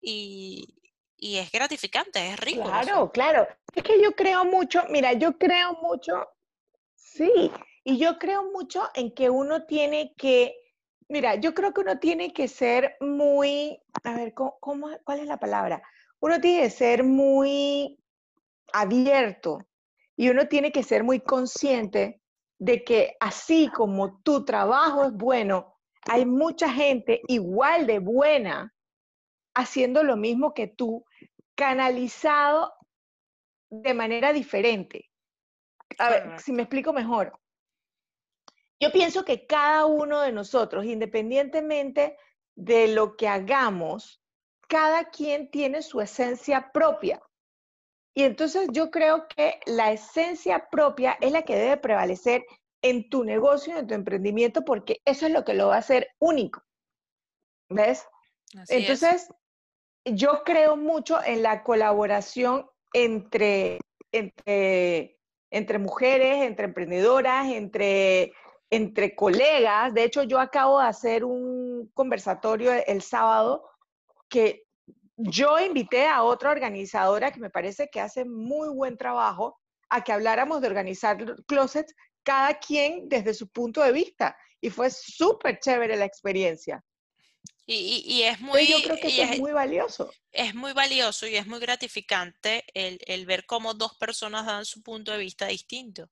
Y, 0.00 0.80
es 1.16 1.52
gratificante, 1.52 2.30
es 2.30 2.40
rico. 2.40 2.64
Claro, 2.64 3.12
claro. 3.12 3.46
Es 3.72 3.84
que 3.84 4.02
yo 4.02 4.16
creo 4.16 4.44
mucho, 4.44 4.82
mira, 4.88 5.12
yo 5.12 5.38
creo 5.38 5.74
mucho, 5.74 6.28
sí, 6.96 7.52
y 7.84 7.98
yo 7.98 8.18
creo 8.18 8.50
mucho 8.50 8.90
en 8.94 9.14
que 9.14 9.30
uno 9.30 9.64
tiene 9.64 10.12
que, 10.18 10.56
mira, 11.08 11.34
yo 11.36 11.54
creo 11.54 11.72
que 11.72 11.80
uno 11.80 11.98
tiene 11.98 12.32
que 12.32 12.48
ser 12.48 12.96
muy, 13.00 13.80
a 14.04 14.14
ver, 14.14 14.34
¿cómo, 14.34 14.88
cuál 15.04 15.20
es 15.20 15.26
la 15.26 15.38
palabra? 15.38 15.82
Uno 16.20 16.40
tiene 16.40 16.62
que 16.62 16.70
ser 16.70 17.04
muy 17.04 17.98
abierto 18.72 19.58
y 20.16 20.28
uno 20.30 20.48
tiene 20.48 20.72
que 20.72 20.82
ser 20.82 21.04
muy 21.04 21.20
consciente 21.20 22.20
de 22.58 22.84
que 22.84 23.16
así 23.20 23.68
como 23.68 24.20
tu 24.22 24.44
trabajo 24.44 25.04
es 25.04 25.12
bueno, 25.12 25.76
hay 26.08 26.24
mucha 26.24 26.70
gente 26.70 27.20
igual 27.28 27.86
de 27.86 27.98
buena 27.98 28.72
haciendo 29.54 30.02
lo 30.02 30.16
mismo 30.16 30.54
que 30.54 30.66
tú, 30.66 31.04
canalizado 31.54 32.72
de 33.70 33.94
manera 33.94 34.32
diferente. 34.32 35.10
A 35.98 36.10
ver, 36.10 36.40
si 36.40 36.52
me 36.52 36.62
explico 36.62 36.92
mejor. 36.92 37.38
Yo 38.80 38.92
pienso 38.92 39.24
que 39.24 39.46
cada 39.46 39.86
uno 39.86 40.20
de 40.20 40.32
nosotros, 40.32 40.84
independientemente 40.84 42.16
de 42.54 42.88
lo 42.88 43.16
que 43.16 43.28
hagamos, 43.28 44.22
cada 44.68 45.10
quien 45.10 45.50
tiene 45.50 45.82
su 45.82 46.00
esencia 46.00 46.70
propia. 46.72 47.22
Y 48.14 48.24
entonces 48.24 48.68
yo 48.72 48.90
creo 48.90 49.28
que 49.28 49.60
la 49.66 49.92
esencia 49.92 50.68
propia 50.70 51.16
es 51.20 51.32
la 51.32 51.42
que 51.42 51.56
debe 51.56 51.76
prevalecer 51.76 52.44
en 52.82 53.08
tu 53.08 53.24
negocio, 53.24 53.76
en 53.76 53.86
tu 53.86 53.94
emprendimiento, 53.94 54.64
porque 54.64 55.00
eso 55.04 55.26
es 55.26 55.32
lo 55.32 55.44
que 55.44 55.54
lo 55.54 55.68
va 55.68 55.76
a 55.76 55.80
hacer 55.80 56.08
único. 56.18 56.62
¿Ves? 57.68 58.06
Entonces, 58.68 59.28
yo 60.04 60.44
creo 60.44 60.76
mucho 60.76 61.22
en 61.24 61.42
la 61.42 61.62
colaboración 61.62 62.66
entre, 62.92 63.80
entre, 64.12 65.18
entre 65.50 65.78
mujeres, 65.78 66.42
entre 66.42 66.66
emprendedoras, 66.66 67.52
entre, 67.52 68.32
entre 68.70 69.14
colegas. 69.14 69.94
De 69.94 70.04
hecho, 70.04 70.22
yo 70.22 70.40
acabo 70.40 70.80
de 70.80 70.86
hacer 70.86 71.24
un 71.24 71.90
conversatorio 71.94 72.72
el 72.86 73.02
sábado 73.02 73.68
que 74.28 74.66
yo 75.16 75.58
invité 75.58 76.06
a 76.06 76.22
otra 76.22 76.50
organizadora 76.50 77.32
que 77.32 77.40
me 77.40 77.50
parece 77.50 77.88
que 77.88 78.00
hace 78.00 78.24
muy 78.24 78.68
buen 78.68 78.96
trabajo 78.96 79.58
a 79.88 80.02
que 80.02 80.12
habláramos 80.12 80.60
de 80.60 80.66
organizar 80.66 81.16
closets, 81.46 81.94
cada 82.22 82.58
quien 82.58 83.08
desde 83.08 83.34
su 83.34 83.48
punto 83.48 83.82
de 83.82 83.92
vista. 83.92 84.36
Y 84.60 84.70
fue 84.70 84.90
súper 84.90 85.60
chévere 85.60 85.96
la 85.96 86.04
experiencia. 86.04 86.82
Y, 87.68 88.22
es 88.22 88.40
muy... 88.40 88.68
yo 88.68 88.80
creo 88.80 88.96
que 88.96 89.22
es, 89.22 89.40
muy 89.40 89.50
valioso. 89.50 90.12
Es 90.30 90.54
muy 90.54 90.72
valioso 90.72 91.26
y 91.26 91.34
es 91.34 91.48
muy 91.48 91.58
gratificante 91.58 92.64
el, 92.74 93.26
ver 93.26 93.44
cómo 93.44 93.74
dos 93.74 93.96
personas 93.96 94.46
dan 94.46 94.64
su 94.64 94.82
punto 94.82 95.10
de 95.10 95.18
vista 95.18 95.46
distinto. 95.46 96.08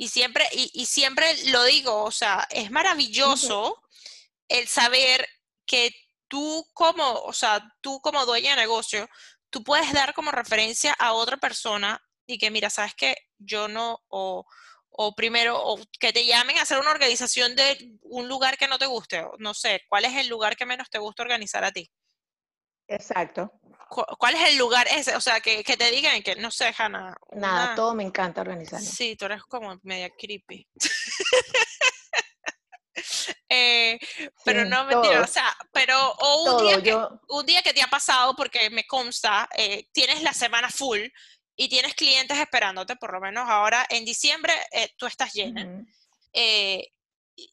Y 0.00 0.08
siempre, 0.08 0.48
y, 0.52 0.86
siempre 0.86 1.26
lo 1.46 1.64
digo, 1.64 2.04
o 2.04 2.12
sea, 2.12 2.46
es 2.50 2.70
maravilloso 2.70 3.82
el 4.46 4.68
saber 4.68 5.28
que 5.66 5.92
tú 6.28 6.64
como, 6.72 7.14
o 7.14 7.32
sea, 7.32 7.68
tú 7.80 8.00
como 8.00 8.24
dueña 8.24 8.50
de 8.50 8.62
negocio, 8.62 9.08
tú 9.50 9.64
puedes 9.64 9.92
dar 9.92 10.14
como 10.14 10.30
referencia 10.30 10.92
a 11.00 11.14
otra 11.14 11.36
persona 11.36 12.00
y 12.28 12.38
que, 12.38 12.52
mira, 12.52 12.70
sabes 12.70 12.94
que 12.94 13.16
yo 13.38 13.66
no, 13.66 14.00
o, 14.06 14.46
o 14.90 15.14
primero, 15.16 15.60
o 15.60 15.80
que 15.98 16.12
te 16.12 16.24
llamen 16.24 16.58
a 16.58 16.62
hacer 16.62 16.78
una 16.78 16.92
organización 16.92 17.56
de 17.56 17.98
un 18.02 18.28
lugar 18.28 18.56
que 18.56 18.68
no 18.68 18.78
te 18.78 18.86
guste, 18.86 19.26
no 19.38 19.52
sé, 19.52 19.82
¿cuál 19.88 20.04
es 20.04 20.14
el 20.14 20.28
lugar 20.28 20.54
que 20.54 20.64
menos 20.64 20.88
te 20.90 20.98
gusta 20.98 21.24
organizar 21.24 21.64
a 21.64 21.72
ti? 21.72 21.90
Exacto. 22.86 23.52
¿Cuál 23.88 24.34
es 24.34 24.50
el 24.50 24.58
lugar 24.58 24.86
ese? 24.90 25.16
O 25.16 25.20
sea, 25.20 25.40
que, 25.40 25.62
te 25.62 25.90
digan 25.90 26.22
que, 26.22 26.36
no 26.36 26.50
sé, 26.50 26.74
Hanna. 26.76 27.16
Nada, 27.32 27.74
todo 27.74 27.94
me 27.94 28.04
encanta 28.04 28.40
organizar. 28.40 28.80
Sí, 28.80 29.16
tú 29.16 29.24
eres 29.26 29.42
como 29.44 29.78
media 29.82 30.10
creepy. 30.10 30.68
Eh, 33.50 33.98
pero 34.44 34.64
no 34.64 34.84
mentira, 34.84 35.22
o 35.22 35.26
sea, 35.26 35.56
pero 35.72 36.12
o 36.18 36.56
un, 36.56 36.66
día 36.66 36.82
que, 36.82 36.94
un 37.28 37.46
día 37.46 37.62
que 37.62 37.72
te 37.72 37.80
ha 37.80 37.86
pasado, 37.86 38.34
porque 38.36 38.68
me 38.70 38.84
consta, 38.84 39.48
eh, 39.56 39.86
tienes 39.92 40.22
la 40.22 40.34
semana 40.34 40.68
full 40.68 41.00
y 41.56 41.68
tienes 41.68 41.94
clientes 41.94 42.38
esperándote, 42.38 42.96
por 42.96 43.12
lo 43.12 43.20
menos 43.20 43.48
ahora 43.48 43.86
en 43.88 44.04
diciembre 44.04 44.52
eh, 44.70 44.90
tú 44.96 45.06
estás 45.06 45.32
llena. 45.32 45.82
Eh, 46.32 46.88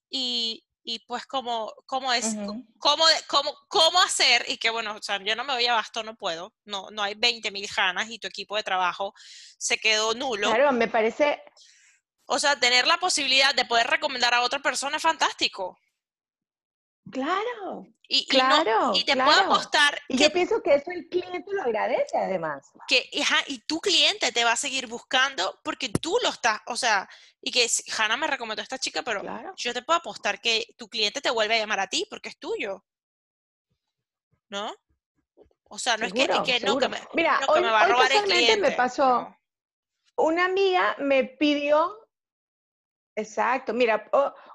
y, 0.10 0.64
y, 0.88 1.00
pues 1.00 1.26
cómo, 1.26 1.74
cómo 1.88 2.14
es, 2.14 2.36
cómo, 2.78 3.06
cómo, 3.28 3.52
cómo, 3.68 4.02
hacer 4.02 4.46
y 4.48 4.58
que 4.58 4.70
bueno, 4.70 4.96
o 4.96 5.02
sea, 5.02 5.22
yo 5.24 5.36
no 5.36 5.44
me 5.44 5.54
voy 5.54 5.66
a 5.66 5.74
basto, 5.74 6.04
no 6.04 6.16
puedo, 6.16 6.54
no, 6.64 6.92
no 6.92 7.02
hay 7.02 7.16
20 7.16 7.50
mil 7.50 7.68
janas 7.68 8.08
y 8.10 8.20
tu 8.20 8.28
equipo 8.28 8.56
de 8.56 8.64
trabajo 8.64 9.14
se 9.58 9.78
quedó 9.78 10.14
nulo. 10.14 10.50
Claro, 10.50 10.72
me 10.72 10.88
parece... 10.88 11.42
O 12.28 12.40
sea, 12.40 12.60
tener 12.60 12.88
la 12.88 12.98
posibilidad 12.98 13.54
de 13.54 13.66
poder 13.66 13.88
recomendar 13.88 14.34
a 14.34 14.42
otra 14.42 14.60
persona 14.60 14.98
es 14.98 15.04
fantástico. 15.04 15.78
Claro. 17.12 17.88
Y, 18.08 18.28
claro, 18.28 18.91
y, 18.93 19.03
te 19.03 19.16
puedo 19.16 19.39
apostar. 19.41 19.99
Y 20.08 20.18
yo 20.18 20.32
pienso 20.32 20.62
que 20.62 20.76
eso 20.76 20.91
el 20.91 21.08
cliente 21.10 21.51
lo 21.51 21.64
agradece 21.64 22.18
además. 22.18 22.72
Que, 22.88 23.10
y 23.47 23.60
tu 23.60 23.80
cliente 23.80 24.32
te 24.32 24.43
va 24.43 24.51
a 24.51 24.58
seguir 24.58 24.88
buscando 24.88 25.60
porque 25.64 25.89
tú 25.89 26.18
lo 26.22 26.30
estás, 26.30 26.62
o 26.68 26.76
sea, 26.76 27.10
y 27.41 27.51
que 27.51 27.68
Hanna 27.97 28.18
me 28.18 28.28
recomendó 28.28 28.62
a 28.62 28.64
esta 28.64 28.78
chica, 28.78 29.01
pero 29.03 29.24
yo 29.56 29.74
te 29.74 29.82
puedo 29.82 29.97
apostar 29.97 30.39
que 30.39 30.68
tu 30.78 30.88
cliente 30.88 31.22
te 31.22 31.32
vuelve 31.32 31.56
a 31.56 31.60
llamar 31.60 31.80
a 31.80 31.88
ti 31.88 32.06
porque 32.10 32.30
es 32.30 32.38
tuyo. 32.38 32.86
¿No? 34.49 34.74
O 35.64 35.80
sea, 35.80 35.97
no 35.97 36.06
es 36.06 36.14
que, 36.14 36.28
no, 36.28 36.78
que 36.78 36.88
me, 36.88 36.99
Mira, 37.14 37.39
hoy, 37.47 37.62
me 37.62 37.72
va 37.72 37.82
a 37.82 37.88
robar 37.88 38.12
el 38.12 38.24
cliente. 38.24 38.70
me 38.70 38.76
pasó, 38.76 39.36
una 40.16 40.45
amiga 40.45 40.95
me 40.99 41.24
pidió 41.24 42.06
Exacto. 43.16 43.74
Mira, 43.74 44.10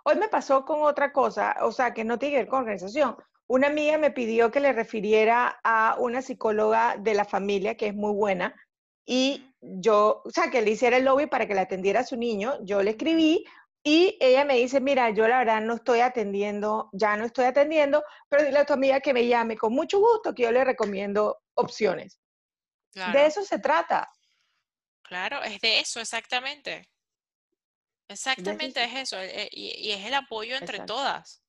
hoy 0.04 0.16
me 0.16 0.28
pasó 0.28 0.64
con 0.64 0.82
otra 0.82 1.12
cosa, 1.12 1.56
o 1.62 1.72
sea, 1.72 1.94
que 1.94 2.04
no 2.04 2.18
tiene 2.18 2.34
que 2.34 2.38
ver 2.42 2.48
con 2.48 2.60
organización. 2.60 3.16
Una 3.50 3.66
amiga 3.66 3.98
me 3.98 4.12
pidió 4.12 4.52
que 4.52 4.60
le 4.60 4.72
refiriera 4.72 5.58
a 5.64 5.96
una 5.98 6.22
psicóloga 6.22 6.94
de 6.96 7.14
la 7.14 7.24
familia 7.24 7.76
que 7.76 7.88
es 7.88 7.94
muy 7.96 8.12
buena 8.12 8.54
y 9.04 9.44
yo, 9.60 10.22
o 10.24 10.30
sea, 10.30 10.52
que 10.52 10.62
le 10.62 10.70
hiciera 10.70 10.98
el 10.98 11.04
lobby 11.04 11.26
para 11.26 11.48
que 11.48 11.54
le 11.54 11.60
atendiera 11.60 11.98
a 11.98 12.04
su 12.04 12.16
niño. 12.16 12.58
Yo 12.62 12.80
le 12.80 12.92
escribí 12.92 13.44
y 13.82 14.16
ella 14.20 14.44
me 14.44 14.54
dice, 14.54 14.80
mira, 14.80 15.10
yo 15.10 15.26
la 15.26 15.38
verdad 15.38 15.60
no 15.62 15.74
estoy 15.74 15.98
atendiendo, 15.98 16.90
ya 16.92 17.16
no 17.16 17.24
estoy 17.24 17.46
atendiendo, 17.46 18.04
pero 18.28 18.44
dile 18.44 18.60
a 18.60 18.64
tu 18.64 18.72
amiga 18.72 19.00
que 19.00 19.12
me 19.12 19.26
llame 19.26 19.56
con 19.56 19.72
mucho 19.72 19.98
gusto, 19.98 20.32
que 20.32 20.44
yo 20.44 20.52
le 20.52 20.62
recomiendo 20.62 21.42
opciones. 21.54 22.20
De 22.94 23.26
eso 23.26 23.42
se 23.42 23.58
trata. 23.58 24.08
Claro, 25.02 25.42
es 25.42 25.60
de 25.60 25.80
eso, 25.80 25.98
exactamente. 25.98 26.88
Exactamente 28.06 28.84
es 28.84 28.94
eso, 28.94 29.20
eh, 29.20 29.48
y, 29.50 29.90
es 29.90 30.04
el 30.04 30.14
apoyo 30.14 30.54
entre 30.54 30.78
todas. 30.86 31.42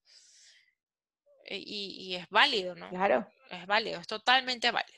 Eh, 1.51 1.63
y, 1.65 2.15
es 2.15 2.29
válido, 2.29 2.75
¿no? 2.75 2.87
Claro. 2.89 3.27
Es 3.49 3.67
válido, 3.67 3.99
es 3.99 4.07
totalmente 4.07 4.71
válido. 4.71 4.97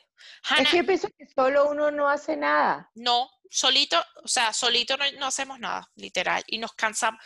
es 0.60 0.70
que 0.70 0.78
yo 0.78 0.86
pienso 0.86 1.08
que 1.18 1.26
solo 1.26 1.68
uno 1.68 1.89
no 1.89 2.08
hace 2.08 2.38
nada. 2.38 2.91
No, 2.93 3.28
solito, 3.49 3.99
o 4.24 4.28
sea, 4.28 4.54
solito 4.54 4.95
no, 5.18 5.26
hacemos 5.26 5.60
nada, 5.60 5.89
literal. 5.95 6.43
Y 6.45 6.60
nos 6.60 6.74
cansamos, 6.74 7.20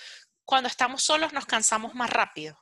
cuando 0.45 0.69
estamos 0.69 1.03
solos 1.03 1.33
nos 1.33 1.45
cansamos 1.45 1.93
más 1.93 2.09
rápido. 2.09 2.57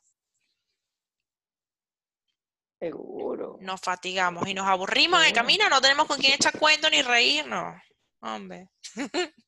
Seguro. 2.79 3.57
Nos 3.61 3.79
fatigamos 3.79 4.47
y 4.47 4.55
nos 4.55 4.65
aburrimos 4.65 5.19
en 5.19 5.27
el 5.27 5.33
camino, 5.33 5.69
no 5.69 5.81
tenemos 5.81 6.07
con 6.07 6.17
quién 6.19 6.33
echar 6.33 6.57
cuento 6.57 6.89
ni 6.89 7.03
reírnos. 7.03 7.79
Hombre. 8.21 8.69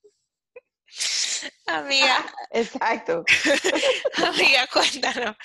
Amiga. 1.67 2.25
Exacto. 2.51 3.23
Amiga, 4.25 4.67
cuéntanos. 4.71 5.35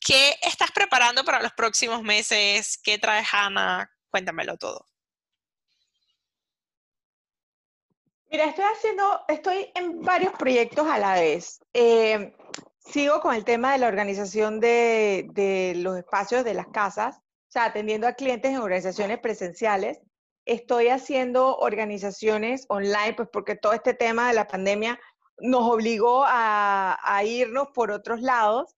¿Qué 0.00 0.36
estás 0.42 0.70
preparando 0.72 1.24
para 1.24 1.42
los 1.42 1.52
próximos 1.52 2.02
meses? 2.02 2.78
¿Qué 2.82 2.98
trae 2.98 3.24
Hanna? 3.30 3.90
Cuéntamelo 4.10 4.56
todo. 4.56 4.86
Mira, 8.30 8.44
estoy 8.44 8.64
haciendo, 8.64 9.24
estoy 9.28 9.70
en 9.74 10.02
varios 10.02 10.32
proyectos 10.34 10.86
a 10.86 10.98
la 10.98 11.14
vez. 11.14 11.60
Eh, 11.72 12.34
sigo 12.78 13.20
con 13.20 13.34
el 13.34 13.44
tema 13.44 13.72
de 13.72 13.78
la 13.78 13.88
organización 13.88 14.60
de, 14.60 15.28
de 15.32 15.74
los 15.76 15.96
espacios 15.96 16.44
de 16.44 16.54
las 16.54 16.66
casas, 16.68 17.16
o 17.16 17.50
sea, 17.50 17.64
atendiendo 17.64 18.06
a 18.06 18.12
clientes 18.12 18.50
en 18.50 18.58
organizaciones 18.58 19.18
presenciales 19.20 20.00
estoy 20.48 20.88
haciendo 20.88 21.58
organizaciones 21.58 22.64
online, 22.68 23.12
pues 23.14 23.28
porque 23.30 23.54
todo 23.54 23.74
este 23.74 23.92
tema 23.92 24.28
de 24.28 24.34
la 24.34 24.48
pandemia 24.48 24.98
nos 25.40 25.70
obligó 25.70 26.24
a, 26.26 27.22
irnos 27.24 27.68
por 27.74 27.90
otros 27.90 28.20
lados. 28.20 28.76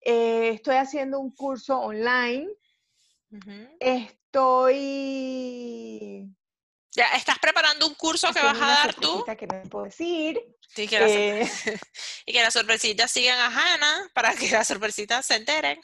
Eh, 0.00 0.50
estoy 0.54 0.76
haciendo 0.76 1.18
un 1.20 1.34
curso 1.34 1.78
online. 1.78 2.48
Estoy... 3.80 4.78
Ya, 6.92 7.06
¿estás 7.16 7.38
preparando 7.38 7.86
un 7.86 7.94
curso 7.94 8.32
que 8.32 8.40
vas 8.42 8.60
a 8.60 8.66
dar 8.66 8.94
tú? 8.94 9.24
Que 9.24 9.46
no 9.46 9.62
puedo 9.70 9.84
decir. 9.84 10.40
Sí, 10.74 10.88
que 10.88 10.96
eh, 11.00 11.48
y 12.26 12.32
que 12.32 12.42
las 12.42 12.54
sorpresitas 12.54 13.10
sigan 13.10 13.38
a 13.38 13.46
Hannah 13.46 14.10
para 14.14 14.34
que 14.34 14.50
las 14.50 14.66
sorpresitas 14.66 15.26
se 15.26 15.36
enteren. 15.36 15.78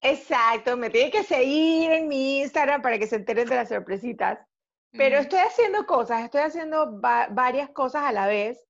Exacto, 0.00 0.76
me 0.76 0.90
tienen 0.90 1.10
que 1.10 1.24
seguir 1.24 1.90
en 1.90 2.08
mi 2.08 2.40
Instagram 2.40 2.82
para 2.82 2.98
que 2.98 3.06
se 3.06 3.16
enteren 3.16 3.48
de 3.48 3.56
las 3.56 3.68
sorpresitas. 3.68 4.38
Pero 4.92 5.18
estoy 5.18 5.40
haciendo 5.40 5.86
cosas, 5.86 6.22
estoy 6.22 6.42
haciendo 6.42 7.00
varias 7.00 7.70
cosas 7.70 8.04
a 8.04 8.12
la 8.12 8.28
vez. 8.28 8.64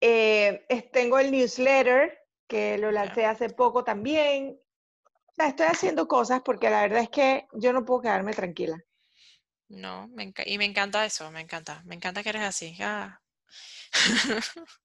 Eh, 0.00 0.64
tengo 0.92 1.18
el 1.18 1.30
newsletter, 1.30 2.18
que 2.46 2.78
lo 2.78 2.90
lancé 2.90 3.26
hace 3.26 3.50
poco 3.50 3.84
también. 3.84 4.60
O 5.04 5.34
sea, 5.34 5.48
estoy 5.48 5.66
haciendo 5.66 6.08
cosas 6.08 6.42
porque 6.44 6.70
la 6.70 6.82
verdad 6.82 7.02
es 7.02 7.10
que 7.10 7.46
yo 7.52 7.72
no 7.72 7.84
puedo 7.84 8.02
quedarme 8.02 8.32
tranquila. 8.32 8.82
No, 9.68 10.08
y 10.46 10.58
me 10.58 10.64
encanta 10.64 11.04
eso, 11.04 11.30
me 11.30 11.40
encanta. 11.40 11.82
Me 11.84 11.94
encanta 11.94 12.22
que 12.22 12.30
eres 12.30 12.42
así. 12.42 12.76
Ah. 12.80 13.20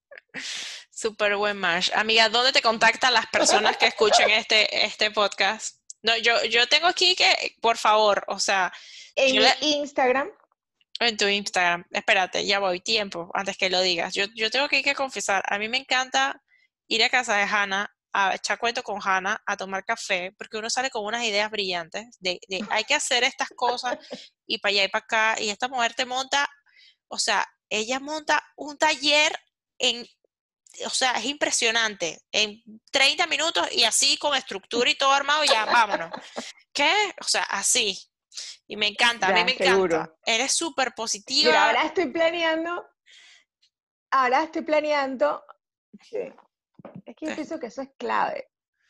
Súper 0.91 1.35
buen 1.37 1.57
match. 1.57 1.89
Amiga, 1.95 2.29
¿dónde 2.29 2.51
te 2.51 2.61
contactan 2.61 3.13
las 3.13 3.27
personas 3.27 3.77
que 3.77 3.87
escuchen 3.87 4.29
este, 4.29 4.85
este 4.85 5.09
podcast? 5.11 5.77
No, 6.01 6.17
yo, 6.17 6.43
yo 6.45 6.67
tengo 6.67 6.87
aquí 6.87 7.15
que, 7.15 7.55
por 7.61 7.77
favor, 7.77 8.25
o 8.27 8.39
sea. 8.39 8.73
En 9.15 9.41
Instagram. 9.61 10.29
En 11.05 11.17
tu 11.17 11.27
Instagram. 11.27 11.85
Espérate, 11.91 12.45
ya 12.45 12.59
voy, 12.59 12.79
tiempo, 12.79 13.29
antes 13.33 13.57
que 13.57 13.69
lo 13.69 13.81
digas. 13.81 14.13
Yo, 14.13 14.25
yo 14.35 14.49
tengo 14.49 14.67
que, 14.67 14.83
que 14.83 14.95
confesar, 14.95 15.43
a 15.47 15.57
mí 15.57 15.67
me 15.69 15.77
encanta 15.77 16.41
ir 16.87 17.03
a 17.03 17.09
casa 17.09 17.37
de 17.37 17.43
Hanna, 17.43 17.93
a 18.13 18.35
echar 18.35 18.59
cuento 18.59 18.83
con 18.83 18.99
Hanna, 19.03 19.41
a 19.45 19.57
tomar 19.57 19.83
café, 19.83 20.33
porque 20.37 20.57
uno 20.57 20.69
sale 20.69 20.89
con 20.89 21.05
unas 21.05 21.23
ideas 21.23 21.49
brillantes 21.49 22.05
de, 22.19 22.39
de 22.47 22.59
hay 22.71 22.83
que 22.83 22.93
hacer 22.95 23.23
estas 23.23 23.49
cosas 23.55 23.97
y 24.45 24.59
para 24.59 24.71
allá 24.71 24.83
y 24.83 24.87
para 24.89 25.03
acá. 25.03 25.41
Y 25.41 25.49
esta 25.49 25.67
mujer 25.67 25.93
te 25.93 26.05
monta, 26.05 26.47
o 27.07 27.17
sea, 27.17 27.45
ella 27.69 27.99
monta 27.99 28.43
un 28.55 28.77
taller 28.77 29.37
en 29.79 30.05
o 30.85 30.89
sea, 30.89 31.11
es 31.11 31.25
impresionante. 31.25 32.19
En 32.31 32.63
30 32.91 33.27
minutos 33.27 33.67
y 33.71 33.83
así 33.83 34.17
con 34.17 34.35
estructura 34.35 34.89
y 34.89 34.95
todo 34.95 35.11
armado, 35.11 35.43
ya 35.43 35.65
vámonos. 35.65 36.09
¿qué? 36.73 36.91
O 37.21 37.23
sea, 37.23 37.43
así. 37.43 37.97
Y 38.67 38.77
me 38.77 38.87
encanta, 38.87 39.27
a 39.27 39.33
mí 39.33 39.43
me 39.43 39.53
encanta. 39.53 40.13
Eres 40.25 40.53
súper 40.53 40.93
positiva. 40.95 41.49
Mira, 41.49 41.67
ahora 41.67 41.83
estoy 41.83 42.07
planeando, 42.07 42.85
ahora 44.11 44.43
estoy 44.43 44.61
planeando, 44.61 45.43
es 47.05 47.15
que 47.15 47.25
yo 47.25 47.35
pienso 47.35 47.59
que 47.59 47.67
eso 47.67 47.81
es 47.81 47.89
clave. 47.97 48.49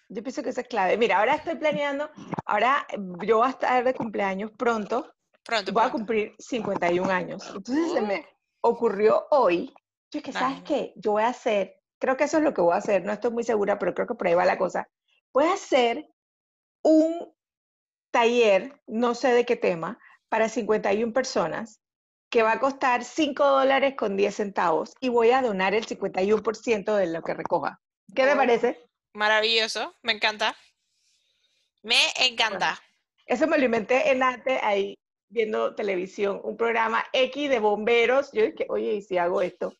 Yo 0.09 0.21
pienso 0.21 0.43
que 0.43 0.49
eso 0.49 0.61
es 0.61 0.67
clave. 0.67 0.97
Mira, 0.97 1.19
ahora 1.19 1.35
estoy 1.35 1.55
planeando, 1.55 2.09
ahora 2.45 2.85
yo 3.25 3.37
voy 3.37 3.47
a 3.47 3.51
estar 3.51 3.83
de 3.83 3.93
cumpleaños 3.93 4.51
pronto. 4.51 5.11
Pronto. 5.43 5.73
Voy 5.73 5.83
a 5.83 5.91
cumplir 5.91 6.35
51 6.39 7.11
años. 7.11 7.45
Entonces 7.47 7.91
se 7.91 8.01
me 8.01 8.19
uh. 8.19 8.67
ocurrió 8.67 9.25
hoy, 9.31 9.73
yo 10.11 10.19
es 10.19 10.23
que, 10.23 10.31
¿sabes 10.31 10.61
qué? 10.63 10.93
Yo 10.95 11.13
voy 11.13 11.23
a 11.23 11.29
hacer, 11.29 11.81
creo 11.99 12.15
que 12.15 12.25
eso 12.25 12.37
es 12.37 12.43
lo 12.43 12.53
que 12.53 12.61
voy 12.61 12.73
a 12.73 12.77
hacer, 12.77 13.03
no 13.03 13.11
estoy 13.11 13.31
muy 13.31 13.43
segura, 13.43 13.79
pero 13.79 13.93
creo 13.93 14.07
que 14.07 14.15
por 14.15 14.27
ahí 14.27 14.35
va 14.35 14.45
la 14.45 14.57
cosa. 14.57 14.87
Voy 15.33 15.45
a 15.45 15.53
hacer 15.53 16.07
un 16.83 17.33
taller, 18.13 18.79
no 18.85 19.15
sé 19.15 19.33
de 19.33 19.43
qué 19.43 19.57
tema, 19.57 19.99
para 20.29 20.47
51 20.47 21.11
personas, 21.11 21.81
que 22.29 22.43
va 22.43 22.53
a 22.53 22.59
costar 22.59 23.03
5 23.03 23.45
dólares 23.45 23.95
con 23.97 24.15
10 24.15 24.35
centavos 24.35 24.93
y 25.01 25.09
voy 25.09 25.31
a 25.31 25.41
donar 25.41 25.73
el 25.73 25.85
51% 25.85 26.95
de 26.95 27.07
lo 27.07 27.21
que 27.23 27.33
recoja. 27.33 27.81
¿Qué 28.15 28.25
te 28.25 28.35
parece? 28.35 28.79
Maravilloso, 29.13 29.95
me 30.03 30.13
encanta. 30.13 30.55
Me 31.81 31.97
encanta. 32.19 32.81
eso 33.25 33.47
me 33.47 33.57
lo 33.57 33.65
inventé 33.65 34.11
en 34.11 34.23
antes 34.23 34.59
ahí 34.63 34.97
viendo 35.29 35.75
televisión, 35.75 36.39
un 36.43 36.55
programa 36.55 37.03
X 37.11 37.49
de 37.49 37.59
bomberos. 37.59 38.29
Yo 38.31 38.43
dije, 38.43 38.67
oye, 38.69 38.93
¿y 38.93 39.01
si 39.01 39.17
hago 39.17 39.41
esto? 39.41 39.73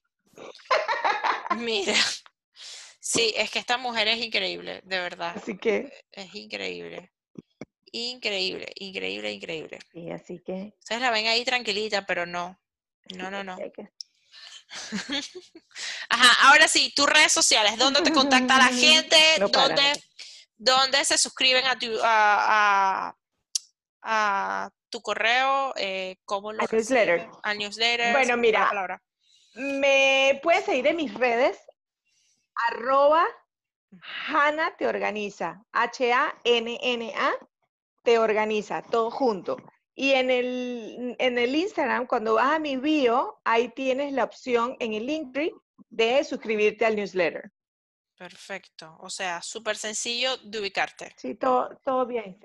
Mira. 1.57 1.93
Sí, 2.99 3.33
es 3.37 3.51
que 3.51 3.59
esta 3.59 3.77
mujer 3.77 4.07
es 4.07 4.19
increíble, 4.19 4.81
de 4.83 4.99
verdad. 4.99 5.33
Así 5.35 5.57
que. 5.57 5.91
Es 6.11 6.33
increíble. 6.33 7.12
Increíble, 7.95 8.65
increíble, 8.75 9.31
increíble. 9.31 9.77
Y 9.93 10.09
así 10.09 10.39
que. 10.39 10.73
Ustedes 10.79 10.99
la 10.99 11.11
ven 11.11 11.27
ahí 11.27 11.45
tranquilita, 11.45 12.05
pero 12.07 12.25
no. 12.25 12.59
No, 13.15 13.29
no, 13.29 13.43
no. 13.43 13.55
Ajá, 16.09 16.49
ahora 16.49 16.67
sí, 16.67 16.91
tus 16.95 17.07
redes 17.07 17.31
sociales, 17.31 17.77
¿dónde 17.77 18.01
te 18.01 18.11
contacta 18.11 18.57
la 18.57 18.67
gente? 18.73 19.15
¿Dónde, 20.57 21.05
se 21.05 21.19
suscriben 21.19 21.67
a 21.67 21.77
tu, 21.77 21.95
a, 22.01 23.13
tu 24.89 25.01
correo? 25.01 25.73
Eh, 25.75 26.17
¿Cómo 26.25 26.51
lo 26.51 26.61
al 26.61 26.67
newsletter. 26.71 27.29
Al 27.43 27.57
newsletter. 27.59 28.11
Bueno, 28.13 28.37
mira, 28.37 28.71
me 29.53 30.39
puedes 30.41 30.65
seguir 30.65 30.87
en 30.87 30.95
mis 30.95 31.13
redes, 31.13 31.59
arroba 32.55 33.23
Hanna 34.27 34.75
te 34.77 34.87
organiza, 34.87 35.63
H-A-N-N-A, 35.71 37.33
te 38.03 38.19
organiza, 38.19 38.81
todo 38.81 39.09
junto. 39.09 39.57
Y 39.95 40.11
en 40.11 40.31
el, 40.31 41.15
en 41.19 41.37
el 41.37 41.55
Instagram, 41.55 42.07
cuando 42.07 42.35
vas 42.35 42.53
a 42.53 42.59
mi 42.59 42.77
bio, 42.77 43.39
ahí 43.43 43.69
tienes 43.69 44.13
la 44.13 44.23
opción 44.23 44.75
en 44.79 44.93
el 44.93 45.05
Linktree 45.05 45.53
de 45.89 46.23
suscribirte 46.23 46.85
al 46.85 46.95
newsletter. 46.95 47.51
Perfecto. 48.17 48.97
O 49.01 49.09
sea, 49.09 49.41
súper 49.41 49.75
sencillo 49.75 50.37
de 50.37 50.59
ubicarte. 50.59 51.13
Sí, 51.17 51.35
todo, 51.35 51.77
todo 51.83 52.05
bien. 52.05 52.39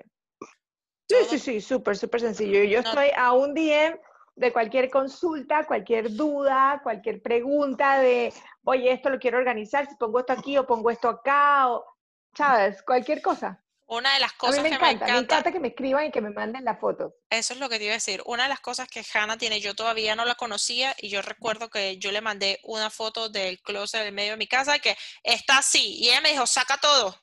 Sí, 1.07 1.15
sí, 1.29 1.39
sí, 1.39 1.61
súper, 1.61 1.97
súper 1.97 2.21
sencillo. 2.21 2.63
Yo 2.63 2.79
estoy 2.79 3.07
a 3.15 3.31
un 3.31 3.53
DM 3.53 3.99
de 4.35 4.53
cualquier 4.53 4.89
consulta, 4.89 5.65
cualquier 5.65 6.13
duda, 6.15 6.79
cualquier 6.83 7.21
pregunta 7.21 7.99
de, 7.99 8.31
oye, 8.63 8.91
esto 8.91 9.09
lo 9.09 9.19
quiero 9.19 9.37
organizar, 9.37 9.87
si 9.87 9.95
pongo 9.95 10.19
esto 10.19 10.33
aquí 10.33 10.57
o 10.57 10.67
pongo 10.67 10.91
esto 10.91 11.09
acá, 11.09 11.69
o, 11.71 11.85
¿sabes? 12.35 12.81
Cualquier 12.83 13.21
cosa. 13.21 13.63
Una 13.89 14.13
de 14.13 14.19
las 14.19 14.33
cosas 14.33 14.61
me 14.61 14.69
que 14.69 14.75
encanta, 14.75 15.05
me 15.07 15.17
encanta. 15.17 15.51
que 15.51 15.59
me 15.59 15.69
escriban 15.69 16.05
y 16.05 16.11
que 16.11 16.21
me 16.21 16.29
manden 16.29 16.63
la 16.63 16.75
foto. 16.75 17.15
Eso 17.27 17.53
es 17.53 17.59
lo 17.59 17.69
que 17.69 17.79
te 17.79 17.85
iba 17.85 17.93
a 17.93 17.95
decir. 17.95 18.21
Una 18.27 18.43
de 18.43 18.49
las 18.49 18.59
cosas 18.59 18.87
que 18.87 19.03
Hannah 19.13 19.37
tiene, 19.37 19.61
yo 19.61 19.73
todavía 19.73 20.15
no 20.15 20.25
la 20.25 20.35
conocía 20.35 20.95
y 20.99 21.09
yo 21.09 21.23
recuerdo 21.23 21.71
que 21.71 21.97
yo 21.97 22.11
le 22.11 22.21
mandé 22.21 22.59
una 22.63 22.91
foto 22.91 23.29
del 23.29 23.59
closet 23.61 24.03
del 24.03 24.13
medio 24.13 24.31
de 24.31 24.37
mi 24.37 24.45
casa 24.45 24.77
que 24.77 24.95
está 25.23 25.57
así 25.57 25.95
y 25.97 26.09
ella 26.09 26.21
me 26.21 26.29
dijo, 26.29 26.45
saca 26.45 26.77
todo. 26.77 27.19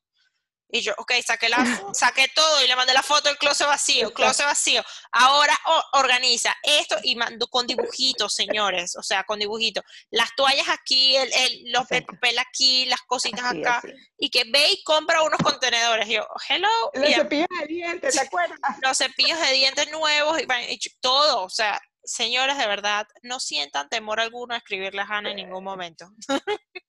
Y 0.69 0.81
yo, 0.81 0.93
ok, 0.99 1.12
saqué, 1.25 1.49
la, 1.49 1.64
saqué 1.93 2.27
todo 2.35 2.64
y 2.64 2.67
le 2.67 2.75
mandé 2.75 2.93
la 2.93 3.03
foto 3.03 3.29
del 3.29 3.39
closet 3.39 3.67
vacío, 3.67 4.12
closet 4.12 4.47
vacío. 4.47 4.83
Ahora 5.12 5.57
organiza 5.93 6.55
esto 6.62 6.97
y 7.03 7.14
mando 7.14 7.47
con 7.47 7.67
dibujitos, 7.67 8.35
señores, 8.35 8.97
o 8.97 9.03
sea, 9.03 9.23
con 9.25 9.39
dibujitos. 9.39 9.85
Las 10.11 10.35
toallas 10.35 10.69
aquí, 10.69 11.17
el, 11.17 11.33
el 11.33 11.73
los 11.73 11.87
papel 11.87 12.39
aquí, 12.39 12.87
las 12.87 13.01
cositas 13.03 13.45
acá. 13.45 13.81
Y 14.19 14.29
que 14.31 14.45
ve 14.45 14.71
y 14.73 14.83
compra 14.83 15.23
unos 15.23 15.39
contenedores. 15.39 16.09
yo, 16.09 16.27
hello. 16.49 16.69
Los 16.95 17.14
cepillos 17.14 17.49
de 17.61 17.67
dientes, 17.67 18.14
¿te 18.14 18.21
acuerdas? 18.21 18.59
Los 18.83 18.99
cepillos 18.99 19.41
de 19.41 19.53
dientes 19.53 19.91
nuevos 19.93 20.41
y, 20.41 20.79
todo, 21.01 21.45
o 21.45 21.51
sea, 21.51 21.81
señores, 22.03 22.59
de 22.59 22.67
verdad, 22.67 23.07
no 23.23 23.39
sientan 23.39 23.89
temor 23.89 24.21
alguno 24.21 24.55
a 24.55 24.59
escribirle 24.59 25.03
a 25.03 25.05
Hannah 25.05 25.31
en 25.31 25.37
ningún 25.37 25.62
momento. 25.62 26.11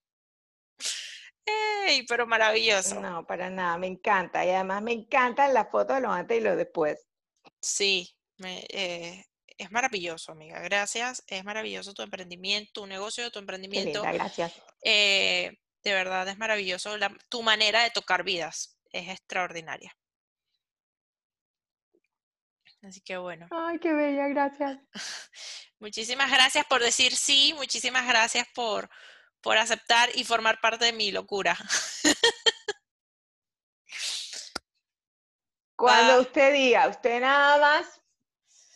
¡Ey! 1.48 2.06
Pero 2.06 2.28
maravilloso. 2.28 3.00
No, 3.00 3.26
para 3.26 3.50
nada, 3.50 3.78
me 3.78 3.88
encanta. 3.88 4.45
Y 4.45 4.50
además 4.50 4.82
me 4.84 4.91
encantan 4.91 5.54
las 5.54 5.70
fotos 5.72 5.95
de 5.95 6.02
los 6.02 6.12
antes 6.12 6.38
y 6.38 6.41
los 6.41 6.58
después. 6.58 7.08
Sí, 7.62 8.16
eh, 8.43 9.24
es 9.58 9.72
maravilloso, 9.72 10.34
amiga. 10.34 10.60
Gracias. 10.60 11.24
Es 11.28 11.43
maravilloso 11.43 11.93
tu 11.93 12.02
emprendimiento, 12.02 12.72
tu 12.74 12.88
negocio, 12.88 13.32
tu 13.32 13.39
emprendimiento. 13.39 14.02
gracias. 14.02 14.54
Eh, 14.84 15.58
de 15.84 15.93
verdad 15.93 16.28
es 16.28 16.38
maravilloso. 16.38 16.95
tu 17.30 17.41
manera 17.41 17.84
de 17.84 17.91
tocar 17.91 18.24
vidas 18.24 18.78
es 18.91 19.10
extraordinaria. 19.10 19.95
Así 22.84 23.02
que 23.02 23.18
bueno. 23.18 23.48
Ay, 23.52 23.80
qué 23.80 23.91
bella, 23.93 24.28
gracias. 24.28 24.80
Muchísimas 25.80 26.32
gracias 26.32 26.66
por 26.66 26.82
decir 26.82 27.16
sí, 27.16 27.54
muchísimas 27.56 28.08
gracias 28.08 28.48
por, 28.56 28.89
por 29.48 29.58
aceptar 29.58 30.10
y 30.14 30.26
formar 30.26 30.60
parte 30.60 30.84
de 30.84 30.91
mi 30.91 31.10
locura. 31.10 31.58
Cuando 35.78 36.16
ah. 36.16 36.20
usted 36.20 36.52
diga, 36.52 36.89
usted 36.89 37.22
nada 37.22 37.58
más 37.58 38.02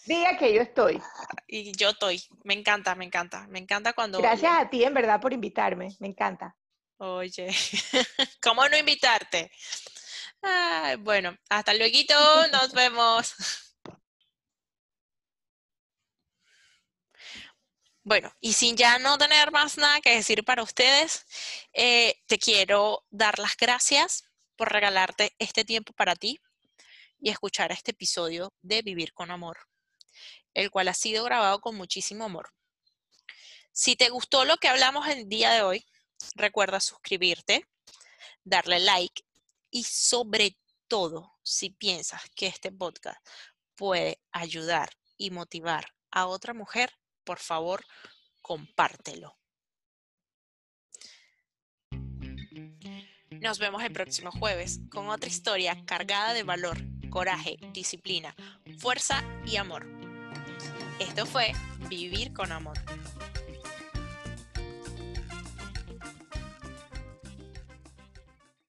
diga 0.05 0.37
que 0.37 0.53
yo 0.53 0.61
estoy. 0.61 1.01
Y 1.45 1.73
yo 1.73 1.89
estoy. 1.89 2.23
Me 2.45 2.53
encanta, 2.53 2.95
me 2.95 3.03
encanta. 3.03 3.47
Me 3.49 3.59
encanta 3.59 3.91
cuando. 3.91 4.19
Gracias 4.19 4.53
a 4.57 4.69
ti, 4.69 4.85
en 4.85 4.93
verdad, 4.93 5.19
por 5.19 5.33
invitarme. 5.33 5.89
Me 5.99 6.07
encanta. 6.07 6.55
Oye, 6.99 7.49
¿cómo 8.41 8.65
no 8.69 8.77
invitarte? 8.77 9.51
bueno, 10.99 11.37
hasta 11.49 11.73
luego, 11.73 12.47
nos 12.49 12.71
vemos. 12.71 13.35
Bueno, 18.11 18.35
y 18.41 18.51
sin 18.51 18.75
ya 18.75 18.99
no 18.99 19.17
tener 19.17 19.53
más 19.53 19.77
nada 19.77 20.01
que 20.01 20.13
decir 20.13 20.43
para 20.43 20.63
ustedes, 20.63 21.25
eh, 21.71 22.21
te 22.27 22.37
quiero 22.37 23.05
dar 23.09 23.39
las 23.39 23.55
gracias 23.55 24.25
por 24.57 24.69
regalarte 24.69 25.33
este 25.39 25.63
tiempo 25.63 25.93
para 25.93 26.17
ti 26.17 26.37
y 27.21 27.29
escuchar 27.29 27.71
este 27.71 27.91
episodio 27.91 28.53
de 28.61 28.81
Vivir 28.81 29.13
con 29.13 29.31
Amor, 29.31 29.59
el 30.53 30.69
cual 30.69 30.89
ha 30.89 30.93
sido 30.93 31.23
grabado 31.23 31.61
con 31.61 31.77
muchísimo 31.77 32.25
amor. 32.25 32.49
Si 33.71 33.95
te 33.95 34.09
gustó 34.09 34.43
lo 34.43 34.57
que 34.57 34.67
hablamos 34.67 35.07
el 35.07 35.29
día 35.29 35.51
de 35.51 35.61
hoy, 35.61 35.85
recuerda 36.35 36.81
suscribirte, 36.81 37.65
darle 38.43 38.81
like 38.81 39.23
y 39.69 39.85
sobre 39.85 40.57
todo, 40.89 41.39
si 41.43 41.69
piensas 41.69 42.23
que 42.35 42.47
este 42.47 42.73
podcast 42.73 43.25
puede 43.75 44.19
ayudar 44.33 44.89
y 45.15 45.29
motivar 45.29 45.93
a 46.11 46.27
otra 46.27 46.53
mujer, 46.53 46.91
por 47.23 47.39
favor, 47.39 47.85
compártelo. 48.41 49.37
Nos 53.29 53.59
vemos 53.59 53.83
el 53.83 53.91
próximo 53.91 54.31
jueves 54.31 54.81
con 54.91 55.09
otra 55.09 55.29
historia 55.29 55.83
cargada 55.85 56.33
de 56.33 56.43
valor, 56.43 56.77
coraje, 57.09 57.57
disciplina, 57.73 58.35
fuerza 58.77 59.23
y 59.45 59.55
amor. 59.55 59.87
Esto 60.99 61.25
fue 61.25 61.53
Vivir 61.89 62.33
con 62.33 62.51
Amor. 62.51 62.77